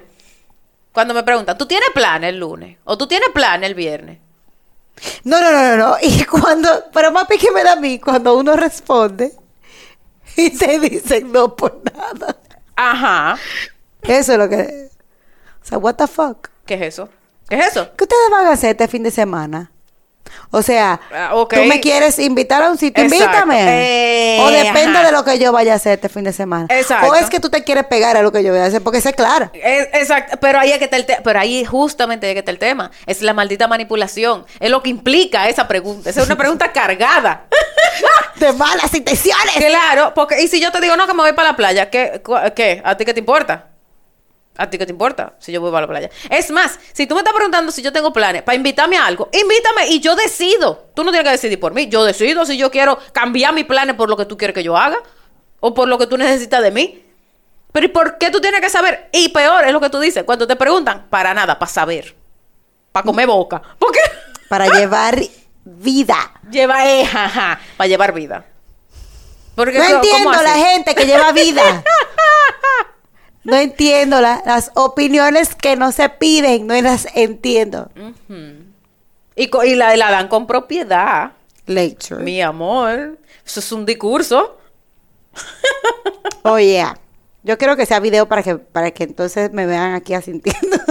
Cuando 0.92 1.14
me 1.14 1.24
preguntan, 1.24 1.58
¿tú 1.58 1.66
tienes 1.66 1.90
plan 1.94 2.24
el 2.24 2.38
lunes? 2.40 2.78
¿O 2.84 2.98
tú 2.98 3.08
tienes 3.08 3.30
plan 3.30 3.64
el 3.64 3.76
viernes? 3.76 4.20
No, 5.24 5.40
no, 5.42 5.52
no, 5.52 5.62
no, 5.62 5.78
no. 5.78 5.98
Y 6.02 6.24
cuando, 6.26 6.70
pero 6.94 7.12
más 7.12 7.28
que 7.28 7.52
me 7.52 7.64
da 7.64 7.74
a 7.74 7.76
mí 7.76 8.00
cuando 8.00 8.38
uno 8.38 8.56
responde 8.56 9.34
y 10.36 10.50
te 10.52 10.80
dicen 10.80 11.32
no 11.32 11.56
por 11.56 11.82
nada. 11.94 12.38
Ajá. 12.76 13.38
Eso 14.02 14.34
es 14.34 14.38
lo 14.38 14.50
que. 14.50 14.90
O 15.62 15.66
sea, 15.66 15.78
what 15.78 15.96
the 15.96 16.08
fuck. 16.08 16.50
¿Qué 16.66 16.76
es 16.76 16.82
eso? 16.82 17.10
¿Qué 17.48 17.60
es 17.60 17.68
eso? 17.68 17.90
¿Qué 17.96 18.04
ustedes 18.04 18.30
van 18.32 18.46
a 18.48 18.52
hacer 18.52 18.72
este 18.72 18.88
fin 18.88 19.04
de 19.04 19.12
semana? 19.12 19.72
O 20.52 20.62
sea, 20.62 21.00
Ah, 21.14 21.32
tú 21.50 21.62
me 21.66 21.80
quieres 21.82 22.20
invitar 22.20 22.62
a 22.64 22.70
un 22.70 22.78
sitio, 22.78 23.04
Exacto. 23.04 23.26
invítame. 23.26 24.38
Eh, 24.38 24.42
o 24.42 24.50
depende 24.50 24.98
ajá. 24.98 25.06
de 25.08 25.12
lo 25.14 25.24
que 25.24 25.40
yo 25.40 25.52
vaya 25.52 25.74
a 25.74 25.76
hacer 25.78 25.94
este 25.94 26.10
fin 26.10 26.24
de 26.24 26.34
semana. 26.34 26.68
Exacto. 26.70 27.08
O 27.08 27.16
es 27.16 27.30
que 27.30 27.40
tú 27.40 27.50
te 27.50 27.64
quieres 27.64 27.86
pegar 27.86 28.18
a 28.18 28.22
lo 28.22 28.32
que 28.32 28.44
yo 28.44 28.52
voy 28.52 28.60
a 28.62 28.66
hacer, 28.66 28.82
porque 28.82 29.00
clara. 29.14 29.50
Es- 29.54 29.88
exacto, 29.94 30.38
pero 30.42 30.60
ahí 30.60 30.72
es 30.72 30.78
que 30.78 30.86
está 30.86 30.98
el 30.98 31.06
pero 31.24 31.40
ahí 31.40 31.64
justamente 31.66 32.28
es 32.30 32.34
que 32.34 32.40
está 32.40 32.52
el 32.52 32.60
tema. 32.60 32.92
Es 33.06 33.22
la 33.22 33.34
maldita 33.34 33.68
manipulación. 33.68 34.46
Es 34.60 34.70
lo 34.70 34.82
que 34.84 34.90
implica 34.90 35.48
esa 35.50 35.68
pregunta. 35.68 36.10
Esa 36.10 36.22
es 36.22 36.26
una 36.28 36.38
pregunta 36.38 36.72
cargada. 36.74 37.46
De 38.36 38.52
malas 38.54 38.94
intenciones. 38.94 39.56
Claro, 39.56 40.14
porque 40.16 40.42
y 40.42 40.48
si 40.48 40.60
yo 40.62 40.72
te 40.72 40.82
digo, 40.82 40.96
no, 40.96 41.08
que 41.08 41.14
me 41.14 41.22
voy 41.24 41.34
para 41.34 41.50
la 41.50 41.56
playa, 41.58 41.90
¿qué? 41.90 42.22
¿Qué? 42.56 42.82
¿A 42.84 42.96
ti 42.98 43.06
qué 43.06 43.14
te 43.14 43.20
importa? 43.20 43.68
¿A 44.58 44.70
ti 44.70 44.78
qué 44.78 44.86
te 44.86 44.92
importa 44.92 45.34
si 45.40 45.52
yo 45.52 45.62
voy 45.62 45.72
para 45.72 45.82
la 45.82 45.88
playa? 45.88 46.10
Es 46.30 46.52
más, 46.52 46.78
si 46.94 47.08
tú 47.08 47.16
me 47.16 47.22
estás 47.22 47.34
preguntando 47.34 47.72
si 47.72 47.82
yo 47.82 47.92
tengo 47.94 48.12
planes 48.12 48.44
para 48.44 48.56
invitarme 48.56 48.98
a 48.98 49.06
algo, 49.06 49.30
invítame 49.32 49.88
y 49.88 50.00
yo 50.02 50.16
decido. 50.16 50.90
Tú 50.94 51.04
no 51.04 51.12
tienes 51.12 51.26
que 51.28 51.32
decidir 51.32 51.60
por 51.60 51.74
mí. 51.74 51.88
Yo 51.88 52.04
decido 52.04 52.46
si 52.46 52.58
yo 52.58 52.70
quiero 52.70 53.00
cambiar 53.14 53.54
mis 53.54 53.66
planes 53.66 53.96
por 53.96 54.10
lo 54.10 54.18
que 54.18 54.26
tú 54.26 54.38
quieres 54.38 54.54
que 54.54 54.64
yo 54.64 54.76
haga 54.78 54.98
o 55.62 55.74
por 55.74 55.88
lo 55.88 55.98
que 55.98 56.06
tú 56.08 56.18
necesitas 56.18 56.62
de 56.62 56.72
mí. 56.72 57.06
Pero 57.72 57.86
¿y 57.86 57.90
por 57.90 58.18
qué 58.18 58.30
tú 58.30 58.42
tienes 58.42 58.60
que 58.60 58.70
saber? 58.70 59.10
Y 59.14 59.30
peor 59.30 59.66
es 59.66 59.72
lo 59.72 59.80
que 59.80 59.90
tú 59.90 60.00
dices. 60.00 60.26
Cuando 60.26 60.46
te 60.46 60.58
preguntan, 60.58 61.08
para 61.10 61.34
nada, 61.34 61.58
para 61.58 61.72
saber. 61.72 62.14
Para 62.92 63.06
comer 63.06 63.28
boca. 63.28 63.62
Porque 63.80 64.00
Para 64.50 64.68
llevar 64.78 65.18
vida. 65.64 66.34
lleva, 66.52 66.86
eh, 66.90 67.06
jaja, 67.06 67.60
para 67.78 67.88
llevar 67.88 68.14
vida. 68.14 68.46
Porque, 69.56 69.78
No 69.78 69.86
¿cómo 69.86 69.96
entiendo 69.96 70.32
la 70.42 70.56
gente 70.56 70.94
que 70.94 71.06
lleva 71.06 71.32
vida. 71.32 71.84
No 73.44 73.56
entiendo 73.58 74.22
la- 74.22 74.42
las 74.46 74.72
opiniones 74.76 75.56
que 75.56 75.76
no 75.76 75.92
se 75.92 76.10
piden, 76.10 76.68
no 76.68 76.80
las 76.82 77.08
entiendo. 77.16 77.90
Y, 79.36 79.48
co- 79.48 79.64
y 79.64 79.76
la, 79.76 79.96
la 79.98 80.12
dan 80.12 80.28
con 80.28 80.46
propiedad. 80.48 81.32
Lecture. 81.66 82.24
Mi 82.24 82.42
amor. 82.42 83.18
Eso 83.46 83.60
es 83.60 83.72
un 83.72 83.86
discurso. 83.86 84.58
Oye, 86.44 86.86
yo 87.44 87.58
quiero 87.58 87.76
que 87.76 87.86
sea 87.86 88.00
video 88.00 88.28
para 88.28 88.44
que 88.44 88.56
para 88.58 88.92
que 88.92 89.04
entonces 89.06 89.52
me 89.54 89.66
vean 89.66 89.94
aquí 89.96 90.14
asintiendo. 90.14 90.78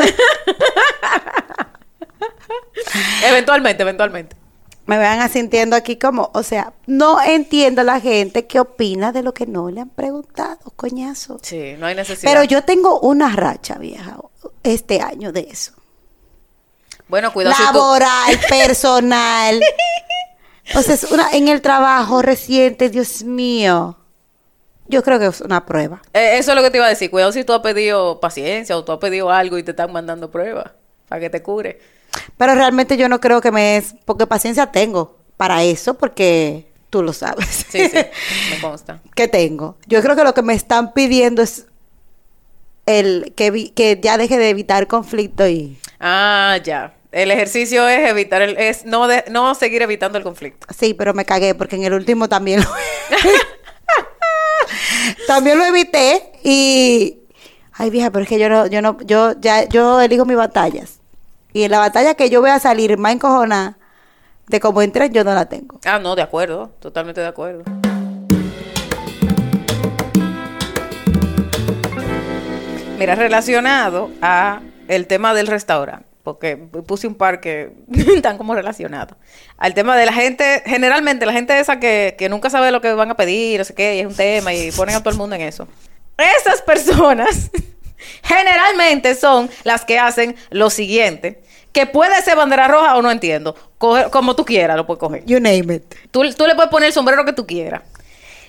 Eventualmente, 3.25 3.83
eventualmente. 3.83 4.37
Me 4.91 4.99
vean 4.99 5.21
asintiendo 5.21 5.77
aquí 5.77 5.95
como, 5.99 6.33
o 6.35 6.43
sea, 6.43 6.73
no 6.89 7.23
entiendo 7.23 7.85
la 7.85 8.01
gente 8.01 8.49
que 8.49 8.59
opina 8.59 9.13
de 9.13 9.23
lo 9.23 9.33
que 9.33 9.47
no 9.47 9.71
le 9.71 9.83
han 9.83 9.89
preguntado, 9.89 10.59
coñazo. 10.75 11.39
Sí, 11.43 11.77
no 11.79 11.87
hay 11.87 11.95
necesidad. 11.95 12.29
Pero 12.29 12.43
yo 12.43 12.65
tengo 12.65 12.99
una 12.99 13.31
racha, 13.37 13.77
vieja, 13.79 14.17
este 14.65 15.01
año 15.01 15.31
de 15.31 15.43
eso. 15.49 15.75
Bueno, 17.07 17.33
cuidado 17.33 17.55
si 17.55 17.63
tú- 17.69 17.73
Laboral, 17.73 18.41
personal. 18.49 19.61
O 20.75 20.83
sea, 20.83 20.97
es 20.97 21.05
una, 21.05 21.31
en 21.35 21.47
el 21.47 21.63
trabajo 21.63 22.21
reciente, 22.21 22.89
Dios 22.91 23.23
mío. 23.23 23.97
Yo 24.89 25.05
creo 25.05 25.21
que 25.21 25.27
es 25.27 25.41
una 25.41 25.67
prueba. 25.67 26.03
Eh, 26.15 26.39
eso 26.39 26.51
es 26.51 26.57
lo 26.57 26.65
que 26.65 26.71
te 26.73 26.79
iba 26.79 26.87
a 26.87 26.91
decir. 26.91 27.13
Cuidado 27.13 27.31
si 27.31 27.45
tú 27.45 27.53
has 27.53 27.61
pedido 27.61 28.19
paciencia 28.19 28.77
o 28.77 28.83
tú 28.83 28.91
has 28.91 28.99
pedido 28.99 29.31
algo 29.31 29.57
y 29.57 29.63
te 29.63 29.71
están 29.71 29.93
mandando 29.93 30.33
pruebas 30.33 30.73
para 31.09 31.21
que 31.21 31.31
te 31.31 31.45
cure. 31.45 31.79
Pero 32.37 32.55
realmente 32.55 32.97
yo 32.97 33.09
no 33.09 33.21
creo 33.21 33.41
que 33.41 33.53
me 33.53 33.77
es, 33.77 33.95
porque 34.05 34.27
paciencia 34.27 34.67
tengo 34.73 35.17
para 35.37 35.63
eso, 35.63 35.95
porque 35.95 36.67
tú 36.91 37.03
lo 37.03 37.13
sabes. 37.13 37.67
Sí, 37.69 37.89
sí, 37.89 37.97
me 38.51 38.59
consta. 38.61 39.01
que 39.15 39.29
tengo. 39.29 39.77
Yo 39.87 40.03
creo 40.03 40.17
que 40.17 40.25
lo 40.25 40.35
que 40.35 40.43
me 40.43 40.55
están 40.55 40.93
pidiendo 40.93 41.43
es 41.43 41.67
el 42.87 43.33
que, 43.37 43.51
vi- 43.51 43.71
que 43.71 43.99
ya 44.03 44.17
deje 44.17 44.39
de 44.39 44.51
evitar 44.51 44.87
conflicto 44.87 45.47
y 45.47 45.79
Ah, 46.01 46.59
ya. 46.65 46.95
El 47.13 47.31
ejercicio 47.31 47.87
es 47.89 48.09
evitar 48.09 48.41
el, 48.43 48.57
es 48.57 48.85
no 48.85 49.07
de, 49.09 49.25
no 49.31 49.55
seguir 49.55 49.83
evitando 49.83 50.17
el 50.19 50.25
conflicto. 50.25 50.67
sí, 50.77 50.95
pero 50.95 51.13
me 51.15 51.25
cagué 51.25 51.55
porque 51.55 51.77
en 51.77 51.85
el 51.85 51.93
último 51.95 52.29
también 52.29 52.61
lo 52.61 52.67
también 55.27 55.59
lo 55.59 55.65
evité 55.65 56.33
y 56.43 57.19
ay 57.73 57.91
vieja, 57.91 58.11
pero 58.11 58.23
es 58.23 58.29
que 58.29 58.39
yo 58.39 58.49
no 58.49 58.67
yo 58.67 58.83
no 58.83 58.99
yo 59.03 59.35
ya 59.41 59.65
yo 59.69 60.01
elijo 60.01 60.25
mis 60.25 60.37
batallas. 60.37 61.00
Y 61.53 61.65
en 61.65 61.71
la 61.71 61.79
batalla 61.79 62.15
que 62.15 62.31
yo 62.31 62.41
voy 62.41 62.51
a 62.51 62.61
salir 62.61 62.97
más 62.97 63.13
encojonada 63.13 63.77
de 64.47 64.61
cómo 64.61 64.83
entré, 64.83 65.11
yo 65.11 65.25
no 65.25 65.35
la 65.35 65.47
tengo. 65.47 65.81
Ah, 65.85 65.99
no, 65.99 66.15
de 66.15 66.23
acuerdo, 66.23 66.71
totalmente 66.81 67.21
de 67.21 67.27
acuerdo. 67.27 67.65
Mira, 72.99 73.15
relacionado 73.15 74.11
a 74.21 74.61
el 74.87 75.07
tema 75.07 75.33
del 75.35 75.47
restaurante, 75.47 76.07
porque 76.23 76.57
puse 76.57 77.07
un 77.07 77.15
par 77.15 77.41
que 77.41 77.73
están 77.93 78.37
como 78.37 78.55
relacionados. 78.55 79.17
Al 79.57 79.75
tema 79.75 79.97
de 79.97 80.07
la 80.07 80.13
gente, 80.13 80.63
generalmente 80.67 81.27
la 81.27 81.33
gente 81.33 81.59
esa 81.59 81.81
que, 81.81 82.15
que 82.19 82.29
nunca 82.29 82.51
sabe 82.51 82.71
lo 82.71 82.81
que 82.81 82.93
van 82.93 83.11
a 83.11 83.17
pedir, 83.17 83.59
no 83.59 83.65
sé 83.65 83.75
qué, 83.75 83.97
y 83.97 84.01
es 84.01 84.07
un 84.07 84.15
tema 84.15 84.53
y 84.53 84.71
ponen 84.73 84.97
a 84.97 85.01
todo 85.01 85.11
el 85.11 85.17
mundo 85.17 85.35
en 85.37 85.43
eso. 85.43 85.67
Esas 86.19 86.61
personas 86.61 87.51
generalmente 88.23 89.15
son 89.15 89.51
las 89.65 89.85
que 89.85 89.99
hacen 89.99 90.37
lo 90.51 90.71
siguiente, 90.71 91.43
que 91.73 91.87
puede 91.87 92.21
ser 92.23 92.37
bandera 92.37 92.69
roja 92.69 92.97
o 92.97 93.03
no 93.03 93.11
entiendo, 93.11 93.55
Coge- 93.79 94.11
como 94.11 94.35
tú 94.37 94.45
quieras 94.45 94.77
lo 94.77 94.87
puedes 94.87 95.01
coger. 95.01 95.25
You 95.25 95.39
name 95.41 95.75
it. 95.75 95.95
Tú, 96.11 96.29
tú 96.35 96.47
le 96.47 96.55
puedes 96.55 96.71
poner 96.71 96.89
el 96.89 96.93
sombrero 96.93 97.25
que 97.25 97.33
tú 97.33 97.47
quieras. 97.47 97.83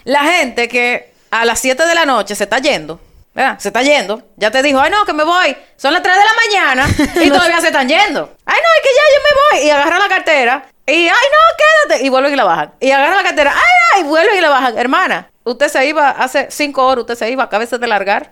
La 0.04 0.22
gente 0.24 0.68
que 0.68 1.14
a 1.30 1.46
las 1.46 1.60
7 1.60 1.86
de 1.86 1.96
la 1.96 2.06
noche 2.06 2.36
se 2.36 2.44
está 2.46 2.58
yendo 2.60 3.00
¿verdad? 3.34 3.58
Se 3.60 3.70
está 3.70 3.82
yendo. 3.82 4.22
Ya 4.36 4.52
te 4.52 4.62
dijo, 4.62 4.78
ay 4.82 4.92
no, 4.92 5.06
que 5.06 5.14
me 5.14 5.24
voy. 5.24 5.56
Son 5.78 5.94
las 5.94 6.04
3 6.04 6.14
de 6.18 6.22
la 6.22 6.34
mañana 6.76 6.96
y 7.26 7.30
todavía 7.30 7.62
se 7.62 7.68
están 7.68 7.88
yendo. 7.88 8.36
Ay 8.46 8.58
no, 8.62 8.70
es 8.76 8.82
que 8.84 8.90
ya 8.94 9.02
yo 9.16 9.22
me 9.24 9.60
voy. 9.60 9.68
Y 9.68 9.70
agarra 9.70 10.00
la 10.00 10.10
cartera. 10.10 10.66
Y 10.86 10.92
ay 10.92 11.08
no, 11.08 11.88
quédate. 11.88 12.06
Y 12.06 12.10
vuelven 12.10 12.34
y 12.34 12.36
la 12.36 12.44
bajan. 12.44 12.74
Y 12.82 12.92
agarra 12.92 13.16
la 13.16 13.24
cartera. 13.24 13.54
Ay, 13.56 13.72
ay, 13.96 14.04
vuelven 14.04 14.38
y 14.38 14.42
la 14.42 14.50
bajan. 14.50 14.78
Hermana, 14.78 15.32
usted 15.46 15.70
se 15.70 15.86
iba 15.86 16.10
hace 16.10 16.48
5 16.52 16.86
horas, 16.86 17.04
usted 17.04 17.16
se 17.16 17.32
iba, 17.32 17.46
acabese 17.46 17.78
de 17.78 17.88
largar. 17.88 18.32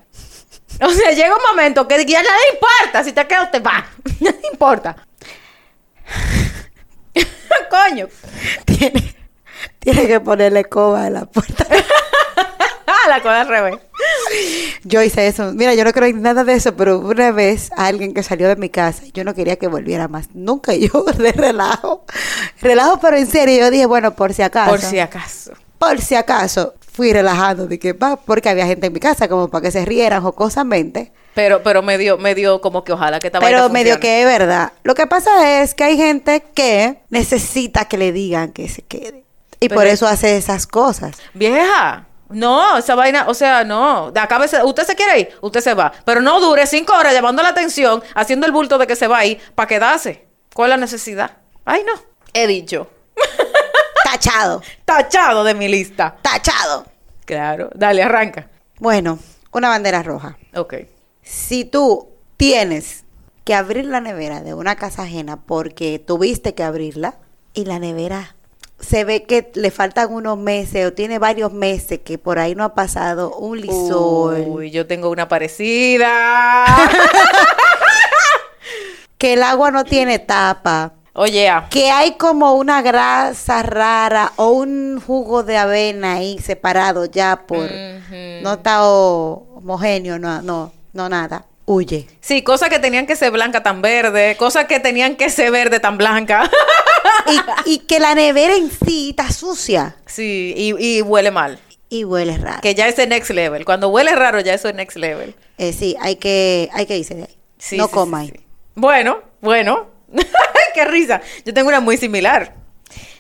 O 0.81 0.89
sea, 0.89 1.11
llega 1.11 1.35
un 1.35 1.41
momento 1.49 1.87
que 1.87 2.05
ya 2.05 2.23
nada 2.23 2.37
importa. 2.53 3.03
Si 3.03 3.11
te 3.11 3.27
queda, 3.27 3.43
usted 3.43 3.63
va. 3.63 3.85
No 4.19 4.31
importa. 4.51 4.95
Coño. 7.69 8.07
Tiene, 8.65 9.15
tiene 9.79 10.07
que 10.07 10.19
ponerle 10.19 10.65
coba 10.65 11.05
a 11.05 11.09
la 11.09 11.25
puerta. 11.25 11.65
la 13.07 13.21
cosa 13.21 13.41
al 13.41 13.47
revés. 13.47 13.75
Yo 14.83 15.01
hice 15.01 15.27
eso. 15.27 15.53
Mira, 15.53 15.73
yo 15.73 15.83
no 15.83 15.91
creo 15.91 16.07
en 16.07 16.21
nada 16.21 16.43
de 16.43 16.53
eso, 16.53 16.75
pero 16.75 16.99
una 16.99 17.31
vez 17.31 17.69
alguien 17.75 18.13
que 18.13 18.23
salió 18.23 18.47
de 18.47 18.55
mi 18.55 18.69
casa, 18.69 19.03
yo 19.13 19.23
no 19.23 19.33
quería 19.33 19.57
que 19.57 19.67
volviera 19.67 20.07
más. 20.07 20.29
Nunca 20.33 20.73
yo 20.75 21.03
de 21.17 21.31
relajo. 21.31 22.05
Relajo, 22.61 22.99
pero 22.99 23.17
en 23.17 23.27
serio. 23.27 23.59
Yo 23.59 23.71
dije, 23.71 23.85
bueno, 23.85 24.15
por 24.15 24.33
si 24.33 24.41
acaso. 24.41 24.71
Por 24.71 24.81
si 24.81 24.99
acaso. 24.99 25.53
Por 25.77 26.01
si 26.01 26.15
acaso. 26.15 26.75
Fui 26.91 27.13
relajando 27.13 27.67
de 27.67 27.79
que 27.79 27.93
va, 27.93 28.17
porque 28.17 28.49
había 28.49 28.65
gente 28.65 28.87
en 28.87 28.93
mi 28.93 28.99
casa 28.99 29.27
como 29.27 29.49
para 29.49 29.63
que 29.63 29.71
se 29.71 29.85
rieran 29.85 30.21
jocosamente. 30.21 31.11
Pero, 31.35 31.63
pero 31.63 31.81
medio, 31.81 32.17
medio 32.17 32.59
como 32.59 32.83
que 32.83 32.91
ojalá 32.91 33.19
que 33.19 33.27
esta 33.27 33.39
vaina 33.39 33.57
Pero 33.57 33.69
medio 33.69 33.99
que 33.99 34.21
es 34.21 34.25
verdad. 34.25 34.73
Lo 34.83 34.95
que 34.95 35.07
pasa 35.07 35.61
es 35.61 35.73
que 35.73 35.83
hay 35.83 35.97
gente 35.97 36.43
que 36.53 37.01
necesita 37.09 37.85
que 37.85 37.97
le 37.97 38.11
digan 38.11 38.51
que 38.51 38.67
se 38.67 38.81
quede. 38.81 39.23
Y 39.59 39.69
por 39.69 39.87
eso 39.87 40.07
hace 40.07 40.37
esas 40.37 40.67
cosas. 40.67 41.17
Vieja. 41.33 42.05
No, 42.29 42.77
esa 42.77 42.95
vaina, 42.95 43.25
o 43.27 43.33
sea, 43.33 43.63
no. 43.63 44.11
De 44.11 44.19
acá 44.19 44.35
a 44.35 44.39
veces, 44.39 44.61
usted 44.63 44.83
se 44.85 44.95
quiere 44.95 45.19
ir, 45.19 45.29
usted 45.41 45.61
se 45.61 45.73
va. 45.73 45.91
Pero 46.05 46.21
no 46.21 46.39
dure 46.39 46.67
cinco 46.67 46.93
horas 46.93 47.13
llamando 47.13 47.41
la 47.41 47.49
atención, 47.49 48.03
haciendo 48.13 48.45
el 48.45 48.51
bulto 48.51 48.77
de 48.77 48.85
que 48.85 48.95
se 48.95 49.07
va 49.07 49.19
a 49.19 49.25
ir 49.25 49.39
para 49.55 49.67
quedarse. 49.67 50.27
¿Cuál 50.53 50.71
es 50.71 50.77
la 50.77 50.81
necesidad? 50.81 51.37
Ay, 51.65 51.83
no. 51.85 51.93
He 52.33 52.45
dicho. 52.45 52.87
Tachado. 54.11 54.63
Tachado 54.85 55.43
de 55.43 55.53
mi 55.53 55.67
lista. 55.67 56.15
Tachado. 56.21 56.85
Claro. 57.25 57.69
Dale, 57.75 58.01
arranca. 58.01 58.47
Bueno, 58.79 59.19
una 59.51 59.69
bandera 59.69 60.01
roja. 60.01 60.37
Ok. 60.55 60.73
Si 61.21 61.63
tú 61.63 62.09
tienes 62.35 63.03
que 63.43 63.53
abrir 63.53 63.85
la 63.85 64.01
nevera 64.01 64.41
de 64.41 64.55
una 64.55 64.75
casa 64.75 65.03
ajena 65.03 65.37
porque 65.37 65.99
tuviste 65.99 66.55
que 66.55 66.63
abrirla 66.63 67.17
y 67.53 67.65
la 67.65 67.77
nevera 67.77 68.35
se 68.79 69.03
ve 69.03 69.23
que 69.23 69.51
le 69.53 69.69
faltan 69.69 70.11
unos 70.11 70.37
meses 70.37 70.87
o 70.87 70.93
tiene 70.93 71.19
varios 71.19 71.53
meses 71.53 71.99
que 71.99 72.17
por 72.17 72.39
ahí 72.39 72.55
no 72.55 72.63
ha 72.63 72.73
pasado 72.73 73.35
un 73.35 73.59
lisol, 73.61 74.45
Uy, 74.47 74.71
yo 74.71 74.87
tengo 74.87 75.09
una 75.09 75.27
parecida. 75.27 76.65
que 79.17 79.33
el 79.33 79.43
agua 79.43 79.69
no 79.69 79.83
tiene 79.83 80.17
tapa, 80.17 80.93
Oye, 81.21 81.49
ah, 81.49 81.67
que 81.69 81.91
hay 81.91 82.13
como 82.13 82.53
una 82.53 82.81
grasa 82.81 83.61
rara 83.61 84.31
o 84.37 84.51
un 84.51 85.01
jugo 85.05 85.43
de 85.43 85.57
avena 85.57 86.13
ahí 86.13 86.39
separado 86.39 87.03
ya 87.05 87.43
por 87.45 87.65
Ujú. 87.65 88.15
no 88.41 88.53
está 88.53 88.87
ho- 88.87 89.45
homogéneo, 89.57 90.17
no, 90.17 90.41
no, 90.41 90.71
no 90.93 91.09
nada. 91.09 91.45
Huye. 91.65 92.07
Sí, 92.21 92.41
cosas 92.41 92.69
que 92.69 92.79
tenían 92.79 93.05
que 93.05 93.17
ser 93.17 93.31
blanca 93.31 93.61
tan 93.61 93.81
verde, 93.81 94.37
cosas 94.37 94.65
que 94.65 94.79
tenían 94.79 95.17
que 95.17 95.29
ser 95.29 95.51
verde 95.51 95.79
tan 95.81 95.97
blanca. 95.97 96.49
Y, 97.65 97.73
y 97.73 97.79
que 97.79 97.99
la 97.99 98.15
nevera 98.15 98.55
en 98.55 98.71
sí 98.71 99.09
está 99.09 99.29
sucia 99.31 99.97
sí, 100.05 100.53
y, 100.55 100.73
y 100.97 101.01
huele 101.01 101.31
mal. 101.31 101.59
y 101.89 102.05
huele 102.05 102.37
raro. 102.37 102.61
Que 102.61 102.73
ya 102.75 102.87
es 102.87 102.97
el 102.97 103.09
next 103.09 103.29
level. 103.31 103.65
Cuando 103.65 103.89
huele 103.89 104.15
raro, 104.15 104.39
ya 104.39 104.53
eso 104.53 104.69
es 104.69 104.75
next 104.75 104.95
level. 104.97 105.35
Eh, 105.57 105.73
sí, 105.73 105.97
hay 106.01 106.15
que, 106.15 106.69
hay 106.73 106.85
que 106.85 106.97
irse 106.97 107.13
de 107.15 107.23
ahí. 107.23 107.37
Sí, 107.57 107.75
no 107.77 107.87
sí, 107.87 107.91
coma 107.93 108.23
sí, 108.25 108.31
ahí. 108.35 108.45
Bueno, 108.75 109.19
bueno. 109.41 109.98
Qué 110.73 110.85
risa. 110.85 111.21
Yo 111.45 111.53
tengo 111.53 111.69
una 111.69 111.79
muy 111.79 111.97
similar. 111.97 112.53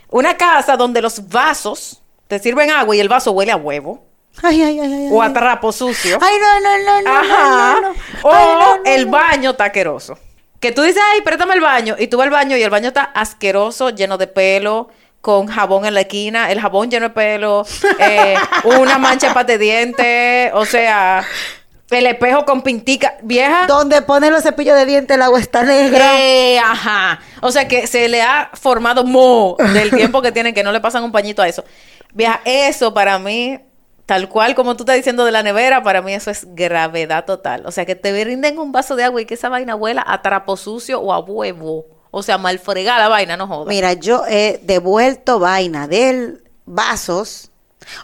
Una 0.09 0.35
casa 0.37 0.75
donde 0.77 1.01
los 1.01 1.27
vasos 1.29 2.01
te 2.27 2.39
sirven 2.39 2.71
agua 2.71 2.95
y 2.95 2.99
el 2.99 3.09
vaso 3.09 3.31
huele 3.31 3.51
a 3.51 3.57
huevo 3.57 4.03
Ay, 4.41 4.61
ay, 4.61 4.79
ay, 4.79 4.93
ay. 4.93 5.07
o 5.11 5.21
a 5.21 5.33
trapo 5.33 5.71
sucio. 5.71 6.17
Ay, 6.21 6.35
no, 6.39 6.59
no, 6.59 6.77
no, 6.85 7.01
no, 7.01 7.11
Ajá. 7.11 7.73
no, 7.73 7.81
no, 7.81 7.89
no. 7.89 7.95
O 8.23 8.31
Ay, 8.33 8.93
el 8.93 9.05
baño 9.07 9.55
taqueroso. 9.55 10.17
Que 10.59 10.71
tú 10.71 10.81
dices, 10.81 11.01
ay, 11.13 11.21
préstame 11.21 11.55
el 11.55 11.61
baño. 11.61 11.95
Y 11.97 12.07
tú 12.07 12.17
vas 12.17 12.25
al 12.25 12.31
baño 12.31 12.55
y 12.57 12.63
el 12.63 12.69
baño 12.69 12.89
está 12.89 13.03
asqueroso, 13.03 13.89
lleno 13.89 14.17
de 14.17 14.27
pelo, 14.27 14.89
con 15.21 15.47
jabón 15.47 15.85
en 15.85 15.93
la 15.93 16.01
esquina, 16.01 16.51
el 16.51 16.61
jabón 16.61 16.89
lleno 16.89 17.09
de 17.09 17.13
pelo, 17.13 17.65
eh, 17.99 18.35
una 18.63 18.97
mancha 18.97 19.33
para 19.33 19.45
de 19.45 19.57
dientes, 19.57 20.51
o 20.53 20.65
sea, 20.65 21.25
el 21.97 22.05
espejo 22.05 22.45
con 22.45 22.61
pintica. 22.61 23.17
Vieja. 23.21 23.65
Donde 23.67 24.01
ponen 24.01 24.31
los 24.31 24.43
cepillos 24.43 24.75
de 24.75 24.85
dientes 24.85 25.15
el 25.15 25.21
agua 25.21 25.39
está 25.39 25.63
negra. 25.63 26.19
Eh, 26.19 26.59
ajá. 26.59 27.19
O 27.41 27.51
sea 27.51 27.67
que 27.67 27.87
se 27.87 28.07
le 28.07 28.21
ha 28.21 28.51
formado 28.53 29.03
mo 29.03 29.57
del 29.73 29.89
tiempo 29.91 30.21
que 30.21 30.31
tienen 30.31 30.53
que 30.53 30.63
no 30.63 30.71
le 30.71 30.79
pasan 30.81 31.03
un 31.03 31.11
pañito 31.11 31.41
a 31.41 31.47
eso. 31.47 31.63
Vieja, 32.13 32.41
eso 32.45 32.93
para 32.93 33.17
mí, 33.19 33.59
tal 34.05 34.29
cual 34.29 34.55
como 34.55 34.75
tú 34.75 34.83
estás 34.83 34.97
diciendo 34.97 35.25
de 35.25 35.31
la 35.31 35.43
nevera, 35.43 35.83
para 35.83 36.01
mí 36.01 36.13
eso 36.13 36.29
es 36.31 36.45
gravedad 36.53 37.25
total. 37.25 37.65
O 37.65 37.71
sea 37.71 37.85
que 37.85 37.95
te 37.95 38.11
brinden 38.11 38.59
un 38.59 38.71
vaso 38.71 38.95
de 38.95 39.03
agua 39.03 39.21
y 39.21 39.25
que 39.25 39.33
esa 39.33 39.49
vaina 39.49 39.75
huela 39.75 40.03
a 40.05 40.21
trapo 40.21 40.57
sucio 40.57 40.99
o 40.99 41.13
a 41.13 41.19
huevo. 41.19 41.85
O 42.11 42.23
sea, 42.23 42.37
mal 42.37 42.57
fregada 42.59 42.99
la 42.99 43.07
vaina, 43.07 43.37
no 43.37 43.47
jodas. 43.47 43.67
Mira, 43.67 43.93
yo 43.93 44.23
he 44.27 44.59
devuelto 44.63 45.39
vaina 45.39 45.87
de 45.87 46.37
vasos. 46.65 47.51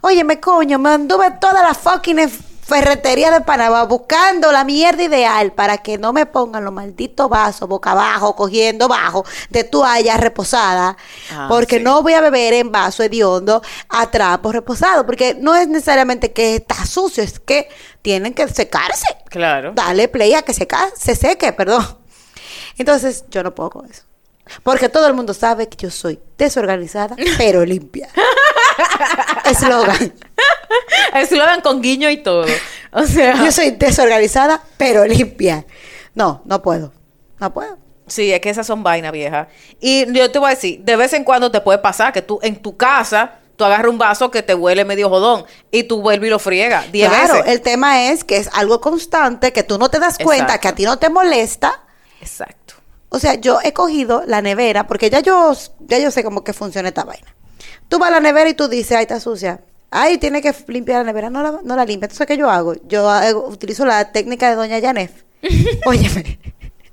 Óyeme, 0.01 0.39
coño, 0.39 0.79
me 0.79 0.89
anduve 0.89 1.31
toda 1.39 1.63
la 1.63 1.73
fucking 1.73 2.19
ferretería 2.65 3.29
de 3.29 3.41
Panamá 3.41 3.83
buscando 3.83 4.51
la 4.51 4.63
mierda 4.63 5.03
ideal 5.03 5.51
para 5.53 5.77
que 5.77 5.97
no 5.99 6.13
me 6.13 6.25
pongan 6.25 6.63
los 6.63 6.73
malditos 6.73 7.29
vasos 7.29 7.69
boca 7.69 7.91
abajo, 7.91 8.35
cogiendo 8.35 8.87
bajo 8.87 9.23
de 9.49 9.63
toalla 9.63 10.17
reposada. 10.17 10.97
Ah, 11.31 11.45
porque 11.47 11.77
sí. 11.77 11.83
no 11.83 12.01
voy 12.01 12.13
a 12.13 12.21
beber 12.21 12.53
en 12.53 12.71
vaso 12.71 13.03
hediondo 13.03 13.61
a 13.89 14.09
trapo 14.09 14.51
reposado. 14.51 15.05
Porque 15.05 15.35
no 15.39 15.55
es 15.55 15.67
necesariamente 15.67 16.33
que 16.33 16.55
está 16.55 16.85
sucio, 16.85 17.23
es 17.23 17.39
que 17.39 17.69
tienen 18.01 18.33
que 18.33 18.47
secarse. 18.47 19.05
Claro. 19.29 19.71
Dale 19.75 20.07
play 20.07 20.33
a 20.33 20.41
que 20.41 20.53
se, 20.53 20.67
se 20.97 21.15
seque, 21.15 21.53
perdón. 21.53 21.85
Entonces, 22.77 23.25
yo 23.29 23.43
no 23.43 23.53
puedo 23.53 23.69
con 23.69 23.89
eso. 23.89 24.03
Porque 24.63 24.89
todo 24.89 25.07
el 25.07 25.13
mundo 25.13 25.33
sabe 25.33 25.67
que 25.69 25.77
yo 25.77 25.91
soy 25.91 26.19
desorganizada, 26.37 27.15
pero 27.37 27.65
limpia. 27.65 28.09
Eslogan. 29.49 30.13
Eslogan 31.13 31.61
con 31.61 31.81
guiño 31.81 32.09
y 32.09 32.17
todo. 32.17 32.45
O 32.91 33.03
sea, 33.03 33.35
Yo 33.43 33.51
soy 33.51 33.71
desorganizada, 33.71 34.61
pero 34.77 35.05
limpia. 35.05 35.65
No, 36.13 36.41
no 36.45 36.61
puedo. 36.61 36.93
No 37.39 37.53
puedo. 37.53 37.77
Sí, 38.07 38.31
es 38.31 38.39
que 38.39 38.49
esas 38.49 38.67
son 38.67 38.83
vainas 38.83 39.11
viejas. 39.11 39.47
Y 39.79 40.11
yo 40.13 40.31
te 40.31 40.39
voy 40.39 40.47
a 40.47 40.55
decir, 40.55 40.81
de 40.83 40.95
vez 40.95 41.13
en 41.13 41.23
cuando 41.23 41.51
te 41.51 41.59
puede 41.61 41.79
pasar 41.79 42.13
que 42.13 42.21
tú 42.21 42.39
en 42.43 42.61
tu 42.61 42.77
casa, 42.77 43.39
tú 43.55 43.65
agarras 43.65 43.89
un 43.89 43.97
vaso 43.97 44.29
que 44.31 44.43
te 44.43 44.53
huele 44.53 44.85
medio 44.85 45.09
jodón 45.09 45.45
y 45.71 45.83
tú 45.83 46.01
vuelves 46.01 46.27
y 46.27 46.29
lo 46.31 46.39
friegas 46.39 46.91
10 46.91 47.09
Claro, 47.09 47.33
veces. 47.35 47.51
el 47.51 47.61
tema 47.61 48.03
es 48.09 48.23
que 48.23 48.37
es 48.37 48.49
algo 48.53 48.79
constante, 48.79 49.51
que 49.51 49.63
tú 49.63 49.77
no 49.79 49.89
te 49.89 49.99
das 49.99 50.17
cuenta, 50.17 50.43
Exacto. 50.45 50.61
que 50.61 50.67
a 50.67 50.75
ti 50.75 50.83
no 50.85 50.99
te 50.99 51.09
molesta. 51.09 51.83
Exacto. 52.21 52.75
O 53.09 53.19
sea, 53.19 53.35
yo 53.35 53.59
he 53.63 53.73
cogido 53.73 54.23
la 54.27 54.41
nevera, 54.41 54.87
porque 54.87 55.09
ya 55.09 55.19
yo, 55.21 55.53
ya 55.79 55.97
yo 55.99 56.11
sé 56.11 56.23
cómo 56.23 56.43
que 56.43 56.53
funciona 56.53 56.89
esta 56.89 57.03
vaina. 57.05 57.34
Tú 57.89 57.99
vas 57.99 58.09
a 58.09 58.13
la 58.13 58.19
nevera 58.19 58.49
y 58.49 58.53
tú 58.53 58.67
dices, 58.67 58.97
ay, 58.97 59.03
está 59.03 59.19
sucia. 59.19 59.61
Ay, 59.91 60.17
tiene 60.17 60.41
que 60.41 60.53
limpiar 60.67 60.99
la 60.99 61.03
nevera. 61.05 61.29
No 61.29 61.41
la, 61.43 61.59
no 61.63 61.75
la 61.75 61.85
limpia. 61.85 62.05
Entonces, 62.05 62.27
¿qué 62.27 62.37
yo 62.37 62.49
hago? 62.49 62.73
Yo 62.87 63.09
hago- 63.09 63.47
utilizo 63.47 63.85
la 63.85 64.11
técnica 64.11 64.49
de 64.49 64.55
Doña 64.55 64.79
Yanef. 64.79 65.11
Óyeme, 65.85 66.39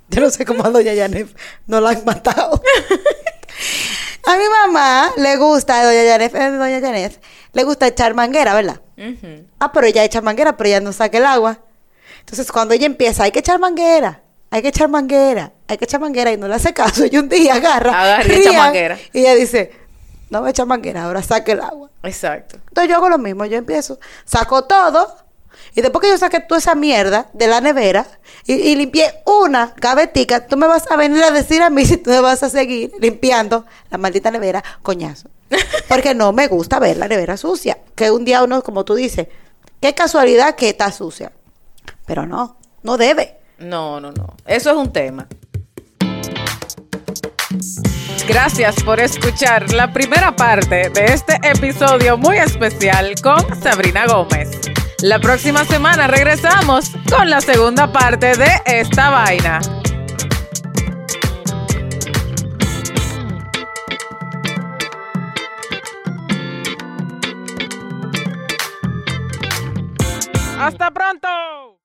yo 0.09 0.20
no 0.20 0.30
sé 0.30 0.45
cómo 0.45 0.64
a 0.64 0.70
Doña 0.70 0.93
Yanef 0.95 1.32
no 1.66 1.80
la 1.80 1.90
han 1.90 2.05
matado. 2.05 2.61
a 4.26 4.36
mi 4.36 4.45
mamá 4.66 5.11
le 5.16 5.36
gusta, 5.36 5.84
Doña 5.84 6.05
Yanef, 6.05 6.34
eh, 6.34 6.51
Doña 6.51 6.78
Yanef, 6.78 7.16
le 7.53 7.64
gusta 7.64 7.86
echar 7.86 8.14
manguera, 8.14 8.55
¿verdad? 8.55 8.80
Ah, 9.59 9.72
pero 9.72 9.86
ella 9.86 10.05
echa 10.05 10.20
manguera, 10.20 10.57
pero 10.57 10.68
ella 10.68 10.80
no 10.80 10.93
saca 10.93 11.18
el 11.18 11.24
agua. 11.26 11.59
Entonces, 12.20 12.53
cuando 12.53 12.74
ella 12.74 12.86
empieza, 12.86 13.24
hay 13.24 13.32
que 13.32 13.40
echar 13.40 13.59
manguera, 13.59 14.22
hay 14.51 14.62
que 14.62 14.68
echar 14.68 14.88
manguera, 14.88 15.53
hay 15.66 15.76
que 15.76 15.84
echar 15.86 16.01
manguera, 16.01 16.30
y 16.32 16.36
no 16.36 16.47
le 16.47 16.55
hace 16.55 16.72
caso, 16.72 17.05
y 17.11 17.16
un 17.16 17.28
día 17.28 17.55
agarra, 17.55 17.90
Agarra 18.01 18.32
y 18.32 18.36
echa 18.40 18.53
manguera. 18.53 18.99
y 19.12 19.20
ella 19.20 19.34
dice, 19.34 19.72
no 20.32 20.40
voy 20.40 20.48
a 20.48 20.50
echar 20.50 20.66
manguera, 20.66 21.04
ahora 21.04 21.22
saque 21.22 21.52
el 21.52 21.60
agua. 21.60 21.90
Exacto. 22.02 22.56
Entonces 22.56 22.88
yo 22.88 22.96
hago 22.96 23.10
lo 23.10 23.18
mismo, 23.18 23.44
yo 23.44 23.58
empiezo, 23.58 24.00
saco 24.24 24.64
todo, 24.64 25.14
y 25.74 25.82
después 25.82 26.02
que 26.02 26.08
yo 26.08 26.16
saqué 26.16 26.40
toda 26.40 26.58
esa 26.58 26.74
mierda 26.74 27.28
de 27.34 27.46
la 27.46 27.60
nevera, 27.60 28.06
y, 28.46 28.54
y 28.54 28.74
limpié 28.74 29.22
una 29.26 29.74
gavetica, 29.76 30.46
tú 30.46 30.56
me 30.56 30.66
vas 30.66 30.90
a 30.90 30.96
venir 30.96 31.22
a 31.22 31.30
decir 31.30 31.60
a 31.62 31.68
mí 31.68 31.84
si 31.86 31.98
tú 31.98 32.08
me 32.08 32.20
vas 32.20 32.42
a 32.42 32.48
seguir 32.48 32.92
limpiando 32.98 33.66
la 33.90 33.98
maldita 33.98 34.30
nevera, 34.30 34.64
coñazo. 34.82 35.28
Porque 35.88 36.14
no 36.14 36.32
me 36.32 36.46
gusta 36.48 36.78
ver 36.78 36.96
la 36.96 37.08
nevera 37.08 37.36
sucia. 37.36 37.76
Que 37.94 38.10
un 38.10 38.24
día 38.24 38.42
uno, 38.42 38.62
como 38.62 38.86
tú 38.86 38.94
dices, 38.94 39.28
qué 39.80 39.94
casualidad 39.94 40.54
que 40.54 40.70
está 40.70 40.90
sucia. 40.90 41.30
Pero 42.06 42.26
no, 42.26 42.56
no 42.82 42.96
debe. 42.96 43.38
No, 43.58 44.00
no, 44.00 44.12
no. 44.12 44.34
Eso 44.46 44.70
es 44.70 44.76
un 44.76 44.94
tema. 44.94 45.28
Gracias 48.32 48.82
por 48.82 48.98
escuchar 48.98 49.70
la 49.74 49.92
primera 49.92 50.34
parte 50.34 50.88
de 50.88 51.04
este 51.04 51.38
episodio 51.42 52.16
muy 52.16 52.38
especial 52.38 53.14
con 53.22 53.38
Sabrina 53.60 54.06
Gómez. 54.06 54.58
La 55.02 55.18
próxima 55.18 55.66
semana 55.66 56.06
regresamos 56.06 56.92
con 57.14 57.28
la 57.28 57.42
segunda 57.42 57.92
parte 57.92 58.34
de 58.34 58.48
esta 58.64 59.10
vaina. 59.10 59.60
Hasta 70.58 70.90
pronto. 70.90 71.61